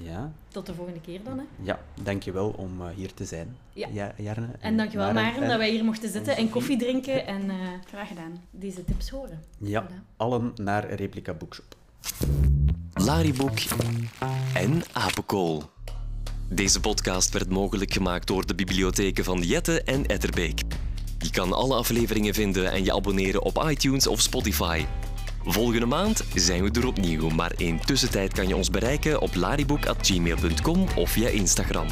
Ja, 0.06 0.32
tot 0.48 0.66
de 0.66 0.74
volgende 0.74 1.02
keer 1.02 1.24
dan. 1.24 1.38
Hè. 1.38 1.44
ja 1.64 1.80
dankjewel 2.04 2.50
om 2.50 2.82
eh, 2.82 2.88
hier 2.96 3.14
te 3.14 3.26
zijn, 3.26 3.56
Ja. 3.74 3.88
Ja, 3.92 4.14
Jarne. 4.18 4.48
En 4.60 4.78
dankjewel 4.78 5.14
Maren 5.14 5.42
en- 5.42 5.48
dat 5.50 5.58
wij 5.58 5.70
hier 5.70 5.84
mochten 5.84 6.10
zitten 6.10 6.36
en 6.38 6.50
koffie 6.50 6.78
drinken 6.78 7.28
en 7.28 7.50
eh, 7.50 7.56
Graag 7.88 8.08
gedaan. 8.08 8.42
deze 8.52 8.86
tips 8.86 9.10
horen. 9.10 9.44
Ja, 9.58 9.86
Voilà. 9.88 10.16
allen 10.18 10.52
naar 10.56 10.90
Replica 10.94 11.34
Bookshop. 11.34 11.76
Lariboek 12.94 13.58
en 14.54 14.82
Apenkool. 14.94 15.64
Deze 16.50 16.80
podcast 16.80 17.34
werd 17.34 17.50
mogelijk 17.50 17.94
gemaakt 17.94 18.28
door 18.28 18.46
de 18.46 18.56
bibliotheken 18.56 19.24
van 19.24 19.42
Jette 19.42 19.82
en 19.84 20.06
Etterbeek. 20.06 20.62
Je 21.20 21.30
kan 21.32 21.54
alle 21.54 21.76
afleveringen 21.76 22.34
vinden 22.34 22.72
en 22.72 22.84
je 22.84 22.94
abonneren 22.94 23.44
op 23.44 23.64
iTunes 23.70 24.08
of 24.08 24.20
Spotify. 24.22 24.86
Volgende 25.50 25.86
maand 25.86 26.24
zijn 26.34 26.64
we 26.64 26.80
er 26.80 26.88
opnieuw, 26.88 27.30
maar 27.30 27.52
in 27.58 27.80
tussentijd 27.80 28.34
kan 28.34 28.48
je 28.48 28.56
ons 28.56 28.70
bereiken 28.70 29.22
op 29.22 29.36
lariboek.gmail.com 29.36 30.86
of 30.95 31.10
via 31.10 31.30
Instagram. 31.30 31.88